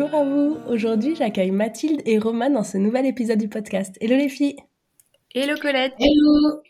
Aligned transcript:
Bonjour 0.00 0.18
à 0.18 0.24
vous. 0.24 0.56
Aujourd'hui, 0.66 1.14
j'accueille 1.14 1.50
Mathilde 1.50 2.00
et 2.06 2.18
Roman 2.18 2.48
dans 2.48 2.64
ce 2.64 2.78
nouvel 2.78 3.04
épisode 3.04 3.38
du 3.38 3.50
podcast. 3.50 3.98
Hello 4.00 4.16
les 4.16 4.30
filles. 4.30 4.56
Hello 5.34 5.54
Colette. 5.60 5.92
Hello. 6.00 6.62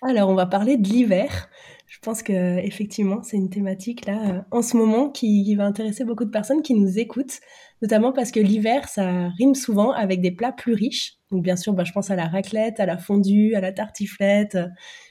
Alors, 0.00 0.28
on 0.28 0.36
va 0.36 0.46
parler 0.46 0.76
de 0.76 0.86
l'hiver. 0.86 1.48
Je 1.88 1.98
pense 1.98 2.22
que 2.22 2.58
effectivement, 2.58 3.20
c'est 3.24 3.36
une 3.36 3.50
thématique 3.50 4.06
là 4.06 4.30
euh, 4.30 4.40
en 4.52 4.62
ce 4.62 4.76
moment 4.76 5.10
qui, 5.10 5.56
va 5.56 5.64
intéresser 5.64 6.04
beaucoup 6.04 6.24
de 6.24 6.30
personnes 6.30 6.62
qui 6.62 6.74
nous 6.74 7.00
écoutent, 7.00 7.40
notamment 7.82 8.12
parce 8.12 8.30
que 8.30 8.38
l'hiver, 8.38 8.88
ça 8.88 9.28
rime 9.38 9.56
souvent 9.56 9.90
avec 9.90 10.20
des 10.20 10.30
plats 10.30 10.52
plus 10.52 10.74
riches. 10.74 11.14
Donc 11.32 11.42
bien 11.42 11.56
sûr, 11.56 11.72
bah, 11.72 11.82
je 11.82 11.90
pense 11.90 12.12
à 12.12 12.14
la 12.14 12.28
raclette, 12.28 12.78
à 12.78 12.86
la 12.86 12.96
fondue, 12.96 13.56
à 13.56 13.60
la 13.60 13.72
tartiflette, 13.72 14.54
euh, 14.54 14.68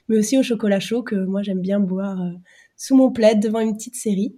mais 0.08 0.17
aussi 0.17 0.38
au 0.38 0.44
chocolat 0.44 0.80
chaud 0.80 1.03
que 1.03 1.16
moi 1.16 1.44
j'aime 1.44 1.59
bien 1.59 1.81
boire 1.81 2.22
euh, 2.22 2.31
sous 2.77 2.95
mon 2.95 3.11
plaid 3.11 3.41
devant 3.41 3.59
une 3.59 3.75
petite 3.75 3.95
série. 3.95 4.38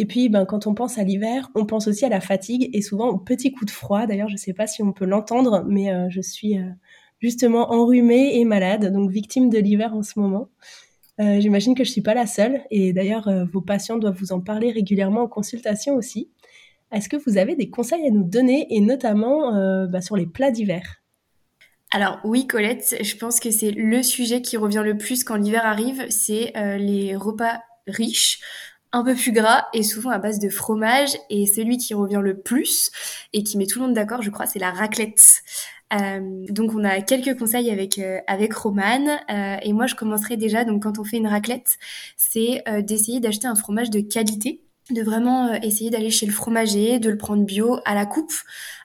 Et 0.00 0.06
puis, 0.06 0.30
ben, 0.30 0.46
quand 0.46 0.66
on 0.66 0.72
pense 0.72 0.96
à 0.96 1.04
l'hiver, 1.04 1.50
on 1.54 1.66
pense 1.66 1.86
aussi 1.86 2.06
à 2.06 2.08
la 2.08 2.20
fatigue 2.20 2.70
et 2.72 2.80
souvent 2.80 3.10
aux 3.10 3.18
petits 3.18 3.52
coups 3.52 3.66
de 3.66 3.70
froid. 3.70 4.06
D'ailleurs, 4.06 4.28
je 4.28 4.32
ne 4.32 4.38
sais 4.38 4.54
pas 4.54 4.66
si 4.66 4.82
on 4.82 4.94
peut 4.94 5.04
l'entendre, 5.04 5.62
mais 5.68 5.92
euh, 5.92 6.06
je 6.08 6.22
suis 6.22 6.56
euh, 6.56 6.62
justement 7.18 7.70
enrhumée 7.70 8.38
et 8.38 8.46
malade, 8.46 8.94
donc 8.94 9.10
victime 9.10 9.50
de 9.50 9.58
l'hiver 9.58 9.94
en 9.94 10.02
ce 10.02 10.18
moment. 10.18 10.48
Euh, 11.20 11.38
j'imagine 11.38 11.74
que 11.74 11.84
je 11.84 11.90
ne 11.90 11.92
suis 11.92 12.00
pas 12.00 12.14
la 12.14 12.26
seule. 12.26 12.62
Et 12.70 12.94
d'ailleurs, 12.94 13.30
vos 13.52 13.60
patients 13.60 13.98
doivent 13.98 14.16
vous 14.18 14.32
en 14.32 14.40
parler 14.40 14.72
régulièrement 14.72 15.24
en 15.24 15.28
consultation 15.28 15.96
aussi. 15.96 16.30
Est-ce 16.92 17.10
que 17.10 17.18
vous 17.18 17.36
avez 17.36 17.54
des 17.54 17.68
conseils 17.68 18.06
à 18.06 18.10
nous 18.10 18.24
donner, 18.24 18.68
et 18.70 18.80
notamment 18.80 19.52
bah, 19.86 20.00
sur 20.00 20.16
les 20.16 20.26
plats 20.26 20.50
d'hiver? 20.50 21.02
Alors 21.92 22.20
oui 22.24 22.46
Colette, 22.46 22.96
je 23.02 23.16
pense 23.16 23.38
que 23.38 23.50
c'est 23.50 23.72
le 23.72 24.02
sujet 24.02 24.40
qui 24.40 24.56
revient 24.56 24.82
le 24.82 24.96
plus 24.96 25.24
quand 25.24 25.36
l'hiver 25.36 25.66
arrive, 25.66 26.06
c'est 26.08 26.52
les 26.78 27.14
repas 27.16 27.60
riches 27.86 28.40
un 28.92 29.04
peu 29.04 29.14
plus 29.14 29.32
gras 29.32 29.66
et 29.72 29.82
souvent 29.82 30.10
à 30.10 30.18
base 30.18 30.38
de 30.38 30.48
fromage. 30.48 31.10
Et 31.28 31.46
celui 31.46 31.78
qui 31.78 31.94
revient 31.94 32.20
le 32.22 32.38
plus 32.38 32.90
et 33.32 33.42
qui 33.42 33.58
met 33.58 33.66
tout 33.66 33.78
le 33.78 33.86
monde 33.86 33.94
d'accord, 33.94 34.22
je 34.22 34.30
crois, 34.30 34.46
c'est 34.46 34.58
la 34.58 34.70
raclette. 34.70 35.42
Euh, 35.92 36.46
donc 36.48 36.72
on 36.74 36.84
a 36.84 37.00
quelques 37.00 37.36
conseils 37.36 37.68
avec 37.70 37.98
euh, 37.98 38.18
avec 38.28 38.54
Roman 38.54 39.08
euh, 39.28 39.56
et 39.60 39.72
moi 39.72 39.86
je 39.86 39.96
commencerai 39.96 40.36
déjà 40.36 40.64
donc 40.64 40.84
quand 40.84 41.00
on 41.00 41.04
fait 41.04 41.16
une 41.16 41.26
raclette 41.26 41.78
c'est 42.16 42.62
d'essayer 42.82 43.18
d'acheter 43.18 43.48
un 43.48 43.56
fromage 43.56 43.90
de 43.90 43.98
qualité 43.98 44.62
de 44.90 45.02
vraiment 45.02 45.52
essayer 45.54 45.90
d'aller 45.90 46.10
chez 46.10 46.26
le 46.26 46.32
fromager 46.32 47.00
de 47.00 47.10
le 47.10 47.18
prendre 47.18 47.44
bio 47.44 47.80
à 47.84 47.96
la 47.96 48.06
coupe 48.06 48.32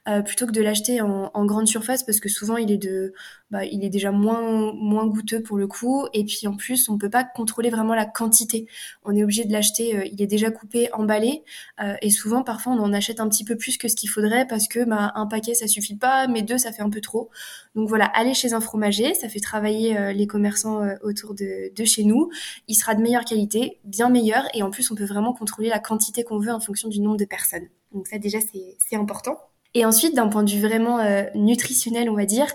euh, 0.08 0.22
plutôt 0.22 0.46
que 0.46 0.52
de 0.52 0.62
l'acheter 0.62 1.02
en, 1.02 1.32
en, 1.34 1.46
grande 1.46 1.68
surface 1.68 2.04
parce 2.04 2.20
que 2.20 2.30
souvent 2.30 2.58
il 2.58 2.72
est 2.72 2.78
de 2.78 3.14
bah, 3.50 3.66
il 3.66 3.84
est 3.84 3.90
déjà 3.90 4.12
moins 4.12 4.72
moins 4.74 5.08
goûteux 5.08 5.42
pour 5.42 5.58
le 5.58 5.66
coup. 5.66 6.06
Et 6.14 6.24
puis 6.24 6.46
en 6.46 6.56
plus 6.56 6.90
on 6.90 7.00
peut 7.00 7.10
pas 7.10 7.24
contrôler 7.24 7.72
vraiment 7.72 7.96
la 7.96 8.06
quantité. 8.06 8.68
On 9.04 9.16
est 9.16 9.24
obligé 9.24 9.46
de 9.46 9.52
l'acheter 9.52 9.98
euh, 9.98 10.06
il 10.06 10.22
est 10.22 10.28
déjà 10.28 10.52
coupé 10.52 10.94
emballé. 10.94 11.44
Euh, 11.82 11.96
et 12.04 12.12
souvent 12.12 12.44
parfois 12.44 12.74
on 12.74 12.80
en 12.80 12.94
achète 12.94 13.20
un 13.20 13.28
petit 13.28 13.44
peu 13.44 13.56
plus 13.58 13.78
que 13.78 13.88
ce 13.88 13.96
qu'il 13.96 14.10
faudrait 14.10 14.46
parce 14.46 14.68
que 14.68 14.86
bah, 14.86 15.12
un 15.16 15.26
paquet 15.26 15.56
ça 15.56 15.66
suffit 15.66 15.96
pas 15.96 16.28
mais 16.28 16.44
deux 16.44 16.60
ça 16.60 16.72
fait 16.72 16.84
un 16.84 16.92
peu 16.92 17.02
trop. 17.02 17.32
Donc 17.74 17.90
voilà 17.90 18.06
aller 18.06 18.36
chez 18.36 18.54
un 18.54 18.62
fromager 18.62 19.16
ça 19.16 19.28
fait 19.28 19.40
travailler 19.40 20.14
les 20.14 20.28
commerçants 20.28 20.82
autour 21.02 21.34
de, 21.34 21.74
de 21.76 21.84
chez 21.84 22.04
nous. 22.04 22.30
Il 22.68 22.76
sera 22.76 22.94
de 22.94 23.02
meilleure 23.02 23.26
qualité 23.26 23.80
bien 23.84 24.10
meilleur. 24.10 24.44
Et 24.54 24.62
en 24.62 24.70
plus 24.70 24.92
on 24.92 24.96
peut 24.96 25.06
vraiment 25.06 25.34
contrôler 25.34 25.70
la 25.70 25.80
quantité 25.80 26.24
qu'on 26.24 26.38
veut 26.38 26.52
en 26.52 26.60
fonction 26.60 26.90
du 26.90 27.00
nombre 27.00 27.18
de 27.18 27.26
personnes. 27.26 27.68
Donc 27.92 28.06
ça 28.08 28.20
déjà 28.20 28.38
c'est 28.78 28.96
important 28.96 29.40
et 29.76 29.84
ensuite, 29.84 30.16
d'un 30.16 30.30
point 30.30 30.44
de 30.44 30.50
vue 30.50 30.62
vraiment 30.62 31.00
euh, 31.00 31.24
nutritionnel, 31.36 32.10
on 32.10 32.16
va 32.16 32.26
dire, 32.26 32.48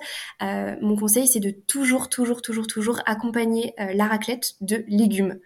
euh, 0.42 0.74
mon 0.80 0.96
conseil, 0.96 1.28
c'est 1.28 1.38
de 1.38 1.50
toujours, 1.50 2.08
toujours, 2.08 2.40
toujours, 2.40 2.66
toujours 2.66 3.00
accompagner 3.04 3.74
euh, 3.78 3.92
la 3.92 4.06
raclette 4.06 4.54
de 4.62 4.84
légumes. 4.88 5.38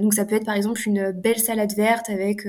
donc 0.00 0.14
ça 0.14 0.24
peut 0.24 0.34
être 0.34 0.44
par 0.44 0.56
exemple 0.56 0.80
une 0.84 1.12
belle 1.12 1.38
salade 1.38 1.72
verte 1.76 2.10
avec 2.10 2.46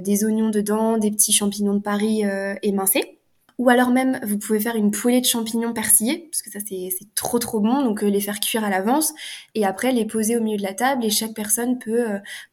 des 0.00 0.24
oignons 0.24 0.50
dedans, 0.50 0.96
des 0.96 1.10
petits 1.10 1.32
champignons 1.32 1.74
de 1.74 1.80
Paris 1.80 2.22
émincés. 2.62 3.18
Ou 3.62 3.70
alors 3.70 3.90
même, 3.90 4.18
vous 4.24 4.38
pouvez 4.38 4.58
faire 4.58 4.74
une 4.74 4.90
poêlée 4.90 5.20
de 5.20 5.26
champignons 5.26 5.72
persillés, 5.72 6.28
parce 6.32 6.42
que 6.42 6.50
ça 6.50 6.58
c'est 6.66 6.90
trop 7.14 7.38
trop 7.38 7.60
bon, 7.60 7.84
donc 7.84 8.02
les 8.02 8.20
faire 8.20 8.40
cuire 8.40 8.64
à 8.64 8.70
l'avance, 8.70 9.14
et 9.54 9.64
après 9.64 9.92
les 9.92 10.04
poser 10.04 10.36
au 10.36 10.40
milieu 10.40 10.56
de 10.56 10.64
la 10.64 10.74
table, 10.74 11.04
et 11.04 11.10
chaque 11.10 11.32
personne 11.32 11.78
peut 11.78 12.04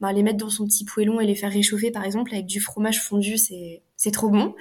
ben, 0.01 0.11
les 0.11 0.21
mettre 0.21 0.37
dans 0.37 0.51
son 0.51 0.67
petit 0.67 0.85
poêlon 0.85 1.19
et 1.19 1.25
les 1.25 1.33
faire 1.33 1.51
réchauffer 1.51 1.89
par 1.89 2.05
exemple 2.05 2.31
avec 2.31 2.45
du 2.45 2.59
fromage 2.59 3.01
fondu, 3.01 3.39
c'est 3.39 3.81
c'est 3.95 4.11
trop 4.11 4.29
bon. 4.29 4.55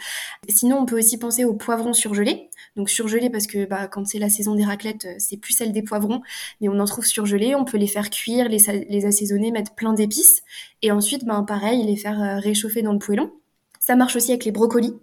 Sinon, 0.49 0.79
on 0.79 0.85
peut 0.87 0.99
aussi 0.99 1.17
penser 1.17 1.45
aux 1.45 1.55
poivrons 1.55 1.93
surgelés. 1.93 2.51
Donc 2.75 2.91
surgelés 2.91 3.31
parce 3.31 3.47
que 3.47 3.67
bah, 3.67 3.87
quand 3.87 4.05
c'est 4.05 4.19
la 4.19 4.31
saison 4.31 4.57
des 4.57 4.65
raclettes, 4.65 5.05
euh, 5.05 5.15
c'est 5.19 5.37
plus 5.37 5.53
celle 5.53 5.71
des 5.71 5.83
poivrons, 5.83 6.23
mais 6.61 6.69
on 6.69 6.81
en 6.81 6.87
trouve 6.87 7.07
surgelés. 7.07 7.55
On 7.55 7.65
peut 7.65 7.77
les 7.77 7.87
faire 7.87 8.11
cuire, 8.11 8.49
les, 8.49 8.59
les 8.89 9.07
assaisonner, 9.07 9.53
mettre 9.53 9.77
plein 9.77 9.93
d'épices, 9.93 10.43
et 10.83 10.91
ensuite, 10.91 11.25
bah, 11.25 11.45
pareil, 11.47 11.85
les 11.85 11.97
faire 11.97 12.21
euh, 12.21 12.41
réchauffer 12.41 12.83
dans 12.83 12.93
le 12.93 12.99
poêlon. 12.99 13.31
Ça 13.81 13.97
marche 13.97 14.17
aussi 14.17 14.31
avec 14.33 14.45
les 14.45 14.53
brocolis. 14.53 14.95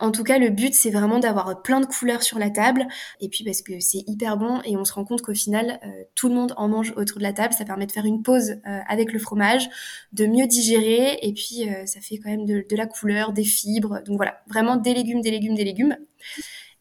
En 0.00 0.10
tout 0.10 0.24
cas, 0.24 0.38
le 0.38 0.50
but, 0.50 0.74
c'est 0.74 0.90
vraiment 0.90 1.18
d'avoir 1.18 1.62
plein 1.62 1.80
de 1.80 1.86
couleurs 1.86 2.22
sur 2.22 2.38
la 2.38 2.50
table. 2.50 2.86
Et 3.20 3.28
puis, 3.28 3.44
parce 3.44 3.62
que 3.62 3.80
c'est 3.80 4.04
hyper 4.06 4.36
bon 4.36 4.60
et 4.64 4.76
on 4.76 4.84
se 4.84 4.92
rend 4.92 5.04
compte 5.04 5.22
qu'au 5.22 5.34
final, 5.34 5.80
euh, 5.84 5.88
tout 6.14 6.28
le 6.28 6.34
monde 6.34 6.52
en 6.56 6.68
mange 6.68 6.92
autour 6.96 7.18
de 7.18 7.22
la 7.22 7.32
table. 7.32 7.54
Ça 7.54 7.64
permet 7.64 7.86
de 7.86 7.92
faire 7.92 8.04
une 8.04 8.22
pause 8.22 8.50
euh, 8.50 8.80
avec 8.88 9.12
le 9.12 9.18
fromage, 9.18 9.68
de 10.12 10.26
mieux 10.26 10.46
digérer. 10.46 11.18
Et 11.22 11.32
puis, 11.32 11.68
euh, 11.68 11.86
ça 11.86 12.00
fait 12.00 12.18
quand 12.18 12.30
même 12.30 12.44
de, 12.44 12.64
de, 12.68 12.76
la 12.76 12.86
couleur, 12.86 13.32
des 13.32 13.44
fibres. 13.44 14.02
Donc 14.04 14.16
voilà, 14.16 14.42
vraiment 14.48 14.76
des 14.76 14.94
légumes, 14.94 15.20
des 15.20 15.30
légumes, 15.30 15.54
des 15.54 15.64
légumes. 15.64 15.96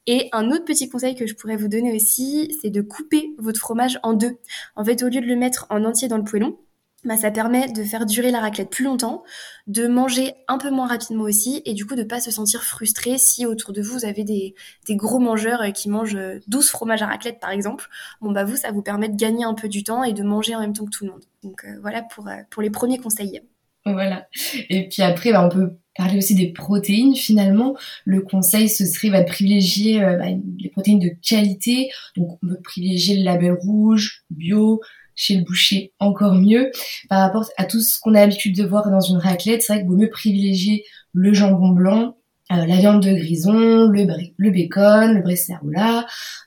Et 0.07 0.29
un 0.33 0.51
autre 0.51 0.65
petit 0.65 0.87
conseil 0.87 1.15
que 1.15 1.25
je 1.25 1.33
pourrais 1.33 1.55
vous 1.55 1.67
donner 1.67 1.95
aussi, 1.95 2.55
c'est 2.61 2.69
de 2.69 2.81
couper 2.81 3.33
votre 3.39 3.59
fromage 3.59 3.99
en 4.03 4.13
deux. 4.13 4.37
En 4.75 4.85
fait, 4.85 5.01
au 5.01 5.07
lieu 5.07 5.19
de 5.19 5.25
le 5.25 5.35
mettre 5.35 5.65
en 5.71 5.83
entier 5.83 6.07
dans 6.07 6.17
le 6.17 6.23
poêlon, 6.23 6.57
bah, 7.05 7.17
ça 7.17 7.31
permet 7.31 7.71
de 7.71 7.83
faire 7.83 8.05
durer 8.05 8.31
la 8.31 8.39
raclette 8.39 8.69
plus 8.69 8.83
longtemps, 8.83 9.23
de 9.67 9.87
manger 9.87 10.33
un 10.47 10.57
peu 10.57 10.71
moins 10.71 10.87
rapidement 10.87 11.23
aussi, 11.23 11.61
et 11.65 11.73
du 11.73 11.85
coup 11.85 11.95
de 11.95 12.03
pas 12.03 12.19
se 12.19 12.31
sentir 12.31 12.63
frustré 12.63 13.17
si 13.17 13.45
autour 13.45 13.73
de 13.73 13.81
vous, 13.81 13.99
vous 13.99 14.05
avez 14.05 14.23
des, 14.23 14.55
gros 14.89 15.19
mangeurs 15.19 15.61
euh, 15.61 15.69
qui 15.69 15.89
mangent 15.89 16.17
12 16.47 16.65
euh, 16.65 16.67
fromages 16.67 17.03
à 17.03 17.07
raclette 17.07 17.39
par 17.39 17.51
exemple. 17.51 17.87
Bon 18.21 18.31
bah 18.31 18.43
vous, 18.43 18.55
ça 18.55 18.71
vous 18.71 18.81
permet 18.81 19.07
de 19.07 19.15
gagner 19.15 19.45
un 19.45 19.53
peu 19.53 19.69
du 19.69 19.83
temps 19.83 20.03
et 20.03 20.13
de 20.13 20.23
manger 20.23 20.55
en 20.55 20.59
même 20.59 20.73
temps 20.73 20.85
que 20.85 20.89
tout 20.89 21.05
le 21.05 21.11
monde. 21.11 21.23
Donc 21.43 21.63
euh, 21.63 21.77
voilà 21.81 22.01
pour, 22.01 22.27
pour 22.49 22.61
les 22.61 22.69
premiers 22.69 22.97
conseils. 22.97 23.41
Voilà. 23.85 24.27
Et 24.69 24.89
puis 24.89 25.03
après, 25.03 25.31
bah, 25.31 25.45
on 25.45 25.49
peut 25.49 25.77
parler 25.95 26.17
aussi 26.17 26.33
des 26.33 26.51
protéines. 26.51 27.15
Finalement, 27.15 27.77
le 28.03 28.21
conseil, 28.21 28.67
ce 28.67 28.83
serait 28.83 29.11
bah, 29.11 29.21
de 29.21 29.27
privilégier 29.27 29.99
bah, 29.99 30.25
les 30.57 30.69
protéines 30.69 30.99
de 30.99 31.11
qualité. 31.21 31.89
Donc 32.17 32.39
on 32.41 32.47
peut 32.47 32.59
privilégier 32.63 33.17
le 33.17 33.23
label 33.23 33.53
rouge, 33.53 34.23
bio, 34.31 34.81
chez 35.15 35.37
le 35.37 35.43
boucher 35.43 35.93
encore 35.99 36.35
mieux. 36.35 36.71
Par 37.09 37.19
rapport 37.19 37.49
à 37.57 37.65
tout 37.65 37.79
ce 37.79 37.99
qu'on 37.99 38.13
a 38.13 38.19
l'habitude 38.19 38.55
de 38.55 38.65
voir 38.65 38.89
dans 38.89 39.01
une 39.01 39.17
raclette, 39.17 39.63
c'est 39.63 39.73
vrai 39.73 39.81
qu'il 39.81 39.89
vaut 39.89 39.97
mieux 39.97 40.09
privilégier 40.09 40.85
le 41.13 41.33
jambon 41.33 41.69
blanc, 41.69 42.17
euh, 42.51 42.65
la 42.65 42.77
viande 42.77 43.01
de 43.01 43.13
grison, 43.13 43.87
le, 43.87 44.05
bacon, 44.51 45.13
le 45.13 45.21
bresseroula, 45.21 46.05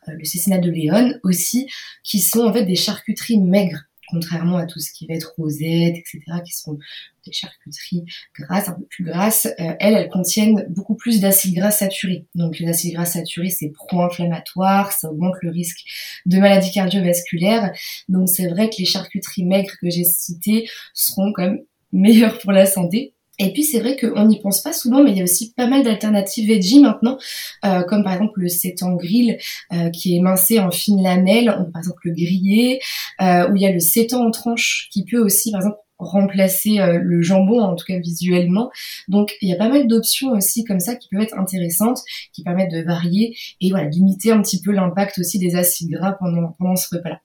euh, 0.09 0.12
le 0.17 0.25
cécinat 0.25 0.59
de 0.59 0.71
Léon 0.71 1.15
aussi, 1.25 1.69
qui 2.05 2.21
sont 2.21 2.47
en 2.47 2.53
fait 2.53 2.65
des 2.65 2.77
charcuteries 2.77 3.41
maigres 3.41 3.88
contrairement 4.11 4.57
à 4.57 4.67
tout 4.67 4.81
ce 4.81 4.93
qui 4.93 5.07
va 5.07 5.15
être 5.15 5.35
rosette, 5.37 5.97
etc., 5.97 6.21
qui 6.44 6.53
sont 6.53 6.79
des 7.25 7.32
charcuteries 7.32 8.05
grasses, 8.35 8.69
un 8.69 8.73
peu 8.73 8.85
plus 8.87 9.05
grasses, 9.05 9.47
euh, 9.47 9.75
elles, 9.81 9.94
elles 9.94 10.09
contiennent 10.09 10.67
beaucoup 10.71 10.94
plus 10.94 11.21
d'acides 11.21 11.55
gras 11.55 11.71
saturés. 11.71 12.27
Donc 12.35 12.59
les 12.59 12.69
acides 12.69 12.94
gras 12.94 13.06
saturés, 13.06 13.50
c'est 13.50 13.71
pro-inflammatoire, 13.71 14.93
ça 14.93 15.11
augmente 15.11 15.35
le 15.43 15.50
risque 15.50 15.81
de 16.27 16.38
maladies 16.38 16.73
cardiovasculaires. 16.73 17.73
Donc 18.09 18.29
c'est 18.29 18.49
vrai 18.49 18.71
que 18.71 18.77
les 18.79 18.85
charcuteries 18.85 19.44
maigres 19.44 19.75
que 19.81 19.91
j'ai 19.91 20.05
citées 20.05 20.69
seront 20.94 21.32
quand 21.32 21.43
même 21.43 21.61
meilleures 21.93 22.38
pour 22.38 22.53
la 22.53 22.67
santé. 22.67 23.15
Et 23.38 23.52
puis 23.52 23.62
c'est 23.62 23.81
vrai 23.81 23.96
qu'on 23.96 24.26
n'y 24.26 24.40
pense 24.40 24.62
pas 24.62 24.73
souvent, 24.73 25.02
mais 25.02 25.12
il 25.12 25.19
y 25.19 25.20
a 25.20 25.25
aussi 25.25 25.52
pas 25.56 25.67
mal 25.67 25.85
d'alternatives 25.85 26.49
veggie 26.49 26.81
maintenant, 26.81 27.19
euh, 27.64 27.82
comme 27.82 28.02
par 28.02 28.14
exemple 28.14 28.40
le 28.40 28.49
sétan 28.49 28.94
grill 28.94 29.38
euh, 29.73 29.90
qui 29.90 30.14
est 30.14 30.17
émincé 30.17 30.58
en 30.58 30.70
fines 30.70 31.02
lamelles, 31.02 31.46
par 31.73 31.81
exemple 31.81 32.00
le 32.05 32.12
grillé, 32.12 32.81
euh, 33.20 33.49
où 33.50 33.56
il 33.56 33.62
y 33.62 33.67
a 33.67 33.73
le 33.73 33.81
sétan 33.81 34.26
en 34.26 34.31
tranches 34.31 34.88
qui 34.90 35.05
peut 35.05 35.19
aussi 35.19 35.52
par 35.52 35.61
exemple 35.61 35.79
remplacer 35.99 36.81
euh, 36.81 36.99
le 37.02 37.23
jambon, 37.23 37.61
en 37.61 37.75
tout 37.75 37.85
cas 37.87 37.99
visuellement. 37.99 38.70
Donc 39.08 39.35
il 39.41 39.49
y 39.49 39.52
a 39.52 39.56
pas 39.56 39.69
mal 39.69 39.87
d'options 39.87 40.31
aussi 40.31 40.64
comme 40.64 40.81
ça 40.81 40.96
qui 40.96 41.08
peuvent 41.08 41.23
être 41.23 41.38
intéressantes, 41.38 42.00
qui 42.32 42.43
permettent 42.43 42.73
de 42.73 42.82
varier 42.82 43.37
et 43.61 43.70
voilà 43.70 43.88
limiter 43.88 44.31
un 44.32 44.41
petit 44.43 44.61
peu 44.61 44.73
l'impact 44.73 45.19
aussi 45.19 45.38
des 45.38 45.56
acides 45.56 45.91
gras 45.91 46.12
pendant, 46.12 46.55
pendant 46.58 46.76
ce 46.76 46.94
repas-là. 46.94 47.20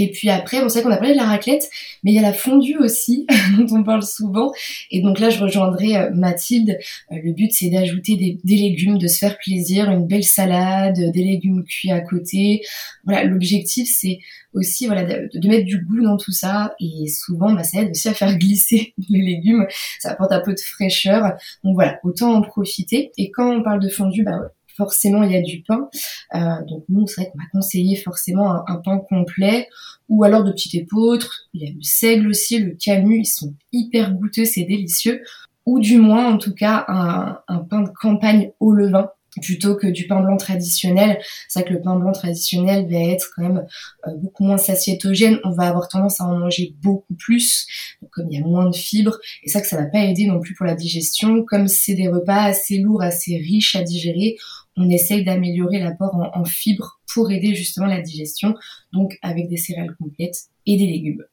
Et 0.00 0.12
puis 0.12 0.30
après, 0.30 0.60
bon, 0.60 0.68
c'est 0.68 0.80
qu'on 0.82 0.92
a 0.92 0.96
parlé 0.96 1.12
de 1.12 1.18
la 1.18 1.24
raclette, 1.24 1.68
mais 2.04 2.12
il 2.12 2.14
y 2.14 2.20
a 2.20 2.22
la 2.22 2.32
fondue 2.32 2.76
aussi, 2.76 3.26
dont 3.58 3.66
on 3.78 3.82
parle 3.82 4.04
souvent. 4.04 4.52
Et 4.92 5.02
donc 5.02 5.18
là, 5.18 5.28
je 5.28 5.42
rejoindrai 5.42 5.96
euh, 5.96 6.10
Mathilde. 6.14 6.78
Euh, 7.10 7.16
le 7.20 7.32
but, 7.32 7.52
c'est 7.52 7.68
d'ajouter 7.68 8.14
des, 8.44 8.56
légumes, 8.56 8.98
de 8.98 9.08
se 9.08 9.18
faire 9.18 9.36
plaisir, 9.38 9.90
une 9.90 10.06
belle 10.06 10.22
salade, 10.22 10.94
des 10.94 11.24
légumes 11.24 11.64
cuits 11.64 11.90
à 11.90 12.00
côté. 12.00 12.62
Voilà, 13.02 13.24
l'objectif, 13.24 13.88
c'est 13.92 14.20
aussi 14.54 14.86
voilà 14.86 15.02
de, 15.02 15.28
de, 15.36 15.48
mettre 15.48 15.64
du 15.64 15.84
goût 15.84 16.00
dans 16.00 16.16
tout 16.16 16.30
ça. 16.30 16.76
Et 16.78 17.08
souvent, 17.08 17.52
bah, 17.52 17.64
ça 17.64 17.80
aide 17.80 17.90
aussi 17.90 18.06
à 18.06 18.14
faire 18.14 18.38
glisser 18.38 18.94
les 19.08 19.20
légumes. 19.20 19.66
Ça 19.98 20.12
apporte 20.12 20.30
un 20.30 20.40
peu 20.40 20.54
de 20.54 20.60
fraîcheur. 20.60 21.32
Donc 21.64 21.74
voilà, 21.74 21.98
autant 22.04 22.34
en 22.34 22.42
profiter. 22.42 23.10
Et 23.18 23.32
quand 23.32 23.52
on 23.52 23.64
parle 23.64 23.80
de 23.80 23.88
fondue, 23.88 24.22
bah 24.22 24.52
forcément 24.78 25.22
il 25.24 25.32
y 25.32 25.36
a 25.36 25.42
du 25.42 25.62
pain. 25.62 25.90
Euh, 26.34 26.64
donc 26.66 26.84
nous, 26.88 27.06
c'est 27.06 27.20
vrai 27.20 27.30
qu'on 27.30 27.38
va 27.38 27.44
conseiller 27.52 27.96
forcément 27.96 28.66
un, 28.66 28.76
pain 28.76 28.98
complet 28.98 29.68
ou 30.08 30.24
alors 30.24 30.44
de 30.44 30.52
petites 30.52 30.74
épeautres. 30.74 31.48
Il 31.52 31.62
y 31.62 31.68
a 31.68 31.70
le 31.70 31.82
seigle 31.82 32.28
aussi, 32.28 32.58
le 32.58 32.74
camus, 32.74 33.20
ils 33.20 33.26
sont 33.26 33.54
hyper 33.72 34.14
goûteux, 34.14 34.46
c'est 34.46 34.64
délicieux. 34.64 35.22
Ou 35.66 35.80
du 35.80 35.98
moins, 35.98 36.32
en 36.32 36.38
tout 36.38 36.54
cas, 36.54 36.86
un, 36.88 37.58
pain 37.68 37.82
de 37.82 37.90
campagne 37.90 38.52
au 38.58 38.72
levain 38.72 39.10
plutôt 39.42 39.76
que 39.76 39.86
du 39.86 40.06
pain 40.06 40.20
blanc 40.20 40.36
traditionnel. 40.36 41.18
C'est 41.48 41.60
vrai 41.60 41.68
que 41.68 41.74
le 41.74 41.82
pain 41.82 41.96
blanc 41.96 42.12
traditionnel 42.12 42.88
va 42.90 42.98
être 42.98 43.30
quand 43.34 43.42
même 43.42 43.66
euh, 44.06 44.14
beaucoup 44.16 44.44
moins 44.44 44.58
satiétogène. 44.58 45.38
On 45.44 45.50
va 45.50 45.68
avoir 45.68 45.88
tendance 45.88 46.20
à 46.20 46.24
en 46.24 46.38
manger 46.38 46.74
beaucoup 46.82 47.14
plus, 47.14 47.66
comme 48.10 48.26
il 48.30 48.38
y 48.38 48.42
a 48.42 48.46
moins 48.46 48.68
de 48.68 48.74
fibres. 48.74 49.18
Et 49.42 49.48
ça 49.48 49.60
que 49.60 49.66
ça 49.66 49.76
va 49.76 49.86
pas 49.86 50.04
aider 50.04 50.26
non 50.26 50.40
plus 50.40 50.54
pour 50.54 50.66
la 50.66 50.74
digestion. 50.74 51.44
Comme 51.44 51.68
c'est 51.68 51.94
des 51.94 52.08
repas 52.08 52.44
assez 52.44 52.78
lourds, 52.78 53.02
assez 53.02 53.36
riches 53.36 53.76
à 53.76 53.82
digérer, 53.82 54.36
on 54.78 54.88
essaye 54.88 55.24
d'améliorer 55.24 55.80
l'apport 55.80 56.30
en, 56.34 56.44
fibres 56.44 57.00
pour 57.12 57.30
aider 57.30 57.54
justement 57.54 57.86
la 57.86 58.00
digestion. 58.00 58.54
Donc 58.92 59.18
avec 59.22 59.48
des 59.48 59.56
céréales 59.56 59.94
complètes 59.96 60.48
et 60.66 60.76
des 60.76 60.86
légumes. 60.86 61.24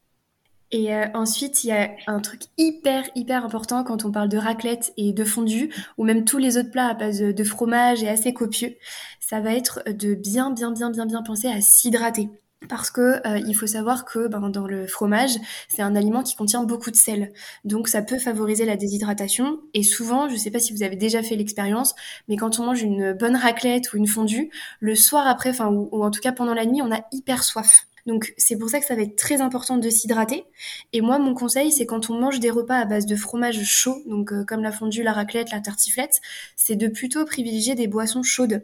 Et 0.71 0.94
euh, 0.94 1.06
ensuite, 1.13 1.63
il 1.63 1.68
y 1.68 1.71
a 1.71 1.92
un 2.07 2.19
truc 2.19 2.42
hyper, 2.57 3.03
hyper 3.15 3.45
important 3.45 3.83
quand 3.83 4.03
on 4.03 4.12
parle 4.12 4.30
de 4.30 4.38
raclette 4.38 4.94
et 4.97 5.13
de 5.13 5.24
fondue, 5.24 5.71
ou 5.97 6.03
même 6.03 6.25
tous 6.25 6.39
les 6.39 6.57
autres 6.57 6.71
plats 6.71 6.88
à 6.88 6.94
base 6.95 7.19
de 7.19 7.44
fromage 7.44 8.03
et 8.03 8.09
assez 8.09 8.33
copieux, 8.33 8.75
ça 9.19 9.39
va 9.39 9.53
être 9.53 9.83
de 9.88 10.15
bien, 10.15 10.51
bien, 10.51 10.71
bien, 10.71 10.89
bien, 10.89 11.06
bien 11.06 11.21
penser 11.21 11.48
à 11.48 11.62
s'hydrater. 11.62 12.30
Parce 12.69 12.91
que 12.91 13.25
euh, 13.27 13.38
il 13.47 13.56
faut 13.56 13.67
savoir 13.67 14.06
que 14.06 14.27
ben, 14.27 14.50
dans 14.50 14.67
le 14.67 14.88
fromage, 14.88 15.35
c'est 15.67 15.81
un 15.81 15.95
aliment 15.95 16.23
qui 16.23 16.35
contient 16.35 16.63
beaucoup 16.63 16.91
de 16.91 16.95
sel. 16.95 17.33
Donc 17.63 17.88
ça 17.88 18.01
peut 18.01 18.19
favoriser 18.19 18.65
la 18.65 18.77
déshydratation. 18.77 19.59
Et 19.73 19.83
souvent, 19.83 20.27
je 20.27 20.33
ne 20.33 20.39
sais 20.39 20.51
pas 20.51 20.59
si 20.59 20.73
vous 20.73 20.83
avez 20.83 20.95
déjà 20.95 21.21
fait 21.23 21.35
l'expérience, 21.35 21.95
mais 22.27 22.38
quand 22.38 22.59
on 22.59 22.65
mange 22.65 22.81
une 22.81 23.13
bonne 23.13 23.35
raclette 23.35 23.94
ou 23.94 23.97
une 23.97 24.07
fondue, 24.07 24.50
le 24.79 24.95
soir 24.95 25.27
après, 25.27 25.50
enfin 25.50 25.69
ou 25.69 26.03
en 26.03 26.12
tout 26.12 26.21
cas 26.21 26.31
pendant 26.31 26.53
la 26.53 26.65
nuit, 26.65 26.81
on 26.81 26.91
a 26.91 27.01
hyper 27.12 27.44
soif. 27.44 27.88
Donc 28.06 28.33
c'est 28.38 28.57
pour 28.57 28.69
ça 28.69 28.79
que 28.79 28.85
ça 28.85 28.95
va 28.95 29.01
être 29.01 29.15
très 29.15 29.41
important 29.41 29.77
de 29.77 29.89
s'hydrater. 29.89 30.45
Et 30.94 31.01
moi, 31.01 31.17
mon 31.17 31.33
conseil, 31.33 31.71
c'est 31.71 31.85
quand 31.85 32.09
on 32.09 32.19
mange 32.19 32.39
des 32.39 32.51
repas 32.51 32.77
à 32.77 32.85
base 32.85 33.06
de 33.06 33.15
fromage 33.15 33.63
chaud, 33.63 33.97
donc 34.06 34.31
euh, 34.31 34.44
comme 34.45 34.62
la 34.62 34.71
fondue, 34.71 35.03
la 35.03 35.13
raclette, 35.13 35.51
la 35.51 35.59
tartiflette, 35.59 36.21
c'est 36.56 36.75
de 36.75 36.88
plutôt 36.88 37.25
privilégier 37.25 37.73
des 37.75 37.88
boissons 37.88 38.23
chaudes 38.23 38.63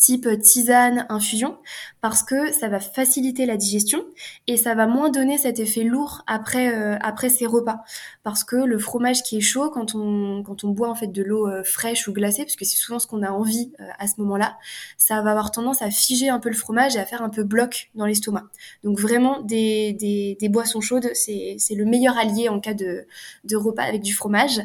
type 0.00 0.26
tisane, 0.40 1.04
infusion, 1.10 1.58
parce 2.00 2.22
que 2.22 2.52
ça 2.52 2.68
va 2.68 2.80
faciliter 2.80 3.44
la 3.44 3.58
digestion 3.58 4.02
et 4.46 4.56
ça 4.56 4.74
va 4.74 4.86
moins 4.86 5.10
donner 5.10 5.36
cet 5.36 5.60
effet 5.60 5.82
lourd 5.84 6.22
après 6.26 6.74
euh, 6.74 6.96
après 7.02 7.28
ces 7.28 7.44
repas. 7.44 7.84
Parce 8.22 8.42
que 8.42 8.56
le 8.56 8.78
fromage 8.78 9.22
qui 9.22 9.36
est 9.36 9.42
chaud, 9.42 9.68
quand 9.68 9.94
on 9.94 10.42
quand 10.42 10.64
on 10.64 10.68
boit 10.70 10.88
en 10.88 10.94
fait 10.94 11.08
de 11.08 11.22
l'eau 11.22 11.46
euh, 11.46 11.62
fraîche 11.64 12.08
ou 12.08 12.12
glacée, 12.14 12.44
parce 12.44 12.56
que 12.56 12.64
c'est 12.64 12.78
souvent 12.78 12.98
ce 12.98 13.06
qu'on 13.06 13.22
a 13.22 13.30
envie 13.30 13.72
euh, 13.78 13.84
à 13.98 14.06
ce 14.08 14.14
moment-là, 14.22 14.56
ça 14.96 15.20
va 15.20 15.32
avoir 15.32 15.50
tendance 15.50 15.82
à 15.82 15.90
figer 15.90 16.30
un 16.30 16.40
peu 16.40 16.48
le 16.48 16.56
fromage 16.56 16.96
et 16.96 16.98
à 16.98 17.04
faire 17.04 17.22
un 17.22 17.30
peu 17.30 17.44
bloc 17.44 17.90
dans 17.94 18.06
l'estomac. 18.06 18.44
Donc 18.82 18.98
vraiment 18.98 19.42
des, 19.42 19.92
des, 19.92 20.38
des 20.40 20.48
boissons 20.48 20.80
chaudes, 20.80 21.10
c'est 21.12 21.56
c'est 21.58 21.74
le 21.74 21.84
meilleur 21.84 22.16
allié 22.16 22.48
en 22.48 22.58
cas 22.58 22.74
de 22.74 23.06
de 23.44 23.56
repas 23.56 23.82
avec 23.82 24.00
du 24.00 24.14
fromage. 24.14 24.62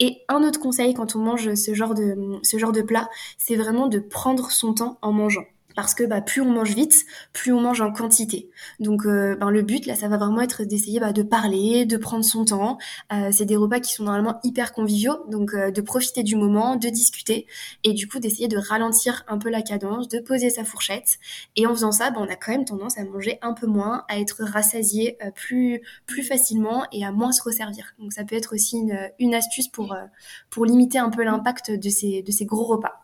Et 0.00 0.22
un 0.28 0.42
autre 0.42 0.60
conseil 0.60 0.94
quand 0.94 1.16
on 1.16 1.20
mange 1.20 1.54
ce 1.54 1.74
genre 1.74 1.94
de, 1.94 2.38
ce 2.42 2.58
genre 2.58 2.72
de 2.72 2.82
plat, 2.82 3.08
c'est 3.38 3.56
vraiment 3.56 3.86
de 3.88 3.98
prendre 3.98 4.50
son 4.50 4.74
temps 4.74 4.98
en 5.02 5.12
mangeant 5.12 5.44
parce 5.74 5.94
que 5.94 6.04
bah, 6.04 6.20
plus 6.20 6.40
on 6.40 6.50
mange 6.50 6.74
vite, 6.74 7.04
plus 7.32 7.52
on 7.52 7.60
mange 7.60 7.80
en 7.80 7.92
quantité. 7.92 8.50
Donc 8.80 9.06
euh, 9.06 9.36
ben, 9.36 9.50
le 9.50 9.62
but 9.62 9.86
là, 9.86 9.94
ça 9.94 10.08
va 10.08 10.16
vraiment 10.16 10.40
être 10.40 10.64
d'essayer 10.64 11.00
bah, 11.00 11.12
de 11.12 11.22
parler, 11.22 11.86
de 11.86 11.96
prendre 11.96 12.24
son 12.24 12.44
temps. 12.44 12.78
Euh, 13.12 13.30
c'est 13.32 13.44
des 13.44 13.56
repas 13.56 13.80
qui 13.80 13.92
sont 13.92 14.04
normalement 14.04 14.40
hyper 14.44 14.72
conviviaux, 14.72 15.24
donc 15.28 15.54
euh, 15.54 15.70
de 15.70 15.80
profiter 15.80 16.22
du 16.22 16.36
moment, 16.36 16.76
de 16.76 16.88
discuter 16.88 17.46
et 17.84 17.92
du 17.92 18.08
coup 18.08 18.18
d'essayer 18.18 18.48
de 18.48 18.58
ralentir 18.58 19.24
un 19.28 19.38
peu 19.38 19.50
la 19.50 19.62
cadence, 19.62 20.08
de 20.08 20.18
poser 20.18 20.50
sa 20.50 20.64
fourchette. 20.64 21.18
Et 21.56 21.66
en 21.66 21.70
faisant 21.70 21.92
ça, 21.92 22.10
bah, 22.10 22.18
on 22.20 22.28
a 22.28 22.36
quand 22.36 22.52
même 22.52 22.64
tendance 22.64 22.98
à 22.98 23.04
manger 23.04 23.38
un 23.42 23.54
peu 23.54 23.66
moins, 23.66 24.04
à 24.08 24.18
être 24.18 24.44
rassasié 24.44 25.18
plus 25.34 25.80
plus 26.06 26.22
facilement 26.22 26.84
et 26.92 27.04
à 27.04 27.12
moins 27.12 27.32
se 27.32 27.42
resservir. 27.42 27.94
Donc 27.98 28.12
ça 28.12 28.24
peut 28.24 28.36
être 28.36 28.54
aussi 28.54 28.78
une, 28.78 29.10
une 29.18 29.34
astuce 29.34 29.68
pour 29.68 29.96
pour 30.50 30.66
limiter 30.66 30.98
un 30.98 31.10
peu 31.10 31.22
l'impact 31.22 31.70
de 31.70 31.88
ces 31.88 32.22
de 32.22 32.32
ces 32.32 32.44
gros 32.44 32.64
repas. 32.64 33.01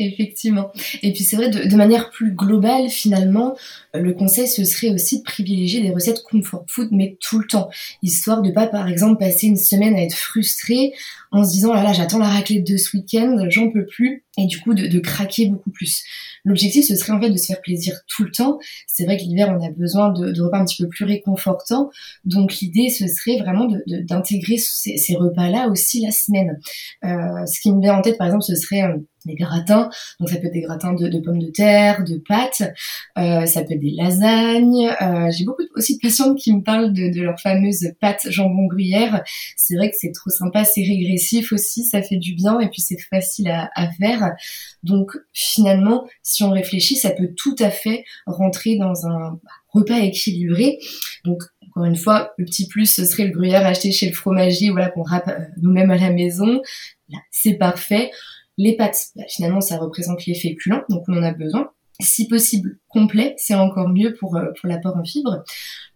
Effectivement. 0.00 0.70
Et 1.02 1.12
puis 1.12 1.24
c'est 1.24 1.34
vrai, 1.34 1.50
de, 1.50 1.68
de, 1.68 1.76
manière 1.76 2.10
plus 2.10 2.32
globale, 2.32 2.88
finalement, 2.88 3.56
le 3.94 4.12
conseil, 4.12 4.46
ce 4.46 4.64
serait 4.64 4.90
aussi 4.90 5.18
de 5.18 5.24
privilégier 5.24 5.80
des 5.80 5.90
recettes 5.90 6.22
comfort 6.22 6.64
food, 6.68 6.88
mais 6.92 7.18
tout 7.20 7.40
le 7.40 7.46
temps. 7.46 7.68
Histoire 8.02 8.42
de 8.42 8.52
pas, 8.52 8.68
par 8.68 8.88
exemple, 8.88 9.18
passer 9.18 9.48
une 9.48 9.56
semaine 9.56 9.96
à 9.96 10.02
être 10.04 10.14
frustré 10.14 10.92
en 11.32 11.42
se 11.42 11.50
disant, 11.50 11.74
là 11.74 11.82
là, 11.82 11.92
j'attends 11.92 12.18
la 12.18 12.28
raclette 12.28 12.64
de 12.64 12.76
ce 12.76 12.96
week-end, 12.96 13.46
j'en 13.48 13.70
peux 13.70 13.86
plus, 13.86 14.24
et 14.38 14.46
du 14.46 14.60
coup 14.60 14.72
de, 14.72 14.86
de 14.86 14.98
craquer 15.00 15.46
beaucoup 15.46 15.70
plus. 15.70 16.04
L'objectif, 16.44 16.86
ce 16.86 16.94
serait 16.94 17.12
en 17.12 17.20
fait 17.20 17.30
de 17.30 17.36
se 17.36 17.46
faire 17.46 17.60
plaisir 17.60 18.00
tout 18.08 18.24
le 18.24 18.30
temps. 18.30 18.58
C'est 18.86 19.04
vrai 19.04 19.16
que 19.16 19.22
l'hiver, 19.22 19.54
on 19.58 19.64
a 19.64 19.70
besoin 19.70 20.12
de, 20.12 20.30
de, 20.30 20.42
repas 20.42 20.58
un 20.58 20.64
petit 20.64 20.82
peu 20.82 20.88
plus 20.88 21.04
réconfortants. 21.04 21.90
Donc 22.24 22.54
l'idée, 22.60 22.88
ce 22.88 23.06
serait 23.08 23.38
vraiment 23.38 23.68
d'intégrer 23.86 24.56
ces, 24.58 24.96
ces 24.96 25.16
repas-là 25.16 25.68
aussi 25.68 26.00
la 26.00 26.12
semaine. 26.12 26.58
Euh, 27.04 27.44
ce 27.46 27.60
qui 27.60 27.72
me 27.72 27.80
vient 27.80 27.96
en 27.96 28.02
tête, 28.02 28.16
par 28.16 28.28
exemple, 28.28 28.44
ce 28.44 28.54
serait 28.54 28.82
des 29.28 29.34
gratins. 29.34 29.88
Donc 30.18 30.28
ça 30.30 30.36
peut 30.36 30.46
être 30.46 30.52
des 30.52 30.62
gratins 30.62 30.94
de, 30.94 31.20
pommes 31.20 31.38
de 31.38 31.50
terre, 31.50 32.02
de 32.02 32.16
pâtes, 32.16 32.62
euh, 33.16 33.46
ça 33.46 33.62
peut 33.62 33.74
être 33.74 33.80
des 33.80 33.94
lasagnes. 33.96 34.88
Euh, 35.00 35.30
J'ai 35.30 35.44
beaucoup 35.44 35.62
aussi 35.76 35.96
de 35.96 36.00
patientes 36.00 36.38
qui 36.38 36.52
me 36.52 36.62
parlent 36.62 36.92
de, 36.92 37.14
de 37.14 37.22
leurs 37.22 37.40
fameuses 37.40 37.92
pâtes 38.00 38.26
jambon 38.30 38.66
gruyère. 38.66 39.22
C'est 39.56 39.76
vrai 39.76 39.90
que 39.90 39.96
c'est 39.98 40.12
trop 40.12 40.30
sympa, 40.30 40.64
c'est 40.64 40.82
régressif 40.82 41.52
aussi, 41.52 41.84
ça 41.84 42.02
fait 42.02 42.16
du 42.16 42.34
bien 42.34 42.58
et 42.58 42.68
puis 42.68 42.82
c'est 42.82 42.98
facile 42.98 43.48
à, 43.48 43.70
à, 43.74 43.90
faire. 43.92 44.32
Donc 44.82 45.12
finalement, 45.32 46.06
si 46.22 46.42
on 46.42 46.50
réfléchit, 46.50 46.96
ça 46.96 47.10
peut 47.10 47.30
tout 47.36 47.56
à 47.60 47.70
fait 47.70 48.04
rentrer 48.26 48.76
dans 48.76 49.06
un 49.06 49.38
repas 49.68 49.98
équilibré. 49.98 50.78
Donc 51.24 51.42
encore 51.68 51.84
une 51.84 51.96
fois, 51.96 52.32
le 52.38 52.44
petit 52.44 52.66
plus, 52.66 52.86
ce 52.92 53.04
serait 53.04 53.26
le 53.26 53.32
gruyère 53.32 53.66
acheté 53.66 53.92
chez 53.92 54.08
le 54.08 54.14
fromager, 54.14 54.70
voilà 54.70 54.88
qu'on 54.88 55.02
râpe 55.02 55.28
euh, 55.28 55.38
nous-mêmes 55.62 55.90
à 55.90 55.96
la 55.96 56.10
maison. 56.10 56.60
Là, 57.08 57.18
c'est 57.30 57.54
parfait. 57.54 58.10
Les 58.58 58.76
pâtes, 58.76 59.06
bah, 59.16 59.24
finalement, 59.28 59.60
ça 59.60 59.78
représente 59.78 60.26
les 60.26 60.34
féculents, 60.34 60.82
donc 60.90 61.04
on 61.08 61.16
en 61.16 61.22
a 61.22 61.32
besoin. 61.32 61.70
Si 62.00 62.28
possible, 62.28 62.78
complet, 62.88 63.34
c'est 63.38 63.54
encore 63.54 63.88
mieux 63.88 64.14
pour, 64.14 64.36
euh, 64.36 64.46
pour 64.60 64.68
l'apport 64.68 64.96
en 64.96 65.04
fibres. 65.04 65.42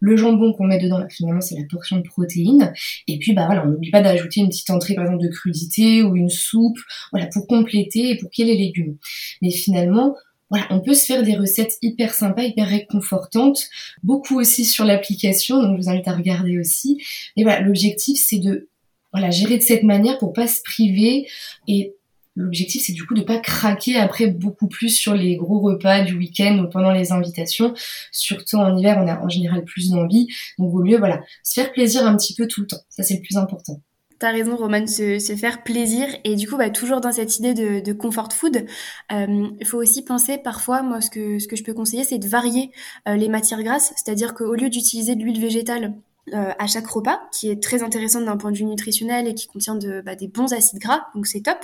Le 0.01 0.17
jambon 0.17 0.51
qu'on 0.51 0.65
met 0.65 0.77
dedans, 0.77 1.05
finalement, 1.09 1.39
c'est 1.39 1.55
la 1.55 1.65
portion 1.69 1.97
de 1.97 2.01
protéines. 2.01 2.73
Et 3.07 3.19
puis, 3.19 3.33
bah 3.33 3.45
voilà, 3.45 3.65
on 3.65 3.69
n'oublie 3.69 3.91
pas 3.91 4.01
d'ajouter 4.01 4.41
une 4.41 4.49
petite 4.49 4.69
entrée, 4.69 4.95
par 4.95 5.05
exemple, 5.05 5.23
de 5.23 5.29
crudité 5.29 6.03
ou 6.03 6.15
une 6.17 6.29
soupe, 6.29 6.77
voilà, 7.11 7.27
pour 7.27 7.47
compléter 7.47 8.09
et 8.09 8.17
pour 8.17 8.29
qu'il 8.31 8.47
y 8.47 8.51
ait 8.51 8.53
les 8.53 8.65
légumes. 8.65 8.97
Mais 9.41 9.51
finalement, 9.51 10.15
voilà, 10.49 10.67
on 10.71 10.81
peut 10.81 10.93
se 10.93 11.05
faire 11.05 11.23
des 11.23 11.35
recettes 11.35 11.77
hyper 11.81 12.13
sympas, 12.13 12.43
hyper 12.43 12.67
réconfortantes, 12.67 13.69
beaucoup 14.03 14.39
aussi 14.39 14.65
sur 14.65 14.85
l'application, 14.85 15.61
donc 15.61 15.77
je 15.77 15.83
vous 15.83 15.89
invite 15.89 16.07
à 16.07 16.15
regarder 16.15 16.59
aussi. 16.59 17.01
Mais 17.35 17.43
voilà, 17.43 17.61
l'objectif 17.61 18.21
c'est 18.23 18.39
de 18.39 18.69
voilà, 19.13 19.31
gérer 19.31 19.57
de 19.57 19.63
cette 19.63 19.83
manière 19.83 20.17
pour 20.17 20.33
pas 20.33 20.47
se 20.47 20.61
priver 20.63 21.27
et 21.67 21.95
L'objectif, 22.35 22.83
c'est 22.85 22.93
du 22.93 23.05
coup 23.05 23.13
de 23.13 23.21
pas 23.21 23.37
craquer 23.37 23.97
après 23.97 24.27
beaucoup 24.27 24.67
plus 24.67 24.89
sur 24.89 25.13
les 25.13 25.35
gros 25.35 25.59
repas 25.59 26.01
du 26.01 26.15
week-end 26.15 26.57
ou 26.59 26.69
pendant 26.69 26.91
les 26.91 27.11
invitations. 27.11 27.73
Surtout 28.11 28.57
en 28.57 28.75
hiver, 28.75 28.97
on 28.99 29.07
a 29.07 29.19
en 29.19 29.29
général 29.29 29.63
plus 29.63 29.91
d'envie. 29.91 30.27
Donc, 30.57 30.71
vaut 30.71 30.83
mieux, 30.83 30.97
voilà, 30.97 31.21
se 31.43 31.53
faire 31.61 31.71
plaisir 31.71 32.07
un 32.07 32.17
petit 32.17 32.33
peu 32.33 32.47
tout 32.47 32.61
le 32.61 32.67
temps. 32.67 32.81
Ça, 32.89 33.03
c'est 33.03 33.15
le 33.15 33.21
plus 33.21 33.37
important. 33.37 33.81
T'as 34.23 34.31
raison, 34.31 34.55
Roman, 34.55 34.87
se, 34.87 35.19
faire 35.37 35.63
plaisir. 35.63 36.07
Et 36.23 36.35
du 36.35 36.47
coup, 36.47 36.57
bah, 36.57 36.69
toujours 36.69 37.01
dans 37.01 37.11
cette 37.11 37.39
idée 37.39 37.53
de, 37.53 37.81
de 37.81 37.93
comfort 37.93 38.31
food, 38.31 38.65
euh, 39.11 39.47
il 39.59 39.67
faut 39.67 39.77
aussi 39.77 40.03
penser 40.03 40.37
parfois, 40.37 40.81
moi, 40.81 41.01
ce 41.01 41.09
que, 41.09 41.39
ce 41.39 41.47
que 41.47 41.55
je 41.55 41.63
peux 41.63 41.73
conseiller, 41.73 42.03
c'est 42.03 42.19
de 42.19 42.27
varier 42.27 42.71
euh, 43.07 43.15
les 43.15 43.27
matières 43.27 43.61
grasses. 43.61 43.93
C'est-à-dire 43.97 44.33
qu'au 44.33 44.55
lieu 44.55 44.69
d'utiliser 44.69 45.15
de 45.15 45.23
l'huile 45.23 45.41
végétale 45.41 45.93
euh, 46.31 46.51
à 46.57 46.67
chaque 46.67 46.87
repas, 46.87 47.21
qui 47.31 47.49
est 47.49 47.61
très 47.61 47.83
intéressante 47.83 48.25
d'un 48.25 48.37
point 48.37 48.51
de 48.51 48.57
vue 48.57 48.65
nutritionnel 48.65 49.27
et 49.27 49.33
qui 49.33 49.47
contient 49.47 49.75
de, 49.75 50.01
bah, 50.01 50.15
des 50.15 50.27
bons 50.27 50.53
acides 50.53 50.79
gras, 50.79 51.07
donc 51.15 51.27
c'est 51.27 51.41
top. 51.41 51.57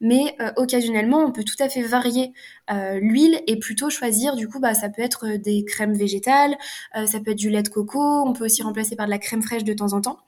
Mais 0.00 0.34
euh, 0.40 0.50
occasionnellement, 0.56 1.18
on 1.18 1.30
peut 1.30 1.44
tout 1.44 1.60
à 1.60 1.68
fait 1.68 1.82
varier 1.82 2.32
l'huile 3.00 3.38
et 3.46 3.58
plutôt 3.58 3.90
choisir 3.90 4.34
du 4.34 4.48
coup 4.48 4.58
bah 4.58 4.72
ça 4.72 4.88
peut 4.88 5.02
être 5.02 5.36
des 5.36 5.62
crèmes 5.62 5.92
végétales, 5.92 6.56
ça 6.94 7.20
peut 7.20 7.32
être 7.32 7.38
du 7.38 7.50
lait 7.50 7.62
de 7.62 7.68
coco, 7.68 8.00
on 8.00 8.32
peut 8.32 8.46
aussi 8.46 8.62
remplacer 8.62 8.96
par 8.96 9.04
de 9.04 9.10
la 9.10 9.18
crème 9.18 9.42
fraîche 9.42 9.64
de 9.64 9.74
temps 9.74 9.92
en 9.92 10.00
temps 10.00 10.18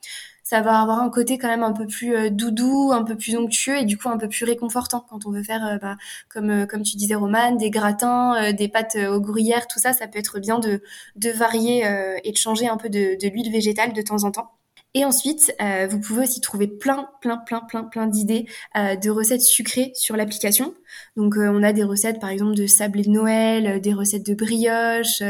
ça 0.45 0.61
va 0.61 0.79
avoir 0.79 1.01
un 1.01 1.09
côté 1.09 1.39
quand 1.39 1.47
même 1.47 1.63
un 1.63 1.73
peu 1.73 1.87
plus 1.87 2.15
euh, 2.15 2.29
doudou, 2.29 2.91
un 2.93 3.03
peu 3.03 3.17
plus 3.17 3.35
onctueux 3.35 3.77
et 3.79 3.85
du 3.85 3.97
coup 3.97 4.09
un 4.09 4.17
peu 4.17 4.29
plus 4.29 4.45
réconfortant 4.45 5.03
quand 5.09 5.25
on 5.25 5.31
veut 5.31 5.43
faire, 5.43 5.65
euh, 5.65 5.77
bah, 5.79 5.97
comme 6.29 6.51
euh, 6.51 6.65
comme 6.67 6.83
tu 6.83 6.97
disais 6.97 7.15
Romane, 7.15 7.57
des 7.57 7.71
gratins, 7.71 8.53
des 8.53 8.69
pâtes 8.69 8.95
aux 8.95 9.19
gruyères, 9.19 9.67
tout 9.67 9.79
ça, 9.79 9.91
ça 9.93 10.07
peut 10.07 10.19
être 10.19 10.39
bien 10.39 10.59
de 10.59 10.81
de 11.15 11.31
varier 11.31 11.83
et 12.23 12.31
de 12.31 12.37
changer 12.37 12.67
un 12.67 12.77
peu 12.77 12.89
de, 12.89 13.17
de 13.19 13.27
l'huile 13.27 13.51
végétale 13.51 13.93
de 13.93 14.01
temps 14.01 14.23
en 14.23 14.31
temps. 14.31 14.51
Et 14.93 15.03
ensuite, 15.03 15.53
vous 15.89 15.99
pouvez 15.99 16.23
aussi 16.23 16.41
trouver 16.41 16.67
plein, 16.67 17.09
plein, 17.21 17.37
plein, 17.37 17.61
plein, 17.61 17.83
plein 17.83 18.07
d'idées 18.07 18.45
de 18.75 19.09
recettes 19.09 19.41
sucrées 19.41 19.91
sur 19.95 20.15
l'application. 20.15 20.73
Donc, 21.15 21.37
euh, 21.37 21.49
on 21.53 21.63
a 21.63 21.73
des 21.73 21.83
recettes, 21.83 22.19
par 22.19 22.29
exemple, 22.29 22.55
de 22.55 22.67
sablé 22.67 23.03
de 23.03 23.09
Noël, 23.09 23.81
des 23.81 23.93
recettes 23.93 24.25
de 24.25 24.33
brioche, 24.33 25.21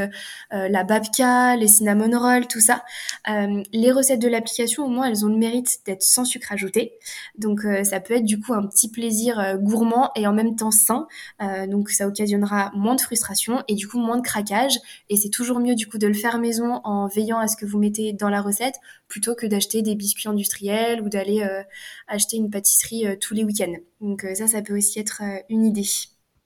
la 0.51 0.83
babka, 0.83 1.55
les 1.55 1.67
cinnamon 1.67 2.17
rolls, 2.17 2.47
tout 2.47 2.59
ça. 2.59 2.83
les 3.27 3.91
recettes 3.91 4.19
de 4.19 4.27
l'application, 4.27 4.85
au 4.85 4.89
moins, 4.89 5.07
elles 5.07 5.25
ont 5.25 5.29
le 5.29 5.37
mérite 5.37 5.79
d'être 5.85 6.03
sans 6.03 6.25
sucre 6.25 6.51
ajouté. 6.51 6.93
Donc, 7.37 7.61
ça 7.83 7.99
peut 7.99 8.15
être 8.15 8.25
du 8.25 8.39
coup 8.39 8.53
un 8.53 8.65
petit 8.65 8.89
plaisir 8.89 9.57
gourmand 9.59 10.11
et 10.15 10.27
en 10.27 10.33
même 10.33 10.55
temps 10.55 10.71
sain. 10.71 11.07
donc, 11.67 11.89
ça 11.89 12.07
occasionnera 12.07 12.71
moins 12.75 12.95
de 12.95 13.01
frustration 13.01 13.63
et 13.67 13.75
du 13.75 13.87
coup 13.87 13.99
moins 13.99 14.17
de 14.17 14.21
craquage. 14.21 14.77
Et 15.09 15.17
c'est 15.17 15.29
toujours 15.29 15.59
mieux 15.59 15.75
du 15.75 15.87
coup 15.87 15.97
de 15.97 16.07
le 16.07 16.13
faire 16.13 16.39
maison 16.39 16.81
en 16.83 17.07
veillant 17.07 17.37
à 17.37 17.47
ce 17.47 17.57
que 17.57 17.65
vous 17.65 17.79
mettez 17.79 18.13
dans 18.13 18.29
la 18.29 18.41
recette 18.41 18.75
plutôt 19.07 19.35
que 19.35 19.45
d'acheter 19.45 19.81
des 19.81 19.95
biscuits 19.95 20.27
industriels 20.27 21.01
ou 21.01 21.09
d'aller 21.09 21.41
euh, 21.41 21.63
acheter 22.07 22.37
une 22.37 22.49
pâtisserie 22.49 23.07
euh, 23.07 23.15
tous 23.19 23.33
les 23.33 23.43
week-ends. 23.43 23.75
Donc 24.01 24.23
euh, 24.23 24.35
ça, 24.35 24.47
ça 24.47 24.61
peut 24.61 24.75
aussi 24.75 24.99
être 24.99 25.21
une 25.49 25.54
idée. 25.63 25.85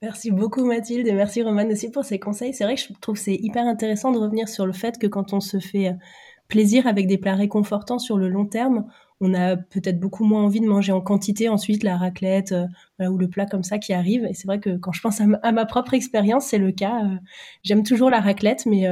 Merci 0.02 0.32
beaucoup 0.32 0.64
Mathilde 0.64 1.08
et 1.08 1.12
merci 1.12 1.42
Romane 1.42 1.72
aussi 1.72 1.92
pour 1.92 2.06
ces 2.06 2.20
conseils. 2.20 2.54
C'est 2.54 2.64
vrai 2.64 2.76
que 2.76 2.82
je 2.82 2.94
trouve 3.02 3.18
c'est 3.18 3.36
hyper 3.36 3.66
intéressant 3.66 4.12
de 4.12 4.18
revenir 4.18 4.48
sur 4.48 4.66
le 4.66 4.72
fait 4.72 4.98
que 4.98 5.08
quand 5.08 5.34
on 5.34 5.42
se 5.42 5.60
fait 5.60 5.94
plaisir 6.48 6.88
avec 6.88 7.08
des 7.08 7.18
plats 7.18 7.36
réconfortants 7.36 8.00
sur 8.00 8.18
le 8.18 8.30
long 8.30 8.46
terme, 8.46 8.86
on 9.20 9.34
a 9.34 9.58
peut-être 9.58 10.00
beaucoup 10.00 10.24
moins 10.24 10.44
envie 10.44 10.62
de 10.62 10.68
manger 10.68 10.94
en 10.94 11.02
quantité 11.02 11.50
ensuite 11.50 11.84
la 11.84 11.98
raclette 11.98 12.56
ou 13.00 13.18
le 13.18 13.28
plat 13.28 13.46
comme 13.46 13.64
ça 13.64 13.78
qui 13.78 13.92
arrive. 13.92 14.26
Et 14.26 14.34
c'est 14.34 14.48
vrai 14.48 14.62
que 14.62 14.78
quand 14.78 14.94
je 14.94 15.02
pense 15.02 15.20
à 15.20 15.52
ma, 15.52 15.66
propre 15.66 15.94
expérience, 15.94 16.46
c'est 16.46 16.58
le 16.58 16.72
cas. 16.72 17.04
J'aime 17.64 17.84
toujours 17.84 18.10
la 18.10 18.22
raclette, 18.22 18.66
mais 18.66 18.88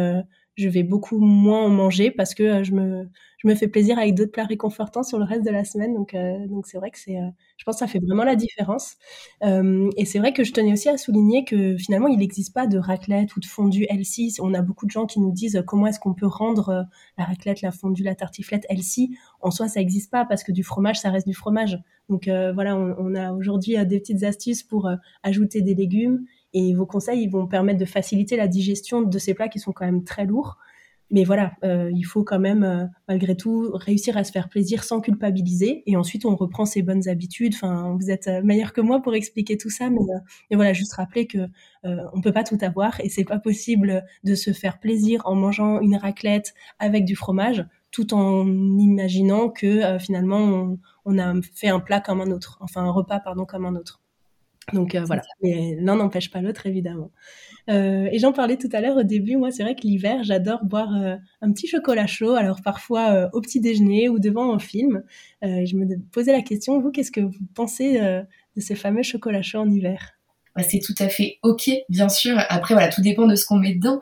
je 0.58 0.70
vais 0.70 0.84
beaucoup 0.84 1.20
moins 1.20 1.64
en 1.66 1.70
manger 1.70 2.12
parce 2.12 2.34
que 2.34 2.64
je 2.64 2.72
me 2.74 3.08
je 3.38 3.48
me 3.48 3.56
fais 3.56 3.68
plaisir 3.68 3.98
avec 4.00 4.16
d'autres 4.16 4.32
plats 4.32 4.46
réconfortants 4.46 5.04
sur 5.04 5.20
le 5.20 5.24
reste 5.24 5.46
de 5.46 5.52
la 5.52 5.64
semaine. 5.64 5.94
Donc, 5.94 6.14
euh, 6.16 6.48
donc 6.48 6.66
c'est 6.66 6.78
vrai 6.78 6.90
que 6.90 6.98
c'est, 6.98 7.18
euh, 7.18 7.28
je 7.58 7.64
pense 7.66 7.76
que 7.76 7.80
ça 7.80 7.88
fait 7.88 8.00
vraiment 8.00 8.24
la 8.24 8.36
différence. 8.36 8.96
Euh, 9.44 9.90
et 9.96 10.06
c'est 10.06 10.18
vrai 10.20 10.34
que 10.34 10.44
je 10.44 10.52
tenais 10.54 10.74
aussi 10.74 10.90
à 10.90 10.98
souligner 10.98 11.46
que 11.46 11.78
finalement, 11.78 12.08
il 12.08 12.18
n'existe 12.18 12.54
pas 12.54 12.66
de 12.66 12.80
raclette 12.80 13.36
ou 13.36 13.40
de 13.40 13.46
fondue 13.46 13.86
healthy. 13.90 14.36
On 14.40 14.54
a 14.56 14.62
beaucoup 14.64 14.88
de 14.88 14.92
gens 14.92 15.06
qui 15.06 15.20
nous 15.20 15.32
disent 15.32 15.64
comment 15.68 15.86
est-ce 15.88 16.00
qu'on 16.00 16.16
peut 16.16 16.26
rendre 16.26 16.88
la 17.18 17.26
raclette, 17.26 17.62
la 17.62 17.72
fondue, 17.72 18.04
la 18.04 18.16
tartiflette 18.16 18.66
healthy. 18.70 19.16
En 19.42 19.52
soi, 19.52 19.68
ça 19.68 19.80
n'existe 19.80 20.12
pas 20.12 20.26
parce 20.26 20.44
que 20.44 20.52
du 20.52 20.64
fromage, 20.64 21.00
ça 21.00 21.12
reste 21.12 21.28
du 21.28 21.36
fromage. 21.36 21.78
Donc 22.10 22.24
voilà, 22.28 22.76
on, 22.76 22.96
on 22.98 23.16
a 23.16 23.34
aujourd'hui 23.34 23.76
des 23.86 24.00
petites 24.00 24.24
astuces 24.24 24.64
pour 24.64 24.90
ajouter 25.24 25.62
des 25.62 25.76
légumes. 25.76 26.26
Et 26.54 26.74
vos 26.74 26.86
conseils, 26.86 27.22
ils 27.22 27.30
vont 27.30 27.48
permettre 27.48 27.80
de 27.80 27.86
faciliter 27.86 28.38
la 28.38 28.48
digestion 28.48 29.01
de 29.01 29.20
ces 29.20 29.34
plats 29.34 29.50
qui 29.50 29.60
sont 29.60 29.72
quand 29.72 29.86
même 29.86 30.04
très 30.04 30.25
lourds 30.25 30.58
mais 31.10 31.24
voilà, 31.24 31.54
euh, 31.63 31.89
il 31.94 32.04
faut 32.04 32.24
quand 32.24 32.39
même, 32.39 32.63
euh, 32.63 32.86
malgré 33.08 33.36
tout, 33.38 33.72
réussir 33.74 34.18
à 34.18 34.24
se 34.25 34.32
faire 34.32 34.50
plaisir 34.50 34.84
sans 34.84 35.00
culpabiliser. 35.00 35.84
Et 35.86 35.96
ensuite, 35.96 36.25
on 36.25 36.36
reprend 36.36 36.66
ses 36.66 36.82
bonnes 36.82 37.08
habitudes. 37.08 37.54
Enfin, 37.56 37.96
vous 37.98 38.12
êtes 38.12 38.27
euh, 38.27 38.42
meilleur 38.44 38.74
que 38.74 38.82
moi 38.82 39.01
pour 39.01 39.16
expliquer 39.16 39.58
tout 39.58 39.70
ça, 39.70 39.89
mais, 39.89 40.01
mais 40.50 40.58
voilà, 40.58 40.74
juste 40.74 40.94
rappeler 40.94 41.27
que 41.27 41.39
on 42.13 42.20
peut 42.20 42.34
pas 42.34 42.44
tout 42.44 42.58
avoir 42.62 43.00
et 43.00 43.08
c'est 43.08 43.24
pas 43.24 43.39
possible 43.39 44.04
de 44.25 44.36
se 44.36 44.51
faire 44.51 44.77
plaisir 44.77 45.22
en 45.24 45.36
mangeant 45.36 45.80
une 45.80 45.96
raclette 45.96 46.54
avec 46.80 47.06
du 47.06 47.16
fromage, 47.16 47.66
tout 47.92 48.13
en 48.13 48.46
imaginant 48.46 49.48
que 49.50 49.98
finalement 50.00 50.39
on, 50.39 50.80
on, 51.06 51.18
a 51.18 51.34
fait 51.56 51.70
un 51.70 51.80
plat 51.80 52.01
comme 52.01 52.20
un 52.20 52.32
autre, 52.32 52.58
enfin 52.60 52.84
un 52.84 52.92
repas 52.92 53.22
pardon 53.22 53.46
comme 53.46 53.66
un 53.66 53.75
autre. 53.77 54.01
Donc 54.74 54.96
voilà, 54.96 55.22
mais 55.42 55.78
l'un 55.80 55.96
n'empêche 55.96 56.30
pas 56.30 56.42
l'autre 56.42 56.66
évidemment. 56.66 57.12
Euh, 57.70 58.08
et 58.12 58.20
j'en 58.20 58.34
parlais 58.34 58.58
tout 58.58 58.70
à 58.74 58.82
l'heure 58.82 58.98
au 58.98 59.04
début, 59.04 59.38
moi 59.38 59.52
c'est 59.52 59.64
vrai 59.64 59.76
que 59.76 59.82
l'hiver 59.82 60.24
j'adore 60.24 60.64
boire 60.64 60.94
euh, 60.96 61.16
un 61.42 61.52
petit 61.52 61.68
chocolat 61.68 62.08
chaud, 62.08 62.34
alors 62.34 62.62
parfois 62.62 63.12
euh, 63.12 63.30
au 63.34 63.42
petit 63.42 63.62
déjeuner 63.62 64.10
ou 64.10 64.20
devant 64.20 64.54
un 64.54 64.60
film. 64.60 65.04
je 65.42 65.76
me 65.76 65.86
posais 66.12 66.32
la 66.32 66.42
question, 66.42 66.80
vous 66.82 66.92
qu'est-ce 66.92 67.12
que 67.12 67.22
vous 67.22 67.32
pensez 67.56 68.00
de 68.00 68.62
ces 68.62 68.76
fameux 68.76 69.04
chocolats 69.04 69.42
chauds 69.42 69.60
en 69.60 69.70
hiver? 69.70 70.14
C'est 70.68 70.80
tout 70.80 70.96
à 70.98 71.08
fait 71.08 71.38
ok, 71.44 71.70
bien 71.88 72.10
sûr. 72.10 72.36
Après, 72.50 72.74
voilà, 72.74 72.90
tout 72.90 73.02
dépend 73.02 73.28
de 73.28 73.36
ce 73.36 73.46
qu'on 73.46 73.58
met 73.58 73.76
dedans. 73.76 74.00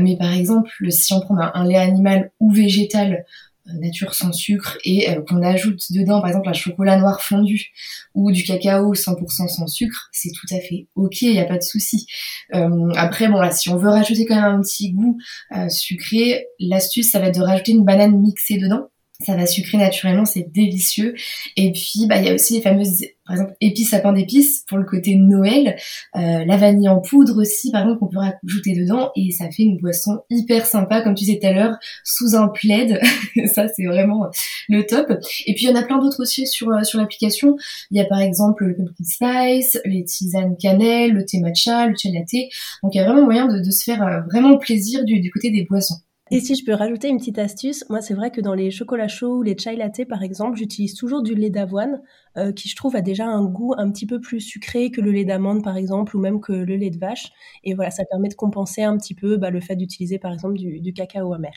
mais 0.00 0.18
par 0.18 0.34
exemple, 0.34 0.70
si 0.90 1.14
on 1.14 1.20
prend 1.20 1.38
un 1.38 1.64
lait 1.66 1.76
animal 1.76 2.30
ou 2.40 2.52
végétal, 2.52 3.24
nature 3.66 4.14
sans 4.14 4.32
sucre 4.32 4.78
et 4.84 5.10
euh, 5.10 5.22
qu'on 5.22 5.42
ajoute 5.42 5.80
dedans 5.92 6.20
par 6.20 6.28
exemple 6.28 6.48
un 6.48 6.52
chocolat 6.52 6.98
noir 6.98 7.22
fondu 7.22 7.72
ou 8.14 8.30
du 8.30 8.44
cacao 8.44 8.94
100% 8.94 9.48
sans 9.48 9.66
sucre, 9.66 10.08
c'est 10.12 10.30
tout 10.30 10.46
à 10.54 10.60
fait 10.60 10.86
ok, 10.94 11.22
il 11.22 11.32
n'y 11.32 11.40
a 11.40 11.44
pas 11.44 11.58
de 11.58 11.62
souci. 11.62 12.06
Euh, 12.54 12.90
après 12.96 13.28
bon 13.28 13.40
là, 13.40 13.50
si 13.50 13.70
on 13.70 13.76
veut 13.76 13.88
rajouter 13.88 14.26
quand 14.26 14.36
même 14.36 14.56
un 14.56 14.60
petit 14.60 14.92
goût 14.92 15.18
euh, 15.56 15.68
sucré, 15.68 16.46
l'astuce 16.60 17.10
ça 17.10 17.20
va 17.20 17.28
être 17.28 17.38
de 17.38 17.44
rajouter 17.44 17.72
une 17.72 17.84
banane 17.84 18.20
mixée 18.20 18.58
dedans 18.58 18.88
ça 19.20 19.36
va 19.36 19.46
sucrer 19.46 19.78
naturellement, 19.78 20.24
c'est 20.24 20.50
délicieux. 20.52 21.14
Et 21.56 21.70
puis, 21.70 22.06
bah, 22.08 22.18
il 22.18 22.26
y 22.26 22.28
a 22.28 22.34
aussi 22.34 22.54
les 22.54 22.60
fameuses, 22.60 23.04
par 23.24 23.36
exemple, 23.36 23.54
épices 23.60 23.90
sapin 23.90 24.12
d'épices 24.12 24.64
pour 24.68 24.76
le 24.76 24.84
côté 24.84 25.14
Noël, 25.14 25.76
euh, 26.16 26.44
la 26.44 26.56
vanille 26.56 26.88
en 26.88 27.00
poudre 27.00 27.40
aussi, 27.40 27.70
par 27.70 27.82
exemple, 27.82 28.00
qu'on 28.00 28.08
peut 28.08 28.18
rajouter 28.18 28.74
dedans, 28.74 29.12
et 29.14 29.30
ça 29.30 29.48
fait 29.50 29.62
une 29.62 29.78
boisson 29.78 30.20
hyper 30.30 30.66
sympa, 30.66 31.00
comme 31.00 31.14
tu 31.14 31.24
disais 31.24 31.38
tout 31.38 31.46
à 31.46 31.52
l'heure, 31.52 31.76
sous 32.02 32.34
un 32.34 32.48
plaid. 32.48 33.00
ça, 33.54 33.68
c'est 33.68 33.86
vraiment 33.86 34.26
le 34.68 34.84
top. 34.84 35.08
Et 35.46 35.54
puis, 35.54 35.66
il 35.66 35.70
y 35.70 35.72
en 35.72 35.76
a 35.76 35.84
plein 35.84 35.98
d'autres 35.98 36.20
aussi 36.20 36.46
sur 36.48 36.70
euh, 36.70 36.82
sur 36.82 36.98
l'application. 36.98 37.56
Il 37.92 37.98
y 37.98 38.00
a 38.00 38.06
par 38.06 38.20
exemple 38.20 38.64
le 38.64 38.74
pumpkin 38.74 39.04
spice, 39.04 39.80
les 39.84 40.04
tisanes 40.04 40.56
cannelle, 40.60 41.12
le 41.12 41.24
thé 41.24 41.38
matcha, 41.38 41.86
le 41.86 41.94
latte. 42.12 42.50
Donc, 42.82 42.94
il 42.94 42.98
y 42.98 43.00
a 43.00 43.04
vraiment 43.04 43.24
moyen 43.24 43.46
de, 43.46 43.60
de 43.60 43.70
se 43.70 43.84
faire 43.84 44.02
euh, 44.02 44.20
vraiment 44.22 44.58
plaisir 44.58 45.04
du, 45.04 45.20
du 45.20 45.30
côté 45.30 45.50
des 45.50 45.64
boissons. 45.64 45.96
Et 46.30 46.40
si 46.40 46.54
je 46.54 46.64
peux 46.64 46.72
rajouter 46.72 47.08
une 47.08 47.18
petite 47.18 47.38
astuce, 47.38 47.84
moi 47.90 48.00
c'est 48.00 48.14
vrai 48.14 48.30
que 48.30 48.40
dans 48.40 48.54
les 48.54 48.70
chocolats 48.70 49.08
chauds 49.08 49.36
ou 49.36 49.42
les 49.42 49.58
chai 49.58 49.76
latte 49.76 50.06
par 50.08 50.22
exemple, 50.22 50.56
j'utilise 50.56 50.94
toujours 50.94 51.22
du 51.22 51.34
lait 51.34 51.50
d'avoine 51.50 52.00
euh, 52.38 52.50
qui 52.52 52.68
je 52.68 52.76
trouve 52.76 52.96
a 52.96 53.02
déjà 53.02 53.26
un 53.26 53.44
goût 53.44 53.74
un 53.76 53.90
petit 53.90 54.06
peu 54.06 54.20
plus 54.20 54.40
sucré 54.40 54.90
que 54.90 55.02
le 55.02 55.10
lait 55.12 55.26
d'amande 55.26 55.62
par 55.62 55.76
exemple 55.76 56.16
ou 56.16 56.20
même 56.20 56.40
que 56.40 56.52
le 56.52 56.76
lait 56.76 56.90
de 56.90 56.98
vache. 56.98 57.30
Et 57.62 57.74
voilà, 57.74 57.90
ça 57.90 58.04
permet 58.06 58.28
de 58.28 58.34
compenser 58.34 58.82
un 58.82 58.96
petit 58.96 59.14
peu 59.14 59.36
bah, 59.36 59.50
le 59.50 59.60
fait 59.60 59.76
d'utiliser 59.76 60.18
par 60.18 60.32
exemple 60.32 60.56
du, 60.56 60.92
cacao 60.94 61.34
amer. 61.34 61.52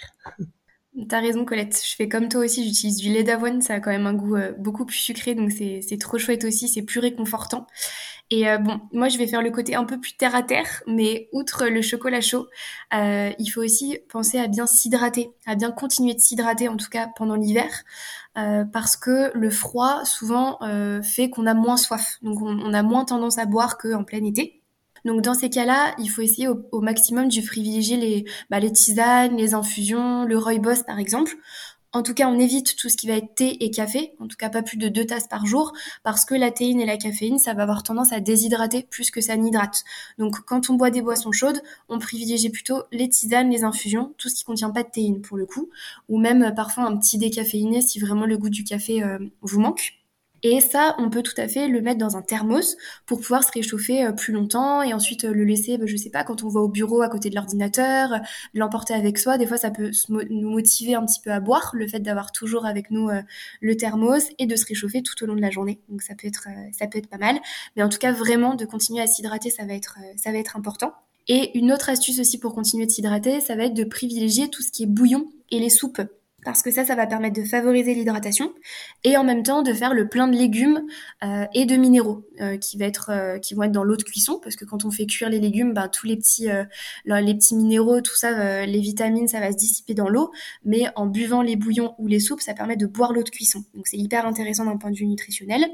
T'as 1.09 1.19
raison 1.19 1.45
Colette, 1.45 1.79
je 1.87 1.95
fais 1.95 2.09
comme 2.09 2.27
toi 2.27 2.41
aussi, 2.41 2.65
j'utilise 2.65 2.97
du 2.97 3.09
lait 3.13 3.23
d'avoine, 3.23 3.61
ça 3.61 3.75
a 3.75 3.79
quand 3.79 3.91
même 3.91 4.07
un 4.07 4.15
goût 4.15 4.35
euh, 4.35 4.53
beaucoup 4.57 4.83
plus 4.83 4.97
sucré, 4.97 5.35
donc 5.35 5.51
c'est 5.51 5.99
trop 5.99 6.17
chouette 6.17 6.43
aussi, 6.43 6.67
c'est 6.67 6.81
plus 6.81 6.99
réconfortant. 6.99 7.67
Et 8.29 8.49
euh, 8.49 8.57
bon, 8.57 8.81
moi 8.91 9.07
je 9.07 9.17
vais 9.17 9.27
faire 9.27 9.41
le 9.41 9.51
côté 9.51 9.75
un 9.75 9.85
peu 9.85 9.99
plus 9.99 10.17
terre 10.17 10.35
à 10.35 10.43
terre, 10.43 10.83
mais 10.85 11.29
outre 11.31 11.67
le 11.67 11.81
chocolat 11.81 12.19
chaud, 12.19 12.47
euh, 12.93 13.31
il 13.39 13.47
faut 13.47 13.61
aussi 13.61 13.99
penser 14.09 14.37
à 14.37 14.47
bien 14.47 14.67
s'hydrater, 14.67 15.31
à 15.45 15.55
bien 15.55 15.71
continuer 15.71 16.13
de 16.13 16.19
s'hydrater 16.19 16.67
en 16.67 16.75
tout 16.75 16.89
cas 16.89 17.09
pendant 17.15 17.35
l'hiver, 17.35 17.69
euh, 18.37 18.65
parce 18.65 18.97
que 18.97 19.31
le 19.33 19.49
froid 19.49 20.03
souvent 20.03 20.59
fait 21.03 21.29
qu'on 21.29 21.45
a 21.45 21.53
moins 21.53 21.77
soif, 21.77 22.17
donc 22.21 22.41
on, 22.41 22.73
a 22.73 22.83
moins 22.83 23.05
tendance 23.05 23.37
à 23.37 23.45
boire 23.45 23.77
qu'en 23.77 24.03
plein 24.03 24.23
été. 24.25 24.56
Donc 25.07 25.21
dans 25.21 25.33
ces 25.33 25.49
cas-là, 25.49 25.95
il 25.99 26.09
faut 26.09 26.21
essayer 26.21 26.49
au, 26.49 26.81
maximum 26.81 27.29
de 27.29 27.41
privilégier 27.41 27.95
les, 27.95 28.25
bah, 28.49 28.59
les 28.59 28.73
tisanes, 28.73 29.37
les 29.37 29.53
infusions, 29.53 30.25
le 30.25 30.37
rooibos 30.37 30.83
par 30.85 30.99
exemple, 30.99 31.37
en 31.93 32.03
tout 32.03 32.13
cas, 32.13 32.27
on 32.27 32.37
évite 32.37 32.75
tout 32.75 32.89
ce 32.89 32.97
qui 32.97 33.07
va 33.07 33.13
être 33.13 33.33
thé 33.33 33.63
et 33.63 33.71
café, 33.71 34.11
en 34.19 34.27
tout 34.27 34.35
cas 34.35 34.49
pas 34.49 34.61
plus 34.61 34.75
de 34.77 34.89
deux 34.89 35.05
tasses 35.05 35.29
par 35.29 35.45
jour, 35.45 35.71
parce 36.03 36.25
que 36.25 36.35
la 36.35 36.51
théine 36.51 36.81
et 36.81 36.85
la 36.85 36.97
caféine, 36.97 37.39
ça 37.39 37.53
va 37.53 37.63
avoir 37.63 37.83
tendance 37.83 38.11
à 38.11 38.19
déshydrater 38.19 38.83
plus 38.83 39.09
que 39.09 39.21
ça 39.21 39.37
n'hydrate. 39.37 39.85
Donc 40.17 40.41
quand 40.45 40.69
on 40.69 40.73
boit 40.73 40.89
des 40.89 41.01
boissons 41.01 41.31
chaudes, 41.31 41.61
on 41.87 41.97
privilégie 41.97 42.49
plutôt 42.49 42.83
les 42.91 43.07
tisanes, 43.07 43.49
les 43.49 43.63
infusions, 43.63 44.13
tout 44.17 44.27
ce 44.27 44.35
qui 44.35 44.43
contient 44.43 44.71
pas 44.71 44.83
de 44.83 44.89
théine 44.89 45.21
pour 45.21 45.37
le 45.37 45.45
coup, 45.45 45.69
ou 46.09 46.19
même 46.19 46.43
euh, 46.43 46.51
parfois 46.51 46.83
un 46.83 46.97
petit 46.97 47.17
décaféiné 47.17 47.81
si 47.81 47.99
vraiment 47.99 48.25
le 48.25 48.37
goût 48.37 48.49
du 48.49 48.65
café 48.65 49.01
euh, 49.01 49.19
vous 49.41 49.61
manque. 49.61 49.93
Et 50.43 50.61
ça, 50.61 50.95
on 50.99 51.09
peut 51.09 51.23
tout 51.23 51.33
à 51.37 51.47
fait 51.47 51.67
le 51.67 51.81
mettre 51.81 51.97
dans 51.97 52.15
un 52.15 52.21
thermos 52.21 52.77
pour 53.05 53.19
pouvoir 53.19 53.43
se 53.43 53.51
réchauffer 53.51 54.05
euh, 54.05 54.11
plus 54.11 54.33
longtemps 54.33 54.81
et 54.83 54.93
ensuite 54.93 55.23
euh, 55.23 55.33
le 55.33 55.43
laisser, 55.43 55.77
bah, 55.77 55.85
je 55.87 55.97
sais 55.97 56.09
pas, 56.09 56.23
quand 56.23 56.43
on 56.43 56.49
va 56.49 56.59
au 56.59 56.67
bureau 56.67 57.01
à 57.01 57.09
côté 57.09 57.29
de 57.29 57.35
l'ordinateur, 57.35 58.11
l'emporter 58.53 58.93
avec 58.93 59.17
soi. 59.17 59.37
Des 59.37 59.47
fois, 59.47 59.57
ça 59.57 59.71
peut 59.71 59.91
nous 60.09 60.49
motiver 60.49 60.95
un 60.95 61.05
petit 61.05 61.21
peu 61.21 61.31
à 61.31 61.39
boire, 61.39 61.71
le 61.73 61.87
fait 61.87 61.99
d'avoir 61.99 62.31
toujours 62.31 62.65
avec 62.65 62.91
nous 62.91 63.09
euh, 63.09 63.21
le 63.61 63.75
thermos 63.75 64.29
et 64.37 64.45
de 64.45 64.55
se 64.55 64.65
réchauffer 64.65 65.01
tout 65.01 65.21
au 65.23 65.27
long 65.27 65.35
de 65.35 65.41
la 65.41 65.49
journée. 65.49 65.79
Donc 65.89 66.01
ça 66.01 66.13
peut 66.13 66.27
être, 66.27 66.47
ça 66.71 66.87
peut 66.87 66.99
être 66.99 67.09
pas 67.09 67.17
mal. 67.17 67.39
Mais 67.75 67.83
en 67.83 67.89
tout 67.89 67.99
cas, 67.99 68.11
vraiment 68.11 68.55
de 68.55 68.65
continuer 68.65 69.01
à 69.01 69.07
s'hydrater, 69.07 69.49
ça 69.49 69.65
va 69.65 69.73
être, 69.73 69.97
ça 70.17 70.31
va 70.31 70.37
être 70.37 70.55
important. 70.55 70.93
Et 71.27 71.57
une 71.57 71.73
autre 71.73 71.89
astuce 71.89 72.19
aussi 72.19 72.39
pour 72.39 72.53
continuer 72.53 72.85
de 72.85 72.91
s'hydrater, 72.91 73.41
ça 73.41 73.55
va 73.55 73.65
être 73.65 73.73
de 73.73 73.83
privilégier 73.83 74.49
tout 74.49 74.61
ce 74.61 74.71
qui 74.71 74.83
est 74.83 74.87
bouillon 74.87 75.27
et 75.51 75.59
les 75.59 75.69
soupes 75.69 76.01
parce 76.47 76.61
que 76.61 76.71
ça, 76.71 76.85
ça 76.85 76.95
va 76.95 77.05
permettre 77.07 77.37
de 77.37 77.45
favoriser 77.45 77.93
l'hydratation 77.93 78.53
et 79.03 79.17
en 79.17 79.25
même 79.25 79.43
temps 79.43 79.63
de 79.63 79.73
faire 79.73 79.93
le 79.93 80.07
plein 80.07 80.29
de 80.29 80.37
légumes 80.37 80.81
euh, 81.21 81.45
et 81.53 81.65
de 81.65 81.75
minéraux 81.75 82.23
euh, 82.39 82.55
euh, 82.55 83.39
qui 83.39 83.53
vont 83.53 83.63
être 83.63 83.71
dans 83.73 83.83
l'eau 83.83 83.97
de 83.97 84.03
cuisson 84.03 84.39
parce 84.41 84.55
que 84.55 84.63
quand 84.63 84.85
on 84.85 84.89
fait 84.89 85.05
cuire 85.07 85.27
les 85.27 85.41
légumes, 85.41 85.73
ben, 85.73 85.89
tous 85.89 86.05
les 86.05 86.15
petits, 86.15 86.47
les 87.03 87.35
petits 87.35 87.53
minéraux, 87.53 87.99
tout 87.99 88.15
ça, 88.15 88.65
les 88.65 88.79
vitamines, 88.79 89.27
ça 89.27 89.41
va 89.41 89.51
se 89.51 89.57
dissiper 89.57 89.93
dans 89.93 90.07
l'eau, 90.07 90.31
mais 90.63 90.85
en 90.95 91.05
buvant 91.05 91.41
les 91.41 91.57
bouillons 91.57 91.95
ou 91.97 92.07
les 92.07 92.21
soupes, 92.21 92.39
ça 92.39 92.53
permet 92.53 92.77
de 92.77 92.85
boire 92.85 93.11
l'eau 93.11 93.23
de 93.23 93.29
cuisson. 93.29 93.65
Donc 93.73 93.85
c'est 93.87 93.97
hyper 93.97 94.25
intéressant 94.25 94.63
d'un 94.63 94.77
point 94.77 94.91
de 94.91 94.95
vue 94.95 95.05
nutritionnel. 95.05 95.65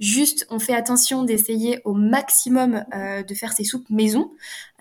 Juste, 0.00 0.46
on 0.50 0.58
fait 0.58 0.74
attention 0.74 1.22
d'essayer 1.22 1.80
au 1.84 1.94
maximum 1.94 2.84
euh, 2.94 3.22
de 3.22 3.34
faire 3.34 3.52
ces 3.52 3.62
soupes 3.62 3.88
maison. 3.90 4.32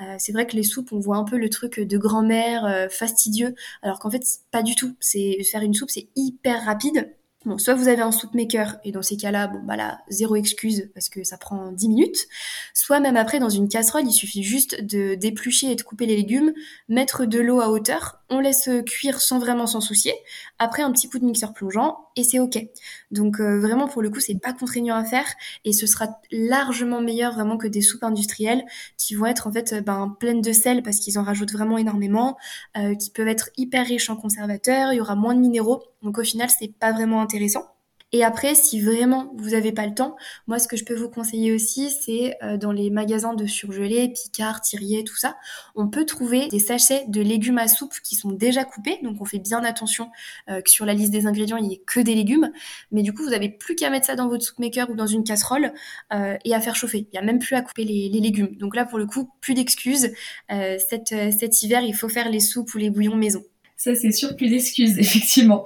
Euh, 0.02 0.16
c'est 0.18 0.32
vrai 0.32 0.48
que 0.48 0.56
les 0.56 0.64
soupes, 0.64 0.92
on 0.92 1.00
voit 1.00 1.18
un 1.18 1.24
peu 1.24 1.38
le 1.38 1.50
truc 1.50 1.80
de 1.80 1.98
grand-mère 1.98 2.66
euh, 2.66 2.90
fastidieux, 2.90 3.54
alors 3.84 4.00
qu'en 4.00 4.10
fait, 4.10 4.24
pas 4.50 4.64
du 4.64 4.76
tout. 4.76 4.96
C'est 5.00 5.38
faire 5.44 5.62
une 5.62 5.76
soupe, 5.76 5.92
c'est 5.92 6.08
hyper 6.16 6.66
rapide. 6.66 7.14
Bon, 7.46 7.58
soit 7.58 7.74
vous 7.74 7.90
avez 7.90 8.02
un 8.02 8.14
soup 8.14 8.34
maker, 8.34 8.78
et 8.86 8.92
dans 8.92 9.02
ces 9.02 9.18
cas-là, 9.18 9.48
bon, 9.48 9.60
bah 9.64 9.76
là, 9.76 10.00
zéro 10.10 10.36
excuse, 10.36 10.90
parce 10.94 11.10
que 11.10 11.24
ça 11.26 11.38
prend 11.38 11.72
10 11.74 11.90
minutes. 11.90 12.28
Soit 12.74 13.02
même 13.02 13.18
après, 13.18 13.40
dans 13.40 13.50
une 13.50 13.68
casserole, 13.68 14.08
il 14.08 14.14
suffit 14.14 14.44
juste 14.44 14.82
de 14.82 15.16
d'éplucher 15.16 15.72
et 15.72 15.76
de 15.76 15.82
couper 15.82 16.06
les 16.06 16.16
légumes, 16.16 16.54
mettre 16.88 17.26
de 17.26 17.40
l'eau 17.40 17.60
à 17.60 17.70
hauteur, 17.70 18.23
on 18.34 18.40
laisse 18.40 18.70
cuire 18.86 19.22
sans 19.22 19.40
vraiment 19.40 19.68
s'en 19.68 19.82
soucier. 19.82 20.14
Après, 20.60 20.84
un 20.84 20.92
petit 20.92 21.10
coup 21.10 21.20
de 21.20 21.26
mixeur 21.26 21.54
plongeant, 21.54 22.10
et 22.16 22.24
c'est 22.24 22.40
ok. 22.40 22.58
Donc, 23.12 23.40
euh, 23.40 23.60
vraiment, 23.60 23.88
pour 23.88 24.02
le 24.02 24.10
coup, 24.10 24.20
c'est 24.20 24.40
pas 24.40 24.54
contraignant 24.54 24.96
à 24.96 25.04
faire, 25.04 25.26
et 25.66 25.74
ce 25.74 25.88
sera 25.88 26.20
largement 26.32 27.02
meilleur 27.02 27.34
vraiment 27.34 27.58
que 27.58 27.68
des 27.68 27.82
soupes 27.82 28.04
industrielles, 28.04 28.64
qui 28.98 29.16
vont 29.16 29.26
être 29.26 29.48
en 29.48 29.52
fait 29.52 29.84
ben, 29.84 30.16
pleines 30.20 30.42
de 30.42 30.54
sel, 30.54 30.84
parce 30.84 31.00
qu'ils 31.00 31.18
en 31.20 31.24
rajoutent 31.24 31.54
vraiment 31.54 31.78
énormément, 31.78 32.38
euh, 32.78 32.96
qui 32.96 33.10
peuvent 33.12 33.28
être 33.28 33.50
hyper 33.58 33.86
riches 33.86 34.10
en 34.10 34.16
conservateurs, 34.16 34.94
il 34.94 34.98
y 34.98 35.02
aura 35.02 35.16
moins 35.16 35.36
de 35.36 35.40
minéraux, 35.40 35.84
donc 36.02 36.18
au 36.18 36.24
final, 36.24 36.50
c'est 36.50 36.74
pas 36.74 36.92
vraiment 36.92 37.22
intéressant. 37.22 37.73
Et 38.16 38.24
après, 38.24 38.54
si 38.54 38.80
vraiment 38.80 39.34
vous 39.36 39.50
n'avez 39.50 39.72
pas 39.72 39.88
le 39.88 39.96
temps, 39.96 40.16
moi 40.46 40.60
ce 40.60 40.68
que 40.68 40.78
je 40.78 40.86
peux 40.86 40.94
vous 40.94 41.10
conseiller 41.10 41.52
aussi, 41.52 41.90
c'est 41.90 42.38
euh, 42.44 42.58
dans 42.58 42.72
les 42.72 42.92
magasins 42.92 43.34
de 43.34 43.48
surgelés, 43.48 44.08
Picard, 44.10 44.62
Thirier, 44.62 45.04
tout 45.04 45.16
ça, 45.16 45.36
on 45.74 45.88
peut 45.88 46.06
trouver 46.06 46.48
des 46.48 46.60
sachets 46.60 47.06
de 47.08 47.22
légumes 47.22 47.58
à 47.58 47.68
soupe 47.68 47.96
qui 48.04 48.16
sont 48.16 48.32
déjà 48.32 48.66
coupés. 48.66 49.00
Donc 49.02 49.20
on 49.20 49.26
fait 49.26 49.40
bien 49.40 49.64
attention 49.64 50.12
euh, 50.48 50.62
que 50.62 50.70
sur 50.70 50.86
la 50.86 50.94
liste 50.94 51.12
des 51.12 51.26
ingrédients, 51.26 51.58
il 51.58 51.68
n'y 51.68 51.74
ait 51.74 51.84
que 51.88 52.00
des 52.00 52.14
légumes. 52.14 52.52
Mais 52.92 53.02
du 53.02 53.14
coup, 53.14 53.24
vous 53.24 53.32
n'avez 53.32 53.50
plus 53.50 53.74
qu'à 53.74 53.90
mettre 53.90 54.06
ça 54.06 54.16
dans 54.16 54.28
votre 54.28 54.46
soup 54.46 54.60
maker 54.60 54.92
ou 54.92 54.96
dans 54.96 55.08
une 55.08 55.24
casserole 55.24 55.74
euh, 56.14 56.38
et 56.46 56.54
à 56.54 56.62
faire 56.62 56.76
chauffer. 56.76 57.08
Il 57.12 57.14
n'y 57.14 57.20
a 57.20 57.24
même 57.24 57.40
plus 57.40 57.56
à 57.56 57.64
couper 57.64 57.84
les, 57.84 58.10
les, 58.10 58.20
légumes. 58.20 58.56
Donc 58.58 58.76
là, 58.76 58.86
pour 58.86 59.00
le 59.00 59.08
coup, 59.08 59.32
plus 59.42 59.56
d'excuses. 59.56 60.14
cet, 60.50 61.08
cet 61.10 61.64
hiver, 61.64 61.82
il 61.82 61.96
faut 61.96 62.10
faire 62.10 62.30
les 62.30 62.40
soupes 62.40 62.76
ou 62.76 62.78
les 62.78 62.92
bouillons 62.92 63.16
maison. 63.16 63.44
Ça, 63.76 63.96
c'est 63.96 64.12
sûr, 64.12 64.36
plus 64.36 64.50
d'excuses, 64.50 64.98
effectivement. 65.00 65.64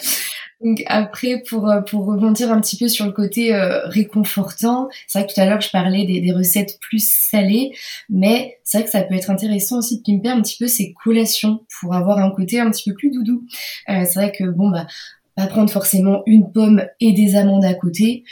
Donc 0.64 0.84
après, 0.88 1.44
pour, 1.48 1.70
euh, 1.70 1.82
pour 1.82 2.06
rebondir 2.06 2.52
un 2.52 2.60
petit 2.60 2.78
peu 2.78 2.88
sur 2.88 3.06
le 3.06 3.12
côté 3.12 3.54
euh, 3.54 3.88
réconfortant, 3.88 4.90
c'est 5.08 5.20
vrai 5.20 5.28
que 5.28 5.34
tout 5.34 5.40
à 5.40 5.46
l'heure, 5.46 5.62
je 5.62 5.70
parlais 5.70 6.06
des, 6.06 6.32
recettes 6.32 6.80
plus 6.82 7.08
salées, 7.08 7.74
mais 8.10 8.58
c'est 8.64 8.80
vrai 8.80 8.86
que 8.86 8.92
ça 8.92 9.04
peut 9.04 9.14
être 9.14 9.30
intéressant 9.30 9.78
aussi 9.78 10.00
de 10.00 10.04
pimper 10.04 10.30
un 10.30 10.42
petit 10.42 10.58
peu 10.58 10.68
ces 10.68 10.94
collations 11.04 11.66
pour 11.80 11.94
avoir 11.94 12.18
un 12.18 12.32
côté 12.32 12.60
un 12.60 12.72
petit 12.72 12.90
peu 12.90 12.96
plus 12.96 13.12
doudou. 13.12 13.46
Euh, 13.90 14.04
c'est 14.06 14.16
vrai 14.16 14.32
que, 14.32 14.46
bon, 14.46 14.70
bah, 14.70 14.88
pas 15.36 15.46
prendre 15.46 15.70
forcément 15.70 16.24
une 16.26 16.52
pomme 16.52 16.84
et 17.00 17.14
des 17.14 17.36
amandes 17.36 17.66
à 17.66 17.76
côté, 17.76 18.24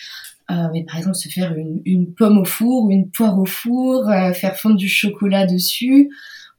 euh, 0.49 0.67
mais 0.73 0.83
par 0.83 0.97
exemple 0.97 1.15
se 1.15 1.29
faire 1.29 1.55
une, 1.55 1.81
une, 1.85 2.13
pomme 2.13 2.39
au 2.39 2.45
four 2.45 2.85
ou 2.85 2.91
une 2.91 3.11
poire 3.11 3.37
au 3.39 3.45
four, 3.45 4.09
faire 4.33 4.57
fondre 4.57 4.77
du 4.77 4.89
chocolat 4.89 5.45
dessus, 5.45 6.09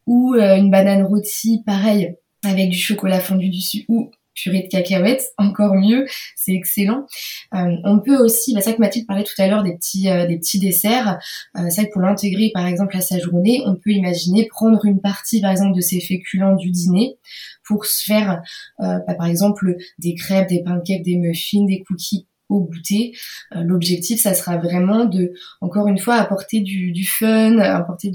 ou 0.06 0.34
une 0.36 0.70
banane 0.70 1.02
rôtie, 1.02 1.62
pareil, 1.66 2.14
avec 2.44 2.70
du 2.70 2.78
chocolat 2.78 3.18
fondu 3.18 3.48
dessus 3.48 3.84
ou 3.88 4.12
purée 4.36 4.62
de 4.62 4.68
cacahuètes, 4.68 5.32
encore 5.38 5.74
mieux, 5.74 6.06
c'est 6.36 6.52
excellent. 6.52 7.06
Euh, 7.54 7.74
on 7.84 7.98
peut 7.98 8.16
aussi, 8.16 8.54
bah, 8.54 8.60
ça 8.60 8.72
que 8.72 8.80
Mathilde 8.80 9.06
parlait 9.06 9.24
tout 9.24 9.34
à 9.38 9.48
l'heure 9.48 9.62
des 9.62 9.74
petits 9.74 10.08
euh, 10.08 10.26
des 10.26 10.38
petits 10.38 10.60
desserts, 10.60 11.18
euh, 11.56 11.68
ça 11.70 11.82
pour 11.92 12.02
l'intégrer 12.02 12.50
par 12.54 12.66
exemple 12.66 12.96
à 12.96 13.00
sa 13.00 13.18
journée, 13.18 13.62
on 13.66 13.74
peut 13.74 13.90
imaginer 13.90 14.46
prendre 14.46 14.84
une 14.84 15.00
partie 15.00 15.40
par 15.40 15.50
exemple 15.50 15.74
de 15.74 15.80
ces 15.80 16.00
féculents 16.00 16.54
du 16.54 16.70
dîner 16.70 17.16
pour 17.64 17.86
se 17.86 18.04
faire 18.04 18.42
bah, 18.78 19.00
par 19.18 19.26
exemple 19.26 19.74
des 19.98 20.14
crêpes, 20.14 20.48
des 20.48 20.62
pancakes, 20.62 21.02
des 21.02 21.16
muffins, 21.16 21.64
des 21.64 21.82
cookies 21.82 22.26
au 22.48 22.60
goûter. 22.60 23.12
L'objectif, 23.52 24.20
ça 24.20 24.34
sera 24.34 24.56
vraiment 24.58 25.04
de, 25.04 25.32
encore 25.60 25.88
une 25.88 25.98
fois, 25.98 26.14
apporter 26.14 26.60
du, 26.60 27.04
fun, 27.04 27.58
apporter 27.58 28.12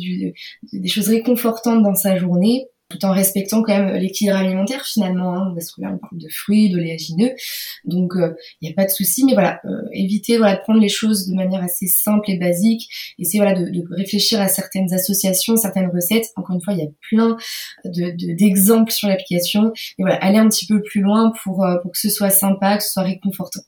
des 0.71 0.87
choses 0.87 1.09
réconfortantes 1.09 1.83
dans 1.83 1.95
sa 1.95 2.15
journée 2.15 2.67
tout 2.91 3.03
en 3.05 3.11
respectant 3.11 3.63
quand 3.63 3.77
même 3.77 3.95
l'équilibre 3.95 4.37
alimentaire 4.37 4.85
finalement. 4.85 5.33
Hein, 5.35 5.51
parce 5.55 5.71
que 5.71 5.81
là, 5.81 5.91
on 5.93 5.97
parle 5.97 6.17
de 6.17 6.27
fruits, 6.29 6.69
d'oléagineux, 6.69 7.31
donc 7.85 8.13
il 8.15 8.21
euh, 8.21 8.33
n'y 8.61 8.69
a 8.69 8.73
pas 8.73 8.85
de 8.85 8.89
souci. 8.89 9.25
Mais 9.25 9.33
voilà, 9.33 9.59
euh, 9.65 9.81
éviter 9.93 10.37
voilà 10.37 10.55
de 10.55 10.61
prendre 10.61 10.79
les 10.79 10.89
choses 10.89 11.27
de 11.27 11.35
manière 11.35 11.63
assez 11.63 11.87
simple 11.87 12.29
et 12.29 12.37
basique. 12.37 12.89
Essayer 13.19 13.39
voilà 13.39 13.59
de, 13.59 13.69
de 13.69 13.83
réfléchir 13.91 14.41
à 14.41 14.47
certaines 14.47 14.93
associations, 14.93 15.55
certaines 15.55 15.89
recettes. 15.89 16.27
Encore 16.35 16.55
une 16.55 16.61
fois, 16.61 16.73
il 16.73 16.79
y 16.79 16.83
a 16.83 16.91
plein 17.09 17.37
de 17.85 18.11
d'exemples 18.35 18.91
sur 18.91 19.07
l'application. 19.07 19.71
Et 19.97 20.03
voilà, 20.03 20.15
aller 20.17 20.37
un 20.37 20.49
petit 20.49 20.65
peu 20.65 20.81
plus 20.81 21.01
loin 21.01 21.31
pour 21.43 21.63
euh, 21.63 21.77
pour 21.77 21.91
que 21.91 21.99
ce 21.99 22.09
soit 22.09 22.29
sympa, 22.29 22.77
que 22.77 22.83
ce 22.83 22.91
soit 22.91 23.03
réconfortant. 23.03 23.61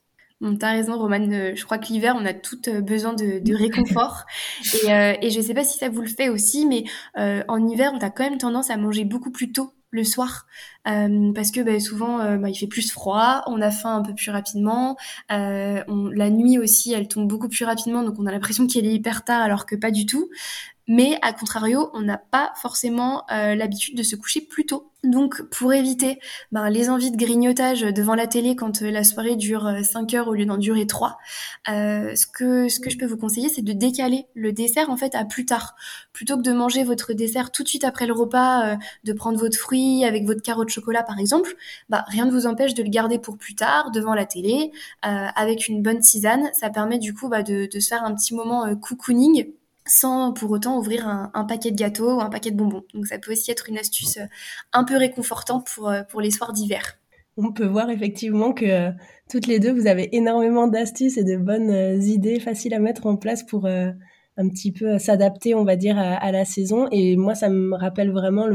T'as 0.59 0.71
raison, 0.71 0.97
Romane. 0.97 1.33
Euh, 1.33 1.55
je 1.55 1.63
crois 1.63 1.77
que 1.77 1.87
l'hiver, 1.87 2.15
on 2.19 2.25
a 2.25 2.33
tout 2.33 2.59
euh, 2.67 2.81
besoin 2.81 3.13
de, 3.13 3.39
de 3.39 3.55
réconfort. 3.55 4.25
et, 4.83 4.91
euh, 4.91 5.13
et 5.21 5.29
je 5.29 5.41
sais 5.41 5.53
pas 5.53 5.63
si 5.63 5.77
ça 5.77 5.89
vous 5.89 6.01
le 6.01 6.07
fait 6.07 6.29
aussi, 6.29 6.65
mais 6.65 6.83
euh, 7.17 7.43
en 7.47 7.65
hiver, 7.67 7.91
on 7.93 7.99
a 7.99 8.09
quand 8.09 8.23
même 8.23 8.37
tendance 8.37 8.69
à 8.69 8.77
manger 8.77 9.05
beaucoup 9.05 9.31
plus 9.31 9.51
tôt 9.51 9.73
le 9.91 10.03
soir 10.03 10.47
euh, 10.87 11.31
parce 11.33 11.51
que 11.51 11.61
bah, 11.61 11.79
souvent 11.79 12.17
bah, 12.37 12.49
il 12.49 12.55
fait 12.55 12.65
plus 12.65 12.91
froid, 12.91 13.43
on 13.45 13.61
a 13.61 13.69
faim 13.69 13.97
un 13.97 14.01
peu 14.01 14.15
plus 14.15 14.31
rapidement, 14.31 14.97
euh, 15.31 15.83
on, 15.87 16.07
la 16.07 16.31
nuit 16.31 16.57
aussi 16.57 16.93
elle 16.93 17.07
tombe 17.07 17.27
beaucoup 17.27 17.47
plus 17.47 17.63
rapidement 17.63 18.01
donc 18.01 18.15
on 18.17 18.25
a 18.25 18.31
l'impression 18.31 18.65
qu'elle 18.65 18.87
est 18.87 18.93
hyper 18.93 19.23
tard 19.23 19.39
alors 19.43 19.67
que 19.67 19.75
pas 19.75 19.91
du 19.91 20.07
tout. 20.07 20.31
Mais 20.87 21.17
à 21.21 21.33
contrario, 21.33 21.89
on 21.93 22.01
n'a 22.01 22.17
pas 22.17 22.53
forcément 22.61 23.23
euh, 23.31 23.55
l'habitude 23.55 23.97
de 23.97 24.03
se 24.03 24.15
coucher 24.15 24.41
plus 24.41 24.65
tôt. 24.65 24.93
Donc 25.03 25.41
pour 25.49 25.73
éviter 25.73 26.19
ben, 26.53 26.69
les 26.69 26.89
envies 26.89 27.11
de 27.11 27.17
grignotage 27.17 27.81
devant 27.81 28.15
la 28.15 28.25
télé 28.25 28.55
quand 28.55 28.83
euh, 28.83 28.89
la 28.89 29.03
soirée 29.03 29.35
dure 29.35 29.69
5 29.83 30.13
euh, 30.13 30.17
heures 30.17 30.27
au 30.29 30.33
lieu 30.33 30.45
d'en 30.45 30.57
durer 30.57 30.87
3, 30.87 31.17
euh, 31.69 32.15
ce, 32.15 32.25
que, 32.25 32.69
ce 32.69 32.79
que 32.79 32.89
je 32.89 32.97
peux 32.97 33.05
vous 33.05 33.17
conseiller, 33.17 33.49
c'est 33.49 33.63
de 33.63 33.73
décaler 33.73 34.27
le 34.33 34.53
dessert 34.53 34.89
en 34.89 34.95
fait 34.95 35.13
à 35.13 35.25
plus 35.25 35.45
tard. 35.45 35.75
Plutôt 36.13 36.37
que 36.37 36.41
de 36.41 36.53
manger 36.53 36.85
votre 36.85 37.11
dessert 37.11 37.51
tout 37.51 37.63
de 37.63 37.67
suite 37.67 37.83
après 37.83 38.07
le 38.07 38.13
repas, 38.13 38.77
de 39.03 39.13
prendre 39.13 39.37
votre 39.37 39.57
fruit 39.57 40.05
avec 40.05 40.25
votre 40.25 40.41
carotte 40.41 40.69
chocolat 40.69 41.03
par 41.03 41.19
exemple, 41.19 41.53
bah, 41.89 42.05
rien 42.07 42.25
ne 42.25 42.31
vous 42.31 42.47
empêche 42.47 42.73
de 42.73 42.83
le 42.83 42.89
garder 42.89 43.19
pour 43.19 43.37
plus 43.37 43.55
tard 43.55 43.91
devant 43.91 44.13
la 44.13 44.25
télé 44.25 44.71
avec 45.01 45.67
une 45.67 45.81
bonne 45.81 45.99
tisane. 45.99 46.49
Ça 46.53 46.69
permet 46.69 46.97
du 46.97 47.13
coup 47.13 47.27
bah, 47.27 47.43
de, 47.43 47.67
de 47.69 47.79
se 47.79 47.89
faire 47.89 48.05
un 48.05 48.13
petit 48.15 48.33
moment 48.33 48.73
cocooning 48.75 49.51
sans 49.85 50.33
pour 50.33 50.51
autant 50.51 50.77
ouvrir 50.77 51.07
un, 51.07 51.45
paquet 51.45 51.71
de 51.71 51.75
gâteaux 51.75 52.17
ou 52.17 52.21
un 52.21 52.29
paquet 52.29 52.51
de 52.51 52.57
bonbons. 52.57 52.83
Donc 52.93 53.07
ça 53.07 53.17
peut 53.17 53.31
aussi 53.31 53.51
être 53.51 53.69
une 53.69 53.77
astuce 53.77 54.17
euh, 54.17 54.25
un 54.71 54.83
peu 54.83 54.97
réconfortante 54.97 55.67
pour, 55.73 55.89
euh, 55.89 56.03
pour 56.03 56.21
les 56.21 56.31
soirs 56.31 56.53
d'hiver. 56.53 56.97
On 57.35 57.51
peut 57.51 57.65
voir 57.65 57.89
effectivement 57.89 58.53
que 58.53 58.65
euh, 58.65 58.91
toutes 59.29 59.47
les 59.47 59.59
deux, 59.59 59.73
vous 59.73 59.87
avez 59.87 60.15
énormément 60.15 60.67
d'astuces 60.67 61.17
et 61.17 61.23
de 61.23 61.35
bonnes 61.35 62.01
idées 62.01 62.39
faciles 62.39 62.73
à 62.73 62.79
mettre 62.79 63.07
en 63.07 63.17
place 63.17 63.43
pour 63.43 63.67
un 64.35 64.49
petit 64.49 64.71
peu 64.71 64.99
s'adapter, 64.99 65.55
on 65.55 65.63
va 65.63 65.75
dire, 65.75 65.97
à, 65.97 66.31
la 66.31 66.45
saison. 66.45 66.87
Et 66.91 67.15
moi, 67.15 67.33
ça 67.33 67.49
me 67.49 67.75
rappelle 67.75 68.11
vraiment 68.11 68.45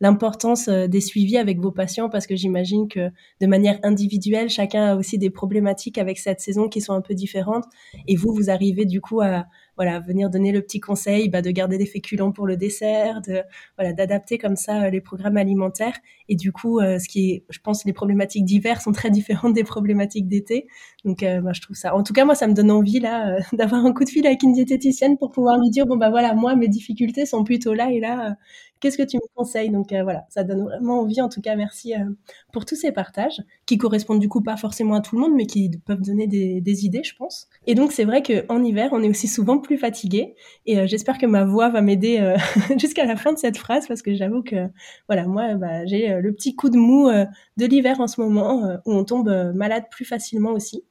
l'importance 0.00 0.68
des 0.68 1.00
suivis 1.00 1.36
avec 1.36 1.60
vos 1.60 1.70
patients 1.70 2.08
parce 2.08 2.26
que 2.26 2.34
j'imagine 2.34 2.88
que 2.88 3.10
de 3.40 3.46
manière 3.46 3.78
individuelle, 3.84 4.48
chacun 4.48 4.84
a 4.84 4.96
aussi 4.96 5.18
des 5.18 5.30
problématiques 5.30 5.98
avec 5.98 6.18
cette 6.18 6.40
saison 6.40 6.68
qui 6.68 6.80
sont 6.80 6.94
un 6.94 7.02
peu 7.02 7.14
différentes. 7.14 7.64
Et 8.08 8.16
vous, 8.16 8.32
vous 8.32 8.50
arrivez 8.50 8.86
du 8.86 9.00
coup 9.00 9.20
à, 9.20 9.46
voilà, 9.76 10.00
venir 10.00 10.30
donner 10.30 10.52
le 10.52 10.62
petit 10.62 10.80
conseil 10.80 11.28
bah, 11.28 11.42
de 11.42 11.50
garder 11.50 11.78
des 11.78 11.86
féculents 11.86 12.32
pour 12.32 12.46
le 12.46 12.56
dessert, 12.56 13.20
de 13.22 13.42
voilà, 13.76 13.92
d'adapter 13.92 14.38
comme 14.38 14.56
ça 14.56 14.84
euh, 14.84 14.90
les 14.90 15.00
programmes 15.00 15.36
alimentaires. 15.36 15.96
Et 16.28 16.36
du 16.36 16.52
coup, 16.52 16.80
euh, 16.80 16.98
ce 16.98 17.08
qui 17.08 17.30
est, 17.30 17.44
je 17.50 17.58
pense, 17.60 17.84
les 17.84 17.92
problématiques 17.92 18.44
d'hiver 18.44 18.80
sont 18.80 18.92
très 18.92 19.10
différentes 19.10 19.54
des 19.54 19.64
problématiques 19.64 20.28
d'été. 20.28 20.66
Donc, 21.04 21.22
euh, 21.22 21.40
bah, 21.40 21.52
je 21.52 21.60
trouve 21.60 21.76
ça. 21.76 21.94
En 21.94 22.02
tout 22.02 22.12
cas, 22.12 22.24
moi, 22.24 22.34
ça 22.34 22.46
me 22.46 22.54
donne 22.54 22.70
envie 22.70 23.00
là 23.00 23.38
d'avoir 23.52 23.84
un 23.84 23.92
coup 23.92 24.04
de 24.04 24.10
fil 24.10 24.26
avec 24.26 24.42
une 24.42 24.52
diététicienne 24.52 25.18
pour 25.18 25.30
pouvoir 25.30 25.58
lui 25.58 25.70
dire 25.70 25.86
bon 25.86 25.96
bah 25.96 26.10
voilà, 26.10 26.34
moi, 26.34 26.56
mes 26.56 26.68
difficultés 26.68 27.26
sont 27.26 27.44
plutôt 27.44 27.74
là 27.74 27.90
et 27.90 28.00
là 28.00 28.36
Qu'est-ce 28.80 28.98
que 28.98 29.02
tu 29.02 29.16
me 29.16 29.22
conseilles? 29.34 29.70
Donc 29.70 29.92
euh, 29.92 30.02
voilà, 30.02 30.26
ça 30.28 30.44
donne 30.44 30.64
vraiment 30.64 31.00
envie. 31.00 31.20
En 31.22 31.28
tout 31.28 31.40
cas, 31.40 31.56
merci 31.56 31.94
euh, 31.94 32.04
pour 32.52 32.66
tous 32.66 32.76
ces 32.76 32.92
partages 32.92 33.40
qui 33.64 33.78
correspondent 33.78 34.20
du 34.20 34.28
coup 34.28 34.42
pas 34.42 34.56
forcément 34.56 34.94
à 34.96 35.00
tout 35.00 35.16
le 35.16 35.22
monde, 35.22 35.32
mais 35.34 35.46
qui 35.46 35.70
peuvent 35.84 36.02
donner 36.02 36.26
des, 36.26 36.84
idées, 36.84 37.02
je 37.02 37.16
pense. 37.16 37.48
Et 37.66 37.74
donc 37.74 37.92
c'est 37.92 38.04
vrai 38.04 38.22
qu'en 38.22 38.62
hiver, 38.62 38.90
on 38.92 39.02
est 39.02 39.08
aussi 39.08 39.28
souvent 39.28 39.58
plus 39.58 39.78
fatigué. 39.78 40.34
Et 40.66 40.78
euh, 40.78 40.86
j'espère 40.86 41.16
que 41.16 41.24
ma 41.26 41.44
voix 41.44 41.70
va 41.70 41.80
m'aider 41.80 42.34
jusqu'à 42.78 43.06
la 43.06 43.16
fin 43.16 43.32
de 43.32 43.38
cette 43.38 43.56
phrase 43.56 43.86
parce 43.88 44.02
que 44.02 44.14
j'avoue 44.14 44.42
que 44.42 44.68
voilà, 45.08 45.26
moi, 45.26 45.54
bah, 45.54 45.86
j'ai 45.86 46.20
le 46.20 46.32
petit 46.32 46.54
coup 46.54 46.68
de 46.68 46.76
mou 46.76 47.08
de 47.10 47.66
l'hiver 47.66 48.00
en 48.00 48.06
ce 48.06 48.20
moment 48.20 48.78
où 48.84 48.92
on 48.92 49.04
tombe 49.04 49.52
malade 49.54 49.84
plus 49.90 50.04
facilement 50.04 50.52
aussi. 50.52 50.84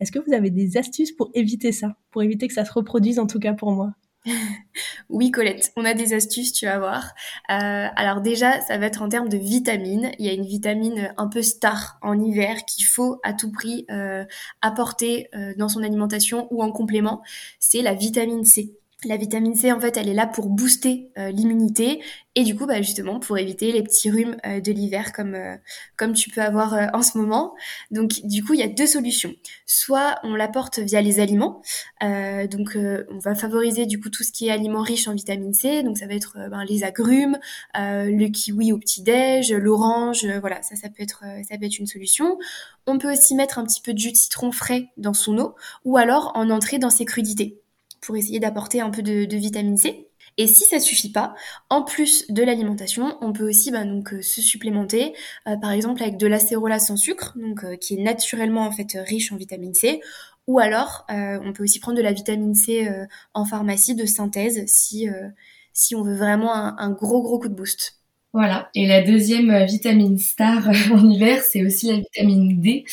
Est-ce 0.00 0.12
que 0.12 0.18
vous 0.18 0.32
avez 0.32 0.50
des 0.50 0.76
astuces 0.76 1.12
pour 1.12 1.30
éviter 1.34 1.72
ça, 1.72 1.96
pour 2.10 2.22
éviter 2.22 2.46
que 2.46 2.54
ça 2.54 2.64
se 2.64 2.72
reproduise 2.72 3.18
en 3.18 3.26
tout 3.26 3.38
cas 3.40 3.52
pour 3.52 3.72
moi? 3.72 3.94
Oui, 5.08 5.30
Colette, 5.30 5.72
on 5.76 5.84
a 5.84 5.94
des 5.94 6.14
astuces, 6.14 6.52
tu 6.52 6.66
vas 6.66 6.78
voir. 6.78 7.14
Euh, 7.50 7.88
alors 7.96 8.20
déjà, 8.20 8.60
ça 8.60 8.78
va 8.78 8.86
être 8.86 9.02
en 9.02 9.08
termes 9.08 9.28
de 9.28 9.36
vitamines. 9.36 10.12
Il 10.18 10.26
y 10.26 10.28
a 10.28 10.32
une 10.32 10.46
vitamine 10.46 11.12
un 11.16 11.28
peu 11.28 11.42
star 11.42 11.98
en 12.02 12.18
hiver 12.18 12.64
qu'il 12.64 12.86
faut 12.86 13.20
à 13.22 13.32
tout 13.32 13.52
prix 13.52 13.84
euh, 13.90 14.24
apporter 14.60 15.28
euh, 15.34 15.54
dans 15.56 15.68
son 15.68 15.82
alimentation 15.82 16.48
ou 16.50 16.62
en 16.62 16.72
complément. 16.72 17.22
C'est 17.58 17.82
la 17.82 17.94
vitamine 17.94 18.44
C. 18.44 18.74
La 19.04 19.16
vitamine 19.16 19.56
C, 19.56 19.72
en 19.72 19.80
fait, 19.80 19.96
elle 19.96 20.08
est 20.08 20.14
là 20.14 20.28
pour 20.28 20.48
booster 20.48 21.10
euh, 21.18 21.32
l'immunité 21.32 22.00
et 22.36 22.44
du 22.44 22.54
coup, 22.54 22.66
bah, 22.66 22.80
justement, 22.82 23.18
pour 23.18 23.36
éviter 23.36 23.72
les 23.72 23.82
petits 23.82 24.08
rhumes 24.10 24.36
euh, 24.46 24.60
de 24.60 24.70
l'hiver 24.70 25.12
comme 25.12 25.34
euh, 25.34 25.56
comme 25.96 26.12
tu 26.12 26.30
peux 26.30 26.40
avoir 26.40 26.90
en 26.94 27.02
ce 27.02 27.18
moment. 27.18 27.54
Donc, 27.90 28.20
du 28.22 28.44
coup, 28.44 28.54
il 28.54 28.60
y 28.60 28.62
a 28.62 28.68
deux 28.68 28.86
solutions. 28.86 29.34
Soit 29.66 30.20
on 30.22 30.36
l'apporte 30.36 30.78
via 30.78 31.02
les 31.02 31.18
aliments, 31.18 31.62
donc 32.00 32.76
on 32.76 33.18
va 33.18 33.34
favoriser 33.34 33.86
du 33.86 34.00
coup 34.00 34.08
tout 34.10 34.22
ce 34.22 34.32
qui 34.32 34.48
est 34.48 34.50
aliments 34.50 34.82
riches 34.82 35.08
en 35.08 35.14
vitamine 35.14 35.52
C. 35.52 35.82
Donc, 35.82 35.98
ça 35.98 36.06
va 36.06 36.14
être 36.14 36.36
ben, 36.50 36.64
les 36.64 36.84
agrumes, 36.84 37.38
le 37.74 38.28
kiwi 38.28 38.72
au 38.72 38.78
petit 38.78 39.02
déj, 39.02 39.52
l'orange. 39.52 40.26
voilà, 40.40 40.62
ça, 40.62 40.76
ça 40.76 40.88
peut 40.88 41.02
être 41.02 41.24
ça 41.48 41.58
peut 41.58 41.66
être 41.66 41.78
une 41.78 41.86
solution. 41.86 42.38
On 42.86 42.98
peut 42.98 43.12
aussi 43.12 43.34
mettre 43.34 43.58
un 43.58 43.64
petit 43.64 43.80
peu 43.80 43.92
de 43.92 43.98
jus 43.98 44.12
de 44.12 44.16
citron 44.16 44.52
frais 44.52 44.88
dans 44.96 45.14
son 45.14 45.38
eau, 45.38 45.54
ou 45.84 45.96
alors 45.96 46.32
en 46.34 46.50
entrée 46.50 46.78
dans 46.78 46.90
ses 46.90 47.04
crudités 47.04 47.61
pour 48.02 48.16
essayer 48.16 48.40
d'apporter 48.40 48.82
un 48.82 48.90
peu 48.90 49.00
de, 49.00 49.36
vitamine 49.36 49.78
C. 49.78 50.08
Et 50.38 50.46
si 50.46 50.64
ça 50.64 50.80
suffit 50.80 51.12
pas, 51.12 51.34
en 51.70 51.82
plus 51.82 52.26
de 52.30 52.42
l'alimentation, 52.42 53.16
on 53.20 53.32
peut 53.32 53.48
aussi 53.48 53.70
bah, 53.70 53.84
donc 53.84 54.12
euh, 54.12 54.22
se 54.22 54.40
supplémenter, 54.40 55.14
euh, 55.46 55.56
par 55.56 55.72
exemple 55.72 56.02
avec 56.02 56.16
de 56.16 56.26
l'acérolase 56.26 56.86
sans 56.86 56.96
sucre, 56.96 57.36
donc 57.36 57.64
euh, 57.64 57.76
qui 57.76 57.94
est 57.94 58.02
naturellement 58.02 58.62
en 58.62 58.72
fait 58.72 58.96
riche 59.06 59.30
en 59.32 59.36
vitamine 59.36 59.74
C, 59.74 60.00
ou 60.48 60.58
alors 60.58 61.06
on 61.08 61.52
peut 61.52 61.62
aussi 61.62 61.78
prendre 61.78 61.96
de 61.96 62.02
la 62.02 62.12
vitamine 62.12 62.56
C 62.56 62.90
en 63.32 63.44
pharmacie 63.44 63.94
de 63.94 64.04
synthèse 64.06 64.64
si 64.66 65.06
si 65.72 65.94
on 65.94 66.02
veut 66.02 66.16
vraiment 66.16 66.52
un, 66.52 66.76
un, 66.78 66.90
gros 66.90 67.22
gros 67.22 67.38
coup 67.38 67.48
de 67.48 67.54
boost. 67.54 68.00
Voilà. 68.32 68.68
Et 68.74 68.88
la 68.88 69.02
deuxième 69.02 69.64
vitamine 69.66 70.18
star 70.18 70.68
en 70.92 71.08
hiver, 71.08 71.44
c'est 71.44 71.64
aussi 71.64 71.86
la 71.92 71.98
vitamine 71.98 72.60
D 72.60 72.84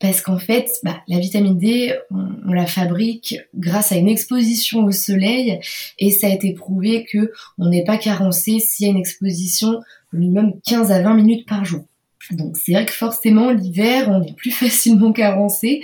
parce 0.00 0.22
qu'en 0.22 0.38
fait, 0.38 0.70
bah, 0.82 1.02
la 1.08 1.18
vitamine 1.18 1.58
D, 1.58 1.94
on, 2.10 2.52
la 2.52 2.66
fabrique 2.66 3.36
grâce 3.54 3.92
à 3.92 3.96
une 3.96 4.08
exposition 4.08 4.84
au 4.84 4.90
soleil, 4.90 5.60
et 5.98 6.10
ça 6.10 6.26
a 6.26 6.30
été 6.30 6.52
prouvé 6.54 7.04
que 7.04 7.32
on 7.58 7.68
n'est 7.68 7.84
pas 7.84 7.98
carencé 7.98 8.58
s'il 8.58 8.86
y 8.86 8.88
a 8.88 8.92
une 8.92 8.98
exposition 8.98 9.80
au 10.12 10.16
minimum 10.16 10.54
15 10.66 10.90
à 10.90 11.02
20 11.02 11.14
minutes 11.14 11.46
par 11.46 11.64
jour. 11.64 11.84
Donc 12.32 12.56
c'est 12.56 12.72
vrai 12.72 12.86
que 12.86 12.92
forcément 12.92 13.50
l'hiver, 13.50 14.08
on 14.08 14.22
est 14.22 14.34
plus 14.34 14.50
facilement 14.50 15.12
carencé. 15.12 15.82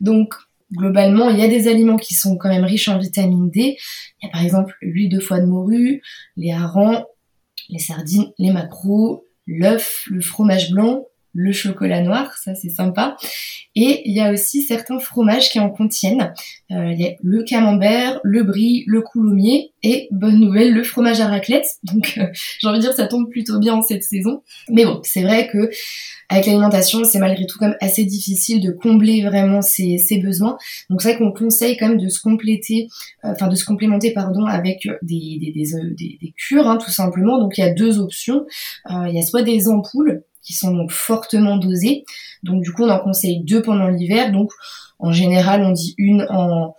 Donc 0.00 0.34
globalement, 0.72 1.30
il 1.30 1.38
y 1.38 1.42
a 1.42 1.48
des 1.48 1.66
aliments 1.66 1.96
qui 1.96 2.14
sont 2.14 2.36
quand 2.36 2.50
même 2.50 2.64
riches 2.64 2.88
en 2.88 2.98
vitamine 2.98 3.50
D. 3.50 3.78
Il 4.22 4.26
y 4.26 4.28
a 4.28 4.30
par 4.30 4.44
exemple 4.44 4.74
l'huile 4.82 5.08
de 5.08 5.20
foie 5.20 5.40
de 5.40 5.46
morue, 5.46 6.02
les 6.36 6.52
harengs, 6.52 7.04
les 7.70 7.78
sardines, 7.78 8.30
les 8.38 8.52
maquereaux, 8.52 9.24
l'œuf, 9.46 10.04
le 10.10 10.20
fromage 10.20 10.70
blanc, 10.70 11.06
le 11.34 11.52
chocolat 11.52 12.00
noir, 12.00 12.32
ça 12.38 12.54
c'est 12.54 12.70
sympa. 12.70 13.16
Et 13.76 14.02
il 14.08 14.14
y 14.14 14.20
a 14.20 14.30
aussi 14.30 14.62
certains 14.62 15.00
fromages 15.00 15.50
qui 15.50 15.58
en 15.58 15.68
contiennent. 15.68 16.32
Euh, 16.70 16.92
il 16.92 17.00
y 17.00 17.06
a 17.06 17.14
le 17.20 17.42
camembert, 17.42 18.20
le 18.22 18.44
brie, 18.44 18.84
le 18.86 19.02
coulommiers 19.02 19.72
et, 19.82 20.06
bonne 20.12 20.38
nouvelle, 20.38 20.72
le 20.72 20.84
fromage 20.84 21.20
à 21.20 21.26
raclette. 21.26 21.66
Donc 21.82 22.14
euh, 22.18 22.26
j'ai 22.60 22.68
envie 22.68 22.78
de 22.78 22.84
dire 22.84 22.94
ça 22.94 23.08
tombe 23.08 23.28
plutôt 23.28 23.58
bien 23.58 23.74
en 23.74 23.82
cette 23.82 24.04
saison. 24.04 24.42
Mais 24.70 24.84
bon, 24.84 25.00
c'est 25.02 25.22
vrai 25.22 25.48
que 25.48 25.70
avec 26.28 26.46
l'alimentation, 26.46 27.02
c'est 27.04 27.18
malgré 27.18 27.46
tout 27.46 27.58
quand 27.58 27.68
même 27.68 27.76
assez 27.80 28.04
difficile 28.04 28.62
de 28.62 28.70
combler 28.70 29.22
vraiment 29.22 29.60
ses, 29.60 29.98
besoins. 30.22 30.56
Donc 30.88 31.02
c'est 31.02 31.08
vrai 31.08 31.18
qu'on 31.18 31.32
conseille 31.32 31.76
quand 31.76 31.88
même 31.88 31.98
de 31.98 32.08
se 32.08 32.20
compléter, 32.20 32.86
euh, 33.24 33.32
enfin 33.32 33.48
de 33.48 33.56
se 33.56 33.64
complémenter 33.64 34.12
pardon 34.12 34.46
avec 34.46 34.88
des, 35.02 35.38
des, 35.40 35.52
des, 35.52 36.18
des, 36.20 36.32
cures 36.36 36.68
hein, 36.68 36.78
tout 36.78 36.92
simplement. 36.92 37.40
Donc 37.40 37.58
il 37.58 37.60
y 37.60 37.64
a 37.64 37.74
deux 37.74 37.98
options. 37.98 38.46
il 38.88 39.12
y 39.12 39.18
a 39.18 39.22
soit 39.22 39.42
des 39.42 39.66
ampoules 39.68 40.22
qui 40.44 40.52
sont 40.52 40.72
donc 40.72 40.92
fortement 40.92 41.56
dosées. 41.56 42.04
Donc 42.42 42.62
du 42.62 42.72
coup, 42.72 42.84
on 42.84 42.90
en 42.90 43.00
conseille 43.00 43.42
deux 43.42 43.62
pendant 43.62 43.88
l'hiver. 43.88 44.30
Donc 44.30 44.52
en 44.98 45.12
général, 45.12 45.62
on 45.62 45.72
dit 45.72 45.94
une 45.98 46.26
en 46.30 46.76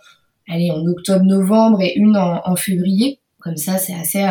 allez 0.48 0.70
en 0.70 0.86
octobre-novembre 0.86 1.82
et 1.82 1.94
une 1.96 2.16
en, 2.16 2.56
février. 2.56 3.20
Comme 3.40 3.56
ça, 3.56 3.78
c'est 3.78 3.94
assez 3.94 4.24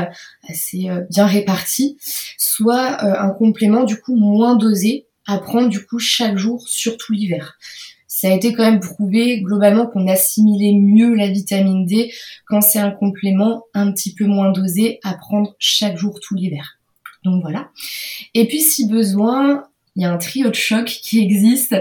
assez 0.50 0.89
euh, 0.89 1.02
bien 1.10 1.26
réparti. 1.26 1.98
Soit 2.38 3.04
euh, 3.04 3.13
un 3.19 3.30
complément 3.30 3.84
du 3.84 4.00
coup 4.00 4.15
moins 4.15 4.56
dosé 4.56 5.08
à 5.28 5.38
prendre 5.38 5.69
du 5.69 5.86
coup 5.86 6.00
chaque 6.00 6.38
jour, 6.38 6.67
surtout 6.67 7.13
l'hiver. 7.13 7.58
Ça 8.08 8.30
a 8.30 8.32
été 8.34 8.54
quand 8.54 8.63
même 8.63 8.80
prouvé 8.80 9.41
globalement 9.41 9.88
qu'on 9.88 10.08
assimilait 10.08 10.74
mieux 10.74 11.15
la 11.15 11.28
vitamine 11.28 11.86
D 11.86 12.13
quand 12.48 12.62
c'est 12.62 12.80
un 12.80 12.91
complément 12.91 13.63
un 13.74 13.91
petit 13.91 14.13
peu 14.13 14.26
moins 14.26 14.52
dosé 14.52 15.00
à 15.04 15.15
prendre 15.15 15.54
chaque 15.60 15.98
jour 15.98 16.19
tout 16.21 16.34
l'hiver. 16.36 16.80
Donc 17.25 17.41
voilà. 17.41 17.69
Et 18.33 18.47
puis 18.47 18.61
si 18.61 18.88
besoin, 18.88 19.65
il 19.95 20.03
y 20.03 20.05
a 20.05 20.11
un 20.11 20.17
trio 20.17 20.49
de 20.49 20.55
choc 20.55 20.85
qui 20.85 21.19
existe. 21.19 21.75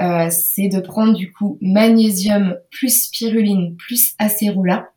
Euh, 0.00 0.28
c'est 0.30 0.68
de 0.68 0.80
prendre 0.80 1.14
du 1.14 1.32
coup 1.32 1.58
magnésium 1.60 2.56
plus 2.70 3.04
spiruline 3.04 3.76
plus 3.76 4.14
acérola. 4.18 4.90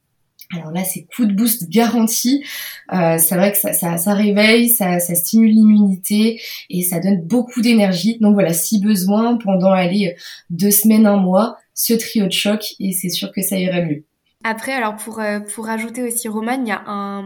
Alors 0.55 0.71
là, 0.71 0.83
c'est 0.83 1.05
coup 1.15 1.25
de 1.25 1.33
boost 1.33 1.69
garanti. 1.69 2.43
Euh, 2.91 3.17
c'est 3.19 3.35
vrai 3.35 3.51
que 3.51 3.57
ça, 3.59 3.97
ça, 3.97 4.13
réveille, 4.15 4.69
ça, 4.69 4.99
ça 4.99 5.13
stimule 5.13 5.51
l'immunité 5.51 6.41
et 6.71 6.81
ça 6.81 6.99
donne 6.99 7.21
beaucoup 7.21 7.61
d'énergie. 7.61 8.17
Donc 8.19 8.33
voilà, 8.33 8.53
si 8.53 8.81
besoin, 8.81 9.37
pendant 9.37 9.71
aller 9.71 10.15
deux 10.49 10.71
semaines, 10.71 11.05
un 11.05 11.17
mois, 11.17 11.57
ce 11.75 11.93
trio 11.93 12.25
de 12.25 12.31
choc 12.31 12.73
et 12.79 12.93
c'est 12.93 13.09
sûr 13.09 13.31
que 13.31 13.43
ça 13.43 13.59
irait 13.59 13.85
mieux. 13.85 14.05
Après, 14.43 14.71
alors 14.73 14.95
pour 14.95 15.19
euh, 15.19 15.39
pour 15.41 15.69
ajouter 15.69 16.01
aussi 16.03 16.27
Roman, 16.29 16.53
il 16.61 16.67
y 16.67 16.71
a 16.71 17.23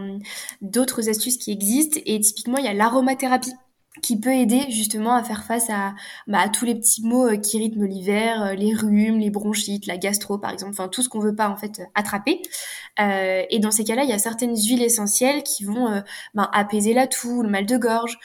d'autres 0.60 1.08
astuces 1.08 1.36
qui 1.38 1.52
existent 1.52 2.00
et 2.06 2.20
typiquement 2.20 2.58
il 2.58 2.64
y 2.64 2.68
a 2.68 2.74
l'aromathérapie 2.74 3.52
qui 4.02 4.18
peut 4.18 4.34
aider 4.34 4.66
justement 4.70 5.14
à 5.14 5.22
faire 5.22 5.44
face 5.44 5.70
à, 5.70 5.94
bah, 6.26 6.40
à 6.40 6.48
tous 6.48 6.64
les 6.64 6.74
petits 6.74 7.02
maux 7.06 7.26
euh, 7.28 7.36
qui 7.36 7.58
rythment 7.58 7.86
l'hiver, 7.86 8.42
euh, 8.42 8.54
les 8.54 8.74
rhumes, 8.74 9.18
les 9.18 9.30
bronchites, 9.30 9.86
la 9.86 9.96
gastro 9.96 10.36
par 10.38 10.50
exemple, 10.50 10.72
enfin 10.72 10.88
tout 10.88 11.02
ce 11.02 11.08
qu'on 11.08 11.20
veut 11.20 11.34
pas 11.34 11.48
en 11.48 11.56
fait 11.56 11.82
attraper. 11.94 12.42
Euh, 13.00 13.44
et 13.50 13.58
dans 13.60 13.70
ces 13.70 13.84
cas-là, 13.84 14.02
il 14.04 14.10
y 14.10 14.12
a 14.12 14.18
certaines 14.18 14.56
huiles 14.56 14.82
essentielles 14.82 15.42
qui 15.42 15.64
vont 15.64 16.02
bah, 16.34 16.50
apaiser 16.52 16.92
la 16.94 17.06
toux, 17.06 17.42
le 17.42 17.48
mal 17.48 17.66
de 17.66 17.76
gorge, 17.76 18.18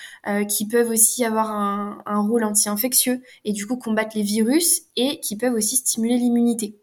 qui 0.47 0.67
peuvent 0.67 0.89
aussi 0.89 1.23
avoir 1.25 1.52
un, 1.52 2.02
un 2.06 2.19
rôle 2.21 2.43
anti-infectieux 2.43 3.21
et 3.45 3.54
du 3.54 3.65
coup 3.65 3.78
combattre 3.78 4.15
les 4.15 4.23
virus 4.23 4.82
et 4.95 5.19
qui 5.21 5.38
peuvent 5.38 5.54
aussi 5.54 5.78
stimuler 5.78 6.17
l'immunité. 6.17 6.75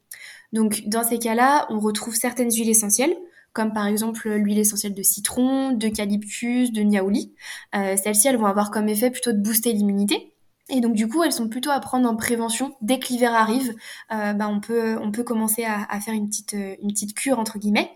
Donc 0.57 0.85
dans 0.87 1.05
ces 1.05 1.19
cas-là, 1.19 1.67
on 1.69 1.81
retrouve 1.81 2.15
certaines 2.15 2.51
huiles 2.51 2.71
essentielles, 2.71 3.15
comme 3.53 3.75
par 3.75 3.87
exemple 3.87 4.27
l'huile 4.31 4.59
essentielle 4.59 4.95
de 4.95 5.03
citron, 5.03 5.73
d'eucalyptus, 5.73 6.73
de 6.73 6.81
niaouli. 6.81 7.35
Euh, 7.75 7.95
Celles-ci, 8.03 8.29
elles 8.29 8.39
vont 8.39 8.47
avoir 8.47 8.71
comme 8.71 8.89
effet 8.89 9.11
plutôt 9.11 9.33
de 9.33 9.39
booster 9.39 9.75
l'immunité. 9.75 10.33
Et 10.71 10.81
donc 10.81 10.95
du 10.95 11.09
coup, 11.09 11.23
elles 11.23 11.33
sont 11.33 11.51
plutôt 11.51 11.69
à 11.69 11.79
prendre 11.79 12.09
en 12.09 12.17
prévention. 12.17 12.75
Dès 12.81 12.99
que 12.99 13.09
l'hiver 13.09 13.35
arrive, 13.35 13.75
euh, 14.13 14.33
bah, 14.33 14.49
on 14.49 14.61
peut 14.61 14.97
on 14.99 15.13
peut 15.13 15.25
commencer 15.25 15.65
à, 15.65 16.01
faire 16.01 16.15
une 16.15 16.27
petite 16.27 16.55
une 16.55 16.91
petite 16.91 17.15
cure 17.15 17.39
entre 17.39 17.59
guillemets. 17.59 17.91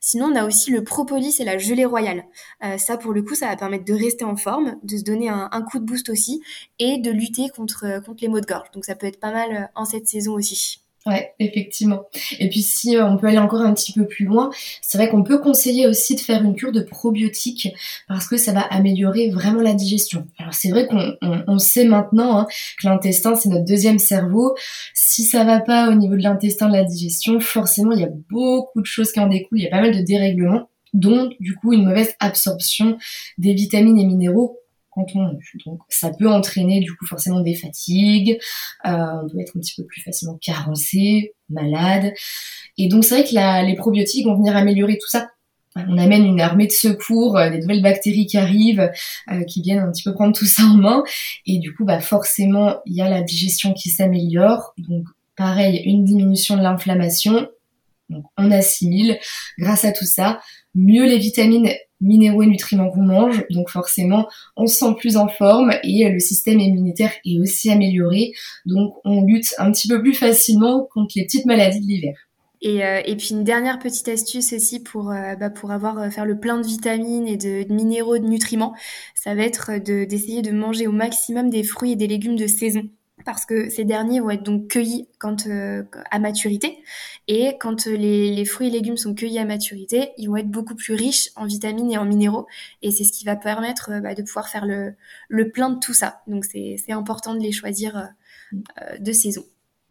Sinon, 0.00 0.30
on 0.32 0.34
a 0.34 0.46
aussi 0.46 0.70
le 0.70 0.82
propolis 0.84 1.38
et 1.40 1.44
la 1.44 1.58
gelée 1.58 1.84
royale. 1.84 2.24
Euh, 2.64 2.78
ça, 2.78 2.96
pour 2.96 3.12
le 3.12 3.22
coup, 3.22 3.34
ça 3.34 3.48
va 3.48 3.56
permettre 3.56 3.84
de 3.84 3.92
rester 3.92 4.24
en 4.24 4.36
forme, 4.36 4.76
de 4.82 4.96
se 4.96 5.04
donner 5.04 5.28
un, 5.28 5.50
un, 5.52 5.62
coup 5.62 5.78
de 5.78 5.84
boost 5.84 6.08
aussi, 6.08 6.40
et 6.78 6.98
de 6.98 7.10
lutter 7.10 7.50
contre 7.50 8.02
contre 8.02 8.22
les 8.22 8.28
maux 8.28 8.40
de 8.40 8.46
gorge. 8.46 8.70
Donc 8.72 8.86
ça 8.86 8.94
peut 8.94 9.06
être 9.06 9.20
pas 9.20 9.32
mal 9.32 9.70
en 9.74 9.84
cette 9.84 10.08
saison 10.08 10.32
aussi. 10.32 10.87
Ouais, 11.06 11.32
effectivement. 11.38 12.02
Et 12.38 12.48
puis 12.48 12.60
si 12.60 12.96
euh, 12.96 13.06
on 13.06 13.16
peut 13.16 13.28
aller 13.28 13.38
encore 13.38 13.60
un 13.60 13.72
petit 13.72 13.92
peu 13.92 14.06
plus 14.06 14.26
loin, 14.26 14.50
c'est 14.82 14.98
vrai 14.98 15.08
qu'on 15.08 15.22
peut 15.22 15.38
conseiller 15.38 15.86
aussi 15.86 16.16
de 16.16 16.20
faire 16.20 16.42
une 16.42 16.54
cure 16.54 16.72
de 16.72 16.80
probiotiques 16.80 17.68
parce 18.08 18.26
que 18.26 18.36
ça 18.36 18.52
va 18.52 18.60
améliorer 18.60 19.30
vraiment 19.30 19.62
la 19.62 19.74
digestion. 19.74 20.26
Alors 20.38 20.54
c'est 20.54 20.70
vrai 20.70 20.86
qu'on 20.86 21.16
on, 21.22 21.58
sait 21.58 21.84
maintenant 21.84 22.40
hein, 22.40 22.46
que 22.78 22.88
l'intestin 22.88 23.36
c'est 23.36 23.48
notre 23.48 23.64
deuxième 23.64 23.98
cerveau. 23.98 24.54
Si 24.92 25.22
ça 25.22 25.44
va 25.44 25.60
pas 25.60 25.88
au 25.88 25.94
niveau 25.94 26.16
de 26.16 26.22
l'intestin 26.22 26.68
de 26.68 26.74
la 26.74 26.84
digestion, 26.84 27.38
forcément 27.40 27.92
il 27.92 28.00
y 28.00 28.04
a 28.04 28.10
beaucoup 28.28 28.80
de 28.80 28.86
choses 28.86 29.12
qui 29.12 29.20
en 29.20 29.28
découlent. 29.28 29.60
Il 29.60 29.64
y 29.64 29.68
a 29.68 29.70
pas 29.70 29.80
mal 29.80 29.96
de 29.96 30.02
dérèglements, 30.02 30.68
dont 30.94 31.30
du 31.38 31.54
coup 31.54 31.72
une 31.72 31.86
mauvaise 31.86 32.12
absorption 32.18 32.98
des 33.38 33.54
vitamines 33.54 33.98
et 33.98 34.04
minéraux 34.04 34.58
donc 35.64 35.80
ça 35.88 36.10
peut 36.10 36.28
entraîner 36.28 36.80
du 36.80 36.94
coup 36.94 37.06
forcément 37.06 37.40
des 37.40 37.54
fatigues, 37.54 38.38
euh, 38.86 38.90
on 39.22 39.28
peut 39.28 39.40
être 39.40 39.56
un 39.56 39.60
petit 39.60 39.74
peu 39.76 39.84
plus 39.84 40.02
facilement 40.02 40.38
carencé, 40.40 41.34
malade. 41.50 42.12
Et 42.76 42.88
donc 42.88 43.04
c'est 43.04 43.20
vrai 43.20 43.24
que 43.24 43.66
les 43.66 43.74
probiotiques 43.76 44.26
vont 44.26 44.36
venir 44.36 44.56
améliorer 44.56 44.98
tout 44.98 45.08
ça. 45.08 45.28
On 45.76 45.98
amène 45.98 46.24
une 46.24 46.40
armée 46.40 46.66
de 46.66 46.72
secours, 46.72 47.36
euh, 47.36 47.50
des 47.50 47.58
nouvelles 47.58 47.82
bactéries 47.82 48.26
qui 48.26 48.36
arrivent, 48.36 48.90
euh, 49.30 49.44
qui 49.44 49.62
viennent 49.62 49.78
un 49.78 49.92
petit 49.92 50.02
peu 50.02 50.12
prendre 50.12 50.36
tout 50.36 50.46
ça 50.46 50.64
en 50.64 50.74
main. 50.74 51.04
Et 51.46 51.58
du 51.58 51.74
coup, 51.74 51.84
bah 51.84 52.00
forcément, 52.00 52.78
il 52.86 52.96
y 52.96 53.02
a 53.02 53.08
la 53.08 53.22
digestion 53.22 53.74
qui 53.74 53.90
s'améliore. 53.90 54.74
Donc 54.78 55.04
pareil, 55.36 55.82
une 55.84 56.04
diminution 56.04 56.56
de 56.56 56.62
l'inflammation. 56.62 57.48
Donc 58.08 58.24
on 58.36 58.50
assimile 58.50 59.18
grâce 59.58 59.84
à 59.84 59.92
tout 59.92 60.06
ça 60.06 60.40
mieux 60.74 61.04
les 61.04 61.18
vitamines 61.18 61.70
minéraux 62.00 62.42
et 62.42 62.46
nutriments 62.46 62.90
qu'on 62.90 63.02
mange. 63.02 63.44
Donc 63.50 63.70
forcément, 63.70 64.28
on 64.56 64.66
se 64.66 64.76
sent 64.76 64.94
plus 64.98 65.16
en 65.16 65.28
forme 65.28 65.72
et 65.82 66.08
le 66.08 66.18
système 66.18 66.60
immunitaire 66.60 67.12
est 67.24 67.38
aussi 67.40 67.70
amélioré. 67.70 68.32
Donc 68.66 68.94
on 69.04 69.24
lutte 69.24 69.54
un 69.58 69.70
petit 69.72 69.88
peu 69.88 70.00
plus 70.00 70.14
facilement 70.14 70.88
contre 70.92 71.14
les 71.16 71.24
petites 71.24 71.46
maladies 71.46 71.80
de 71.80 71.86
l'hiver. 71.86 72.14
Et, 72.60 72.84
euh, 72.84 73.00
et, 73.04 73.14
puis 73.14 73.30
une 73.30 73.44
dernière 73.44 73.78
petite 73.78 74.08
astuce 74.08 74.52
aussi 74.52 74.80
pour 74.80 75.12
euh, 75.12 75.36
bah, 75.36 75.48
pour 75.48 75.70
avoir 75.70 75.98
euh, 75.98 76.10
faire 76.10 76.24
le 76.24 76.40
plein 76.40 76.60
de 76.60 76.66
vitamines 76.66 77.28
et 77.28 77.36
de, 77.36 77.62
de 77.62 77.72
minéraux, 77.72 78.18
de 78.18 78.26
nutriments, 78.26 78.74
ça 79.14 79.36
va 79.36 79.42
être 79.42 79.78
de 79.78 80.04
d'essayer 80.04 80.42
de 80.42 80.50
manger 80.50 80.88
au 80.88 80.92
maximum 80.92 81.50
des 81.50 81.62
fruits 81.62 81.92
et 81.92 81.96
des 81.96 82.08
légumes 82.08 82.34
de 82.34 82.48
saison 82.48 82.82
parce 83.24 83.44
que 83.44 83.68
ces 83.68 83.84
derniers 83.84 84.20
vont 84.20 84.30
être 84.30 84.42
donc 84.42 84.68
cueillis 84.68 85.08
quand 85.18 85.48
à 86.10 86.18
maturité 86.18 86.78
et 87.26 87.56
quand 87.60 87.86
les, 87.86 88.34
les, 88.34 88.44
fruits 88.44 88.68
et 88.68 88.70
légumes 88.70 88.96
sont 88.96 89.14
cueillis 89.14 89.38
à 89.38 89.44
maturité, 89.44 90.10
ils 90.16 90.28
vont 90.28 90.36
être 90.36 90.50
beaucoup 90.50 90.74
plus 90.74 90.94
riches 90.94 91.30
en 91.36 91.46
vitamines 91.46 91.90
et 91.90 91.98
en 91.98 92.04
minéraux 92.04 92.46
et 92.82 92.90
c'est 92.90 93.04
ce 93.04 93.12
qui 93.12 93.24
va 93.24 93.36
permettre 93.36 94.00
bah, 94.02 94.14
de 94.14 94.22
pouvoir 94.22 94.48
faire 94.48 94.66
le, 94.66 94.94
le 95.28 95.50
plein 95.50 95.70
de 95.70 95.78
tout 95.78 95.94
ça. 95.94 96.22
Donc 96.26 96.44
c'est 96.44 96.78
important 96.90 97.34
de 97.34 97.40
les 97.40 97.52
choisir 97.52 98.10
de 98.98 99.12
saison. 99.12 99.44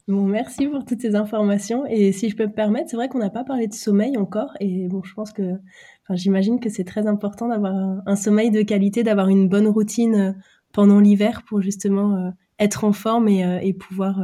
Bon, 0.07 0.23
merci 0.23 0.67
pour 0.67 0.85
toutes 0.85 1.01
ces 1.01 1.15
informations. 1.15 1.85
Et 1.85 2.13
si 2.13 2.29
je 2.29 2.35
peux 2.37 2.45
me 2.45 2.53
permettre, 2.53 2.89
c'est 2.89 2.95
vrai 2.95 3.09
qu'on 3.09 3.19
n'a 3.19 3.29
pas 3.29 3.43
parlé 3.43 3.67
de 3.67 3.73
sommeil 3.73 4.17
encore. 4.17 4.51
Et 4.61 4.87
bon, 4.87 5.03
je 5.03 5.13
pense 5.13 5.33
que, 5.33 5.55
enfin, 6.03 6.15
j'imagine 6.15 6.61
que 6.61 6.69
c'est 6.69 6.85
très 6.85 7.07
important 7.07 7.49
d'avoir 7.49 7.73
un, 8.05 8.15
sommeil 8.15 8.49
de 8.49 8.61
qualité, 8.61 9.03
d'avoir 9.03 9.27
une 9.27 9.49
bonne 9.49 9.67
routine 9.67 10.15
euh, 10.15 10.31
pendant 10.71 11.01
l'hiver 11.01 11.43
pour 11.43 11.61
justement 11.61 12.15
euh, 12.15 12.29
être 12.59 12.83
en 12.83 12.93
forme 12.93 13.27
et, 13.27 13.43
euh, 13.43 13.59
et 13.61 13.73
pouvoir 13.73 14.19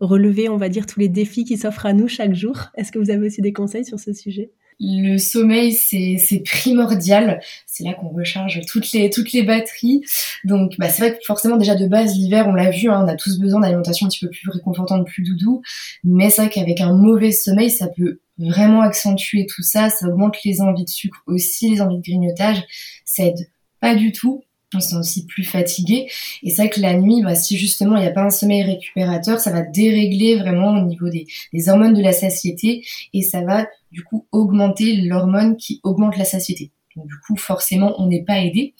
relever, 0.00 0.48
on 0.48 0.56
va 0.56 0.68
dire, 0.68 0.86
tous 0.86 1.00
les 1.00 1.08
défis 1.08 1.44
qui 1.44 1.56
s'offrent 1.56 1.86
à 1.86 1.92
nous 1.92 2.08
chaque 2.08 2.34
jour. 2.34 2.70
Est-ce 2.76 2.92
que 2.92 2.98
vous 2.98 3.10
avez 3.10 3.26
aussi 3.26 3.40
des 3.40 3.52
conseils 3.52 3.84
sur 3.84 3.98
ce 3.98 4.12
sujet? 4.12 4.50
Le 4.80 5.18
sommeil, 5.18 5.72
c'est 5.72 6.42
primordial. 6.44 7.40
C'est 7.66 7.84
là 7.84 7.94
qu'on 7.94 8.08
recharge 8.08 8.60
toutes 8.66 8.90
les 8.92 9.08
toutes 9.08 9.32
les 9.32 9.42
batteries. 9.42 10.02
Donc, 10.44 10.72
bah, 10.78 10.88
c'est 10.88 11.02
vrai 11.02 11.16
que 11.16 11.24
forcément 11.24 11.56
déjà 11.56 11.76
de 11.76 11.86
base 11.86 12.16
l'hiver, 12.16 12.46
on 12.48 12.54
l'a 12.54 12.70
vu, 12.70 12.90
hein, 12.90 13.02
on 13.04 13.08
a 13.08 13.14
tous 13.14 13.38
besoin 13.38 13.60
d'alimentation 13.60 14.06
un 14.06 14.08
petit 14.08 14.24
peu 14.24 14.30
plus 14.30 14.50
réconfortante, 14.50 15.06
plus 15.06 15.22
doudou. 15.22 15.62
Mais 16.02 16.28
c'est 16.28 16.42
vrai 16.42 16.50
qu'avec 16.50 16.80
un 16.80 16.92
mauvais 16.92 17.30
sommeil, 17.30 17.70
ça 17.70 17.88
peut 17.88 18.20
vraiment 18.36 18.80
accentuer 18.80 19.46
tout 19.46 19.62
ça. 19.62 19.90
Ça 19.90 20.08
augmente 20.08 20.42
les 20.44 20.60
envies 20.60 20.84
de 20.84 20.90
sucre 20.90 21.22
aussi, 21.26 21.70
les 21.70 21.80
envies 21.80 21.98
de 21.98 22.02
grignotage. 22.02 22.62
Ça 23.04 23.24
aide 23.24 23.48
pas 23.80 23.94
du 23.94 24.10
tout 24.10 24.42
on 24.74 24.80
se 24.80 24.90
sent 24.90 24.96
aussi 24.96 25.26
plus 25.26 25.44
fatigué. 25.44 26.10
Et 26.42 26.50
c'est 26.50 26.62
vrai 26.62 26.70
que 26.70 26.80
la 26.80 26.94
nuit, 26.94 27.22
bah, 27.22 27.34
si 27.34 27.56
justement 27.56 27.96
il 27.96 28.02
n'y 28.02 28.06
a 28.06 28.12
pas 28.12 28.22
un 28.22 28.30
sommeil 28.30 28.62
récupérateur, 28.62 29.40
ça 29.40 29.50
va 29.50 29.62
dérégler 29.62 30.36
vraiment 30.36 30.72
au 30.78 30.86
niveau 30.86 31.08
des, 31.08 31.26
hormones 31.68 31.94
de 31.94 32.02
la 32.02 32.12
satiété 32.12 32.84
et 33.12 33.22
ça 33.22 33.42
va 33.42 33.66
du 33.90 34.02
coup 34.02 34.26
augmenter 34.32 34.96
l'hormone 34.96 35.56
qui 35.56 35.80
augmente 35.82 36.16
la 36.16 36.24
satiété. 36.24 36.72
Donc 36.96 37.06
du 37.06 37.14
coup, 37.26 37.36
forcément, 37.36 37.94
on 37.98 38.06
n'est 38.06 38.22
pas 38.22 38.40
aidé. 38.40 38.74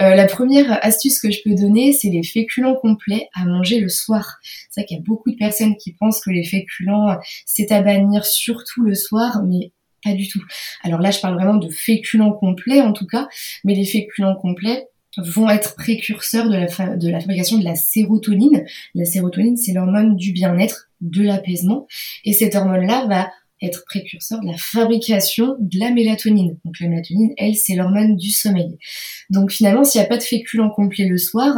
Euh, 0.00 0.14
la 0.14 0.26
première 0.26 0.84
astuce 0.84 1.20
que 1.20 1.30
je 1.30 1.40
peux 1.42 1.54
donner, 1.54 1.92
c'est 1.92 2.10
les 2.10 2.22
féculents 2.22 2.74
complets 2.74 3.28
à 3.34 3.44
manger 3.44 3.80
le 3.80 3.88
soir. 3.88 4.38
C'est 4.70 4.80
vrai 4.80 4.86
qu'il 4.86 4.96
y 4.98 5.00
a 5.00 5.02
beaucoup 5.02 5.30
de 5.30 5.36
personnes 5.36 5.76
qui 5.76 5.92
pensent 5.92 6.20
que 6.20 6.30
les 6.30 6.44
féculents, 6.44 7.16
c'est 7.46 7.72
à 7.72 7.80
bannir 7.80 8.26
surtout 8.26 8.82
le 8.82 8.94
soir, 8.94 9.42
mais 9.44 9.72
pas 10.04 10.12
du 10.12 10.28
tout. 10.28 10.42
Alors 10.82 11.00
là, 11.00 11.10
je 11.10 11.20
parle 11.20 11.34
vraiment 11.34 11.56
de 11.56 11.70
féculents 11.70 12.32
complets 12.32 12.82
en 12.82 12.92
tout 12.92 13.06
cas, 13.06 13.28
mais 13.64 13.74
les 13.74 13.86
féculents 13.86 14.36
complets, 14.36 14.88
vont 15.18 15.48
être 15.48 15.76
précurseurs 15.76 16.48
de 16.48 16.56
la, 16.56 16.96
de 16.96 17.08
la 17.08 17.20
fabrication 17.20 17.58
de 17.58 17.64
la 17.64 17.74
sérotonine. 17.74 18.64
La 18.94 19.04
sérotonine, 19.04 19.56
c'est 19.56 19.72
l'hormone 19.72 20.16
du 20.16 20.32
bien-être, 20.32 20.88
de 21.00 21.22
l'apaisement. 21.22 21.86
Et 22.24 22.32
cette 22.32 22.54
hormone-là 22.54 23.06
va 23.06 23.30
être 23.62 23.84
précurseur 23.86 24.40
de 24.40 24.46
la 24.46 24.56
fabrication 24.56 25.56
de 25.58 25.78
la 25.78 25.90
mélatonine. 25.90 26.58
Donc 26.64 26.80
la 26.80 26.88
mélatonine, 26.88 27.32
elle, 27.36 27.56
c'est 27.56 27.74
l'hormone 27.74 28.16
du 28.16 28.30
sommeil. 28.30 28.76
Donc 29.30 29.52
finalement, 29.52 29.84
s'il 29.84 30.00
n'y 30.00 30.06
a 30.06 30.08
pas 30.08 30.18
de 30.18 30.22
féculent 30.22 30.70
complet 30.74 31.06
le 31.06 31.18
soir, 31.18 31.54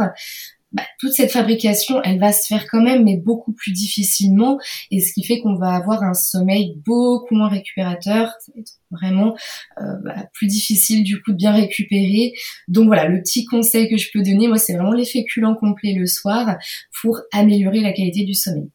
bah, 0.73 0.83
toute 0.99 1.13
cette 1.13 1.31
fabrication, 1.31 2.01
elle 2.03 2.19
va 2.19 2.33
se 2.33 2.45
faire 2.45 2.67
quand 2.69 2.81
même, 2.81 3.05
mais 3.05 3.15
beaucoup 3.15 3.53
plus 3.53 3.71
difficilement, 3.71 4.59
et 4.91 4.99
ce 4.99 5.13
qui 5.13 5.23
fait 5.23 5.39
qu'on 5.39 5.55
va 5.55 5.69
avoir 5.69 6.03
un 6.03 6.13
sommeil 6.13 6.75
beaucoup 6.85 7.35
moins 7.35 7.47
récupérateur. 7.47 8.33
Ça 8.41 8.51
va 8.53 8.59
être 8.59 8.73
vraiment 8.91 9.35
euh, 9.79 9.83
bah, 10.03 10.25
plus 10.33 10.47
difficile 10.47 11.03
du 11.03 11.21
coup 11.21 11.31
de 11.31 11.37
bien 11.37 11.53
récupérer. 11.53 12.33
Donc 12.67 12.87
voilà, 12.87 13.07
le 13.07 13.21
petit 13.21 13.45
conseil 13.45 13.89
que 13.89 13.97
je 13.97 14.09
peux 14.13 14.21
donner, 14.21 14.49
moi, 14.49 14.57
c'est 14.57 14.73
vraiment 14.73 14.91
les 14.91 15.05
féculents 15.05 15.55
complets 15.55 15.93
le 15.93 16.05
soir 16.05 16.57
pour 17.01 17.21
améliorer 17.31 17.79
la 17.79 17.93
qualité 17.93 18.25
du 18.25 18.33
sommeil. 18.33 18.69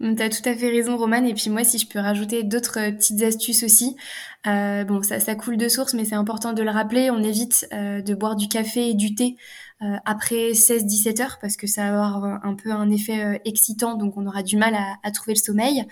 Mm, 0.00 0.16
t'as 0.16 0.28
tout 0.28 0.46
à 0.46 0.54
fait 0.54 0.68
raison, 0.68 0.98
Romane. 0.98 1.26
Et 1.26 1.32
puis 1.32 1.48
moi, 1.48 1.64
si 1.64 1.78
je 1.78 1.86
peux 1.86 2.00
rajouter 2.00 2.42
d'autres 2.42 2.78
euh, 2.78 2.92
petites 2.92 3.22
astuces 3.22 3.62
aussi, 3.62 3.96
euh, 4.46 4.84
bon, 4.84 5.02
ça, 5.02 5.20
ça 5.20 5.34
coule 5.36 5.56
de 5.56 5.68
source, 5.68 5.94
mais 5.94 6.04
c'est 6.04 6.14
important 6.14 6.52
de 6.52 6.62
le 6.62 6.70
rappeler. 6.70 7.10
On 7.10 7.22
évite 7.22 7.66
de 7.72 8.14
boire 8.14 8.36
du 8.36 8.48
café 8.48 8.90
et 8.90 8.94
du 8.94 9.14
thé 9.14 9.36
après 10.04 10.52
16-17 10.52 11.22
heures 11.22 11.38
parce 11.40 11.56
que 11.56 11.66
ça 11.66 11.90
va 11.90 12.06
avoir 12.06 12.44
un 12.44 12.54
peu 12.54 12.70
un 12.70 12.90
effet 12.90 13.24
euh, 13.24 13.38
excitant, 13.44 13.94
donc 13.94 14.16
on 14.16 14.26
aura 14.26 14.42
du 14.42 14.56
mal 14.56 14.74
à, 14.74 14.96
à 15.02 15.10
trouver 15.10 15.34
le 15.34 15.40
sommeil. 15.40 15.84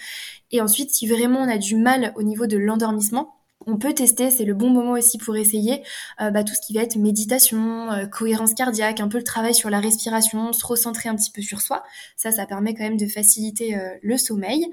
Et 0.50 0.60
ensuite, 0.60 0.90
si 0.90 1.06
vraiment 1.06 1.40
on 1.40 1.48
a 1.48 1.58
du 1.58 1.76
mal 1.76 2.12
au 2.16 2.22
niveau 2.22 2.46
de 2.46 2.56
l'endormissement, 2.56 3.37
on 3.68 3.76
peut 3.76 3.92
tester, 3.92 4.30
c'est 4.30 4.46
le 4.46 4.54
bon 4.54 4.70
moment 4.70 4.92
aussi 4.92 5.18
pour 5.18 5.36
essayer 5.36 5.82
euh, 6.22 6.30
bah, 6.30 6.42
tout 6.42 6.54
ce 6.54 6.66
qui 6.66 6.72
va 6.72 6.80
être 6.80 6.96
méditation, 6.96 7.92
euh, 7.92 8.06
cohérence 8.06 8.54
cardiaque, 8.54 9.00
un 9.00 9.08
peu 9.08 9.18
le 9.18 9.24
travail 9.24 9.54
sur 9.54 9.68
la 9.68 9.78
respiration, 9.78 10.54
se 10.54 10.64
recentrer 10.66 11.10
un 11.10 11.14
petit 11.14 11.30
peu 11.30 11.42
sur 11.42 11.60
soi. 11.60 11.84
Ça, 12.16 12.32
ça 12.32 12.46
permet 12.46 12.72
quand 12.72 12.84
même 12.84 12.96
de 12.96 13.06
faciliter 13.06 13.76
euh, 13.76 13.90
le 14.02 14.16
sommeil. 14.16 14.66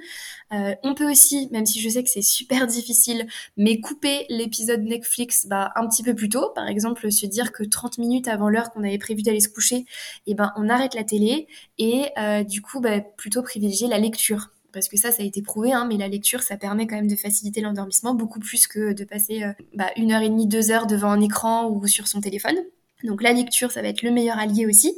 on 0.52 0.96
peut 0.96 1.12
aussi, 1.12 1.50
même 1.52 1.66
si 1.66 1.82
je 1.82 1.90
sais 1.90 2.04
que 2.04 2.10
c'est 2.10 2.22
super 2.22 2.68
difficile, 2.76 3.28
mais 3.58 3.82
couper 3.82 4.26
l'épisode 4.30 4.82
Netflix 4.82 5.46
bah, 5.48 5.72
un 5.76 5.88
petit 5.88 6.02
peu 6.02 6.16
plus 6.16 6.30
tôt. 6.30 6.52
Par 6.56 6.68
exemple, 6.70 7.12
se 7.12 7.26
dire 7.26 7.52
que 7.52 7.64
30 7.64 7.98
minutes 7.98 8.30
avant 8.30 8.48
l'heure 8.48 8.72
qu'on 8.72 8.84
avait 8.84 8.98
prévu 8.98 9.24
d'aller 9.24 9.42
se 9.42 9.50
coucher, 9.50 9.86
eh 10.26 10.36
ben, 10.36 10.54
on 10.56 10.70
arrête 10.70 10.96
la 10.96 11.04
télé 11.04 11.48
et 11.78 12.06
du 12.48 12.62
coup, 12.62 12.80
bah, 12.80 13.02
plutôt 13.02 13.44
privilégier 13.44 13.88
la 13.88 14.00
lecture 14.00 14.55
parce 14.76 14.90
que 14.90 14.98
ça, 14.98 15.10
ça 15.12 15.24
a 15.24 15.26
été 15.26 15.42
prouvé, 15.42 15.72
hein, 15.72 15.88
mais 15.90 15.96
la 15.96 16.10
lecture, 16.10 16.44
ça 16.44 16.58
permet 16.58 16.86
quand 16.86 16.98
même 16.98 17.08
de 17.08 17.16
faciliter 17.16 17.62
l'endormissement 17.62 18.14
beaucoup 18.14 18.40
plus 18.40 18.68
que 18.68 18.92
de 18.92 19.06
passer 19.06 19.44
euh, 19.44 19.54
bah, 19.74 19.90
une 19.96 20.12
heure 20.12 20.22
et 20.22 20.30
demie, 20.30 20.48
deux 20.48 20.70
heures 20.70 20.86
devant 20.86 21.10
un 21.10 21.22
écran 21.22 21.70
ou 21.70 21.88
sur 21.88 22.08
son 22.08 22.20
téléphone. 22.20 22.58
Donc 23.06 23.24
la 23.24 23.34
lecture, 23.34 23.72
ça 23.72 23.82
va 23.82 23.88
être 23.88 24.02
le 24.02 24.12
meilleur 24.12 24.38
allié 24.38 24.66
aussi. 24.66 24.94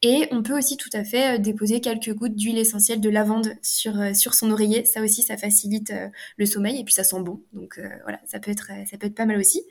Et 0.00 0.28
on 0.30 0.44
peut 0.44 0.56
aussi 0.56 0.76
tout 0.76 0.90
à 0.92 1.02
fait 1.02 1.34
euh, 1.34 1.38
déposer 1.38 1.80
quelques 1.80 2.14
gouttes 2.14 2.36
d'huile 2.36 2.58
essentielle 2.58 3.00
de 3.00 3.10
lavande 3.10 3.54
sur, 3.62 4.00
euh, 4.00 4.14
sur 4.14 4.34
son 4.34 4.52
oreiller. 4.52 4.84
Ça 4.84 5.02
aussi, 5.02 5.22
ça 5.22 5.36
facilite 5.36 5.90
euh, 5.90 6.08
le 6.36 6.46
sommeil 6.46 6.78
et 6.78 6.84
puis 6.84 6.94
ça 6.94 7.02
sent 7.02 7.20
bon. 7.20 7.42
Donc 7.52 7.80
voilà, 8.04 8.20
ça 8.24 8.38
peut, 8.38 8.50
être, 8.50 8.70
ça 8.88 8.96
peut 8.96 9.08
être 9.08 9.16
pas 9.16 9.26
mal 9.26 9.38
aussi. 9.38 9.62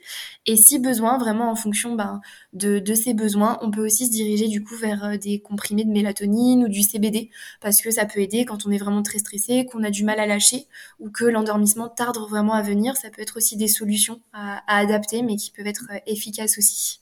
Et 0.44 0.56
si 0.56 0.78
besoin, 0.78 1.16
vraiment 1.16 1.50
en 1.50 1.56
fonction 1.56 1.94
ben, 1.94 2.20
de, 2.52 2.78
de 2.78 2.94
ses 2.94 3.14
besoins, 3.14 3.58
on 3.62 3.70
peut 3.70 3.84
aussi 3.84 4.06
se 4.06 4.10
diriger 4.10 4.48
du 4.48 4.62
coup 4.62 4.76
vers 4.76 5.18
des 5.18 5.40
comprimés 5.40 5.84
de 5.84 5.90
mélatonine 5.90 6.64
ou 6.64 6.68
du 6.68 6.82
CBD 6.82 7.30
parce 7.62 7.80
que 7.80 7.90
ça 7.90 8.04
peut 8.04 8.20
aider 8.20 8.44
quand 8.44 8.66
on 8.66 8.70
est 8.70 8.78
vraiment 8.78 9.02
très 9.02 9.18
stressé, 9.18 9.64
qu'on 9.64 9.82
a 9.82 9.90
du 9.90 10.04
mal 10.04 10.20
à 10.20 10.26
lâcher 10.26 10.66
ou 11.00 11.10
que 11.10 11.24
l'endormissement 11.24 11.88
tarde 11.88 12.18
vraiment 12.18 12.52
à 12.52 12.62
venir. 12.62 12.96
Ça 12.96 13.08
peut 13.10 13.22
être 13.22 13.38
aussi 13.38 13.56
des 13.56 13.68
solutions 13.68 14.20
à, 14.32 14.58
à 14.66 14.78
adapter 14.80 15.22
mais 15.22 15.36
qui 15.36 15.50
peuvent 15.52 15.66
être 15.66 15.86
efficaces 16.06 16.58
aussi. 16.58 17.00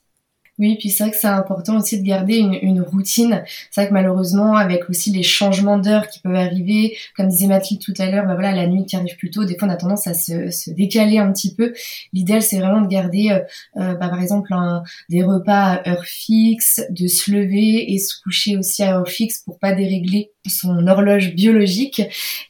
Oui, 0.59 0.77
puis 0.79 0.89
c'est 0.89 1.05
vrai 1.05 1.11
que 1.11 1.19
c'est 1.19 1.27
important 1.27 1.77
aussi 1.77 2.01
de 2.01 2.07
garder 2.07 2.37
une, 2.37 2.55
une 2.55 2.81
routine. 2.81 3.45
C'est 3.71 3.83
vrai 3.83 3.89
que 3.89 3.93
malheureusement, 3.93 4.57
avec 4.57 4.89
aussi 4.89 5.11
les 5.11 5.23
changements 5.23 5.77
d'heure 5.79 6.09
qui 6.09 6.21
peuvent 6.21 6.35
arriver, 6.35 6.97
comme 7.15 7.29
disait 7.29 7.47
Mathilde 7.47 7.83
tout 7.83 7.93
à 7.99 8.11
l'heure, 8.11 8.25
bah 8.25 8.35
voilà, 8.35 8.53
la 8.53 8.67
nuit 8.67 8.87
qui 8.87 8.97
arrive 8.97 9.17
plus 9.17 9.31
tôt, 9.31 9.45
des 9.45 9.59
fois 9.59 9.69
on 9.69 9.71
a 9.71 9.77
tendance 9.77 10.07
à 10.07 10.15
se, 10.15 10.51
se 10.51 10.71
décaler 10.71 11.19
un 11.19 11.31
petit 11.31 11.55
peu. 11.55 11.75
L'idéal, 12.15 12.41
c'est 12.41 12.59
vraiment 12.59 12.81
de 12.81 12.89
garder, 12.89 13.29
euh, 13.31 13.41
euh, 13.83 13.95
bah, 13.97 14.09
par 14.09 14.23
exemple, 14.23 14.51
des 15.11 15.23
repas 15.23 15.75
à 15.75 15.91
heure 15.91 16.05
fixe, 16.05 16.81
de 16.89 17.07
se 17.07 17.31
lever 17.31 17.93
et 17.93 17.99
se 17.99 18.15
coucher 18.23 18.57
aussi 18.57 18.83
à 18.83 18.97
heure 18.99 19.09
fixe 19.09 19.43
pour 19.45 19.59
pas 19.59 19.73
dérégler 19.73 20.31
son 20.47 20.87
horloge 20.87 21.35
biologique. 21.35 22.01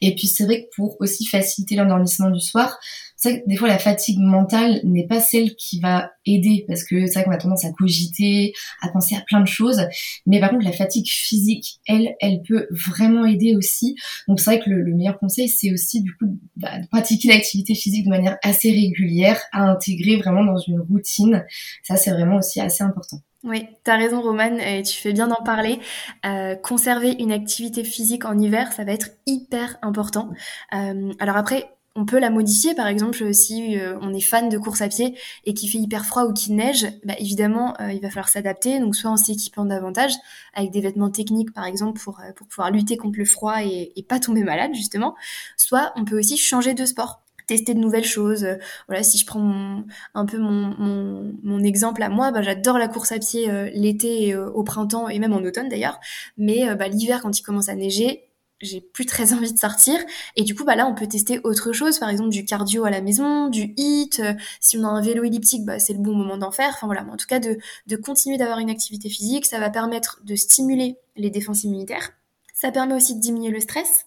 Et 0.01 0.15
puis 0.15 0.27
c'est 0.27 0.45
vrai 0.45 0.63
que 0.63 0.69
pour 0.75 0.95
aussi 1.01 1.25
faciliter 1.25 1.75
l'endormissement 1.75 2.29
du 2.29 2.39
soir, 2.39 2.77
c'est 3.17 3.41
que 3.41 3.49
des 3.49 3.57
fois 3.57 3.67
la 3.67 3.79
fatigue 3.79 4.19
mentale 4.19 4.79
n'est 4.83 5.07
pas 5.07 5.19
celle 5.19 5.55
qui 5.55 5.79
va 5.79 6.11
aider 6.25 6.63
parce 6.67 6.83
que 6.83 7.07
c'est 7.07 7.13
vrai 7.13 7.23
qu'on 7.25 7.31
a 7.31 7.37
tendance 7.37 7.65
à 7.65 7.71
cogiter, 7.71 8.53
à 8.81 8.89
penser 8.89 9.15
à 9.15 9.21
plein 9.21 9.41
de 9.41 9.47
choses. 9.47 9.81
Mais 10.25 10.39
par 10.39 10.51
contre 10.51 10.63
la 10.63 10.71
fatigue 10.71 11.07
physique, 11.07 11.79
elle, 11.87 12.15
elle 12.21 12.41
peut 12.43 12.67
vraiment 12.69 13.25
aider 13.25 13.55
aussi. 13.55 13.95
Donc 14.27 14.39
c'est 14.39 14.51
vrai 14.51 14.59
que 14.63 14.69
le, 14.69 14.95
meilleur 14.95 15.19
conseil 15.19 15.49
c'est 15.49 15.73
aussi 15.73 16.01
du 16.01 16.15
coup 16.15 16.37
bah, 16.55 16.79
de 16.79 16.87
pratiquer 16.87 17.29
l'activité 17.29 17.75
physique 17.75 18.05
de 18.05 18.09
manière 18.09 18.37
assez 18.43 18.71
régulière, 18.71 19.41
à 19.51 19.63
intégrer 19.63 20.17
vraiment 20.17 20.45
dans 20.45 20.57
une 20.57 20.79
routine. 20.79 21.43
Ça 21.83 21.97
c'est 21.97 22.11
vraiment 22.11 22.37
aussi 22.37 22.61
assez 22.61 22.83
important. 22.83 23.17
Oui, 23.43 23.65
tu 23.85 23.91
as 23.91 23.95
raison 23.95 24.21
Romane, 24.21 24.59
et 24.59 24.81
tu 24.81 24.93
fais 24.95 25.13
bien 25.13 25.27
d'en 25.27 25.41
parler. 25.43 25.79
Euh, 26.25 26.55
conserver 26.55 27.11
une 27.19 27.31
activité 27.31 27.83
physique 27.83 28.25
en 28.25 28.37
hiver, 28.37 28.73
ça 28.73 28.83
va 28.83 28.91
être 28.91 29.09
hyper 29.25 29.77
important. 29.81 30.31
Euh, 30.73 31.13
alors 31.19 31.37
après, 31.37 31.69
on 31.97 32.05
peut 32.05 32.19
la 32.19 32.29
modifier, 32.29 32.75
par 32.75 32.85
exemple, 32.85 33.33
si 33.33 33.77
euh, 33.79 33.97
on 34.01 34.13
est 34.13 34.21
fan 34.21 34.49
de 34.49 34.57
course 34.59 34.81
à 34.81 34.87
pied 34.87 35.17
et 35.45 35.55
qu'il 35.55 35.67
fait 35.67 35.79
hyper 35.79 36.05
froid 36.05 36.25
ou 36.25 36.33
qu'il 36.33 36.55
neige, 36.55 36.85
bah, 37.03 37.15
évidemment, 37.17 37.73
euh, 37.81 37.91
il 37.91 37.99
va 38.01 38.09
falloir 38.09 38.29
s'adapter. 38.29 38.79
Donc, 38.79 38.95
soit 38.95 39.09
en 39.09 39.17
s'équipant 39.17 39.65
davantage 39.65 40.13
avec 40.53 40.69
des 40.69 40.79
vêtements 40.79 41.09
techniques, 41.09 41.51
par 41.53 41.65
exemple, 41.65 41.99
pour, 41.99 42.19
euh, 42.19 42.31
pour 42.35 42.47
pouvoir 42.47 42.69
lutter 42.69 42.97
contre 42.97 43.17
le 43.17 43.25
froid 43.25 43.63
et, 43.63 43.93
et, 43.95 44.03
pas 44.03 44.19
tomber 44.19 44.43
malade, 44.43 44.75
justement. 44.75 45.15
Soit 45.57 45.91
on 45.95 46.05
peut 46.05 46.19
aussi 46.19 46.37
changer 46.37 46.75
de 46.75 46.85
sport 46.85 47.23
tester 47.47 47.73
de 47.73 47.79
nouvelles 47.79 48.05
choses. 48.05 48.45
Voilà, 48.87 49.03
si 49.03 49.17
je 49.17 49.25
prends 49.25 49.83
un 50.13 50.25
peu 50.25 50.37
mon, 50.37 50.75
mon, 50.77 51.33
mon, 51.43 51.63
exemple 51.63 52.03
à 52.03 52.09
moi, 52.09 52.31
bah, 52.31 52.43
j'adore 52.43 52.77
la 52.77 52.89
course 52.89 53.11
à 53.13 53.19
pied 53.19 53.49
l'été, 53.73 54.35
au 54.35 54.63
printemps 54.63 55.07
et 55.07 55.17
même 55.17 55.31
en 55.31 55.37
automne 55.37 55.69
d'ailleurs. 55.69 55.97
Mais 56.37 56.75
bah, 56.75 56.89
l'hiver, 56.89 57.21
quand 57.21 57.39
il 57.39 57.43
commence 57.43 57.69
à 57.69 57.75
neiger, 57.75 58.26
j'ai 58.61 58.81
plus 58.81 59.05
très 59.05 59.33
envie 59.33 59.53
de 59.53 59.59
sortir. 59.59 59.99
Et 60.35 60.43
du 60.43 60.55
coup, 60.55 60.63
bah 60.63 60.75
là, 60.75 60.87
on 60.87 60.95
peut 60.95 61.07
tester 61.07 61.39
autre 61.43 61.73
chose, 61.73 61.99
par 61.99 62.09
exemple 62.09 62.29
du 62.29 62.45
cardio 62.45 62.85
à 62.85 62.89
la 62.89 63.01
maison, 63.01 63.49
du 63.49 63.73
hit. 63.77 64.19
Euh, 64.19 64.33
si 64.59 64.77
on 64.77 64.83
a 64.83 64.87
un 64.87 65.01
vélo 65.01 65.23
elliptique, 65.23 65.65
bah, 65.65 65.79
c'est 65.79 65.93
le 65.93 65.99
bon 65.99 66.13
moment 66.13 66.37
d'en 66.37 66.51
faire. 66.51 66.69
Enfin 66.69 66.87
voilà, 66.87 67.03
en 67.03 67.17
tout 67.17 67.27
cas, 67.27 67.39
de, 67.39 67.57
de 67.87 67.95
continuer 67.95 68.37
d'avoir 68.37 68.59
une 68.59 68.69
activité 68.69 69.09
physique, 69.09 69.45
ça 69.45 69.59
va 69.59 69.69
permettre 69.69 70.21
de 70.23 70.35
stimuler 70.35 70.97
les 71.15 71.29
défenses 71.29 71.63
immunitaires 71.63 72.11
ça 72.57 72.71
permet 72.71 72.95
aussi 72.95 73.13
de 73.15 73.21
diminuer 73.21 73.51
le 73.51 73.59
stress 73.59 74.05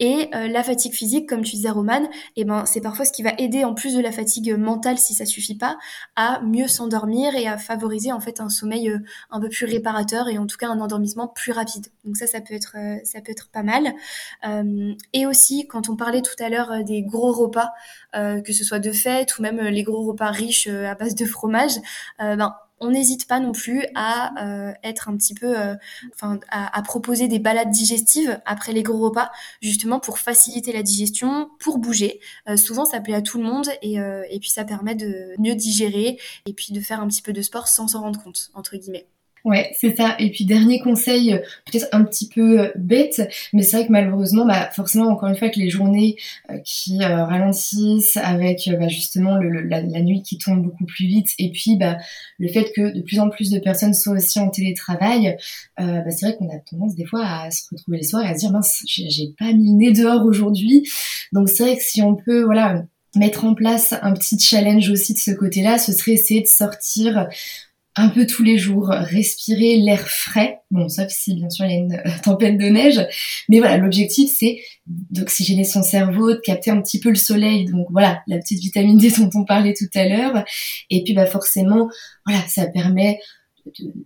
et 0.00 0.28
euh, 0.34 0.48
la 0.48 0.64
fatigue 0.64 0.92
physique, 0.92 1.28
comme 1.28 1.42
tu 1.42 1.54
disais 1.54 1.70
Romane, 1.70 2.08
eh 2.34 2.44
ben 2.44 2.66
c'est 2.66 2.80
parfois 2.80 3.04
ce 3.04 3.12
qui 3.12 3.22
va 3.22 3.30
aider 3.38 3.62
en 3.62 3.74
plus 3.74 3.94
de 3.94 4.00
la 4.00 4.10
fatigue 4.10 4.56
mentale 4.58 4.98
si 4.98 5.14
ça 5.14 5.24
suffit 5.24 5.56
pas 5.56 5.78
à 6.16 6.40
mieux 6.42 6.66
s'endormir 6.66 7.36
et 7.36 7.46
à 7.46 7.58
favoriser 7.58 8.10
en 8.10 8.18
fait 8.18 8.40
un 8.40 8.48
sommeil 8.48 8.90
euh, 8.90 8.98
un 9.30 9.40
peu 9.40 9.48
plus 9.48 9.66
réparateur 9.66 10.28
et 10.28 10.36
en 10.36 10.48
tout 10.48 10.56
cas 10.56 10.68
un 10.68 10.80
endormissement 10.80 11.28
plus 11.28 11.52
rapide. 11.52 11.86
Donc 12.04 12.16
ça, 12.16 12.26
ça 12.26 12.40
peut 12.40 12.54
être 12.54 12.76
euh, 12.76 12.98
ça 13.04 13.20
peut 13.20 13.30
être 13.30 13.50
pas 13.50 13.62
mal. 13.62 13.94
et 15.12 15.26
aussi 15.26 15.68
quand 15.68 15.88
on 15.88 15.94
parlait 15.94 16.22
tout 16.22 16.42
à 16.42 16.48
l'heure 16.48 16.82
des 16.84 17.02
gros 17.02 17.32
repas, 17.32 17.70
que 18.12 18.52
ce 18.52 18.64
soit 18.64 18.80
de 18.80 18.90
fête 18.90 19.38
ou 19.38 19.42
même 19.42 19.60
les 19.60 19.84
gros 19.84 20.02
repas 20.04 20.30
riches 20.30 20.66
à 20.66 20.94
base 20.96 21.14
de 21.14 21.24
fromage, 21.24 21.76
ben 22.18 22.54
on 22.82 22.90
n'hésite 22.90 23.26
pas 23.26 23.38
non 23.40 23.52
plus 23.52 23.86
à 23.94 24.32
euh, 24.44 24.72
euh, 25.42 25.76
à, 26.50 26.82
proposer 26.82 27.28
des 27.28 27.38
balades 27.38 27.70
digestives 27.70 28.40
après 28.44 28.72
les 28.72 28.82
gros 28.82 28.98
repas, 28.98 29.30
justement 29.60 30.00
pour 30.00 30.18
faciliter 30.18 30.72
la 30.72 30.82
digestion, 30.82 31.48
pour 31.60 31.78
bouger. 31.78 32.20
Euh, 32.48 32.56
souvent, 32.56 32.84
ça 32.84 33.00
plaît 33.00 33.14
à 33.14 33.22
tout 33.22 33.38
le 33.38 33.44
monde 33.44 33.68
et, 33.82 33.94
et 33.94 34.38
puis 34.40 34.50
ça 34.50 34.64
permet 34.64 34.94
de 34.94 35.34
mieux 35.38 35.54
digérer 35.54 36.18
et 36.46 36.52
puis 36.52 36.72
de 36.72 36.80
faire 36.80 37.00
un 37.00 37.08
petit 37.08 37.22
peu 37.22 37.32
de 37.32 37.42
sport 37.42 37.68
sans 37.68 37.88
s'en 37.88 38.02
rendre 38.02 38.22
compte, 38.22 38.50
entre 38.54 38.76
guillemets. 38.76 39.06
Ouais, 39.44 39.72
c'est 39.76 39.96
ça. 39.96 40.14
Et 40.20 40.30
puis 40.30 40.44
dernier 40.44 40.78
conseil, 40.78 41.32
euh, 41.32 41.38
peut-être 41.66 41.88
un 41.90 42.04
petit 42.04 42.28
peu 42.28 42.60
euh, 42.60 42.72
bête, 42.76 43.28
mais 43.52 43.62
c'est 43.62 43.76
vrai 43.76 43.86
que 43.86 43.92
malheureusement, 43.92 44.46
bah, 44.46 44.70
forcément, 44.70 45.06
encore 45.08 45.28
une 45.28 45.34
fois, 45.34 45.46
avec 45.46 45.56
les 45.56 45.68
journées 45.68 46.16
euh, 46.50 46.58
qui 46.64 47.04
ralentissent, 47.04 48.16
avec 48.18 48.70
bah, 48.78 48.86
justement 48.86 49.36
la, 49.38 49.82
nuit 49.82 50.22
qui 50.22 50.38
tombe 50.38 50.62
beaucoup 50.62 50.84
plus 50.84 51.06
vite, 51.06 51.30
et 51.38 51.50
puis 51.50 51.76
bah, 51.76 51.98
le 52.38 52.48
fait 52.48 52.70
que 52.74 52.94
de 52.94 53.00
plus 53.02 53.18
en 53.18 53.30
plus 53.30 53.50
de 53.50 53.58
personnes 53.58 53.94
soient 53.94 54.14
aussi 54.14 54.38
en 54.38 54.48
télétravail, 54.48 55.36
bah, 55.76 56.10
c'est 56.10 56.26
vrai 56.26 56.36
qu'on 56.36 56.48
a 56.48 56.58
tendance 56.58 56.94
des 56.94 57.04
fois 57.04 57.24
à 57.24 57.50
se 57.50 57.62
retrouver 57.70 57.98
les 57.98 58.04
soirs 58.04 58.24
et 58.24 58.28
à 58.28 58.34
se 58.34 58.40
dire 58.40 58.52
mince, 58.52 58.82
j'ai 58.86 59.34
pas 59.38 59.52
mis 59.52 59.72
le 59.72 59.76
nez 59.76 59.92
dehors 59.92 60.24
aujourd'hui. 60.24 60.88
Donc 61.32 61.48
c'est 61.48 61.64
vrai 61.64 61.76
que 61.76 61.82
si 61.82 62.00
on 62.02 62.14
peut, 62.14 62.42
voilà, 62.44 62.84
mettre 63.16 63.44
en 63.44 63.54
place 63.54 63.94
un 64.02 64.12
petit 64.12 64.38
challenge 64.38 64.88
aussi 64.90 65.14
de 65.14 65.18
ce 65.18 65.32
côté-là, 65.32 65.78
ce 65.78 65.92
serait 65.92 66.12
essayer 66.12 66.42
de 66.42 66.46
sortir 66.46 67.28
un 67.96 68.08
peu 68.08 68.26
tous 68.26 68.42
les 68.42 68.56
jours, 68.56 68.88
respirer 68.88 69.76
l'air 69.76 70.08
frais, 70.08 70.60
bon 70.70 70.88
sauf 70.88 71.08
si 71.10 71.34
bien 71.34 71.50
sûr 71.50 71.66
il 71.66 71.70
y 71.70 71.74
a 71.74 71.78
une 71.78 71.92
euh, 71.94 72.10
tempête 72.24 72.56
de 72.56 72.66
neige, 72.66 73.00
mais 73.48 73.58
voilà 73.58 73.76
l'objectif 73.76 74.30
c'est 74.38 74.60
d'oxygéner 74.86 75.64
son 75.64 75.82
cerveau, 75.82 76.32
de 76.32 76.40
capter 76.42 76.70
un 76.70 76.80
petit 76.80 77.00
peu 77.00 77.10
le 77.10 77.16
soleil, 77.16 77.66
donc 77.66 77.86
voilà 77.90 78.22
la 78.26 78.38
petite 78.38 78.60
vitamine 78.60 78.96
D 78.96 79.10
dont 79.18 79.30
on 79.34 79.44
parlait 79.44 79.74
tout 79.74 79.90
à 79.94 80.06
l'heure, 80.08 80.44
et 80.88 81.04
puis 81.04 81.12
bah 81.12 81.26
forcément 81.26 81.88
voilà 82.26 82.40
ça 82.48 82.66
permet 82.66 83.18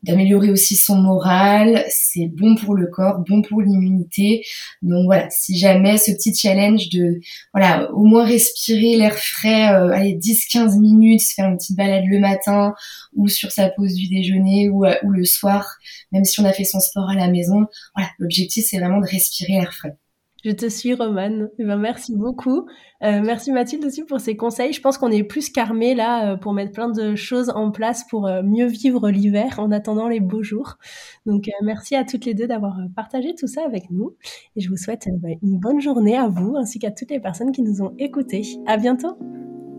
d'améliorer 0.03 0.51
aussi 0.51 0.77
son 0.77 0.97
moral, 0.97 1.85
c'est 1.89 2.29
bon 2.29 2.55
pour 2.57 2.75
le 2.75 2.87
corps, 2.87 3.23
bon 3.29 3.43
pour 3.43 3.63
l'immunité. 3.63 4.45
Donc 4.83 5.07
voilà, 5.07 5.29
si 5.31 5.59
jamais 5.59 5.99
ce 5.99 6.13
petit 6.13 6.35
challenge 6.35 6.89
de 6.91 7.21
voilà, 7.53 7.91
au 7.93 8.05
moins 8.05 8.25
respirer 8.25 8.97
l'air 8.97 9.17
frais 9.17 9.73
euh, 9.73 9.91
allez 9.91 10.15
10 10.15 10.47
15 10.47 10.79
minutes, 10.79 11.23
faire 11.35 11.49
une 11.49 11.57
petite 11.57 11.77
balade 11.77 12.05
le 12.07 12.19
matin 12.19 12.75
ou 13.15 13.29
sur 13.29 13.51
sa 13.51 13.69
pause 13.71 13.95
du 13.95 14.09
déjeuner 14.09 14.69
ou, 14.69 14.85
euh, 14.85 14.95
ou 15.03 15.11
le 15.11 15.25
soir, 15.25 15.77
même 16.13 16.25
si 16.25 16.41
on 16.41 16.45
a 16.45 16.53
fait 16.53 16.65
son 16.65 16.81
sport 16.81 17.09
à 17.11 17.15
la 17.15 17.31
maison, 17.31 17.67
voilà, 17.95 18.11
l'objectif 18.19 18.67
c'est 18.69 18.79
vraiment 18.79 19.01
de 19.01 19.07
respirer 19.07 19.55
l'air 19.55 19.73
frais. 19.73 19.97
Je 20.45 20.51
te 20.53 20.69
suis, 20.69 20.95
Romane. 20.95 21.49
Eh 21.59 21.65
ben, 21.65 21.77
merci 21.77 22.15
beaucoup. 22.15 22.67
Euh, 23.03 23.21
merci 23.23 23.53
Mathilde 23.53 23.85
aussi 23.85 24.05
pour 24.05 24.21
ces 24.21 24.37
conseils. 24.37 24.73
Je 24.73 24.81
pense 24.81 24.99
qu'on 24.99 25.11
est 25.11 25.25
plus 25.25 25.51
qu'armé 25.51 25.95
là 25.95 26.33
euh, 26.33 26.37
pour 26.37 26.53
mettre 26.53 26.73
plein 26.73 26.89
de 26.89 27.15
choses 27.17 27.51
en 27.51 27.71
place 27.71 28.05
pour 28.09 28.27
euh, 28.27 28.43
mieux 28.43 28.67
vivre 28.67 29.11
l'hiver 29.11 29.59
en 29.59 29.71
attendant 29.71 30.09
les 30.09 30.21
beaux 30.21 30.43
jours. 30.43 30.77
Donc 31.25 31.49
merci 31.63 31.97
à 31.97 32.05
toutes 32.05 32.25
les 32.27 32.35
deux 32.35 32.47
d'avoir 32.47 32.79
partagé 32.95 33.35
tout 33.35 33.49
ça 33.49 33.65
avec 33.65 33.91
nous. 33.91 34.15
Et 34.55 34.61
je 34.61 34.69
vous 34.69 34.77
souhaite 34.77 35.09
bah, 35.21 35.29
une 35.43 35.59
bonne 35.59 35.81
journée 35.81 36.17
à 36.17 36.29
vous 36.29 36.55
ainsi 36.57 36.79
qu'à 36.79 36.91
toutes 36.91 37.11
les 37.11 37.21
personnes 37.21 37.51
qui 37.51 37.63
nous 37.63 37.83
ont 37.83 37.95
écoutés. 37.99 38.43
À 38.67 38.77
bientôt. 38.77 39.19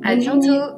À 0.03 0.15
bientôt. 0.15 0.77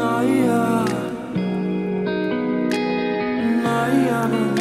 Naya. 0.00 0.84
Naya 3.64 4.20
Naya. 4.32 4.59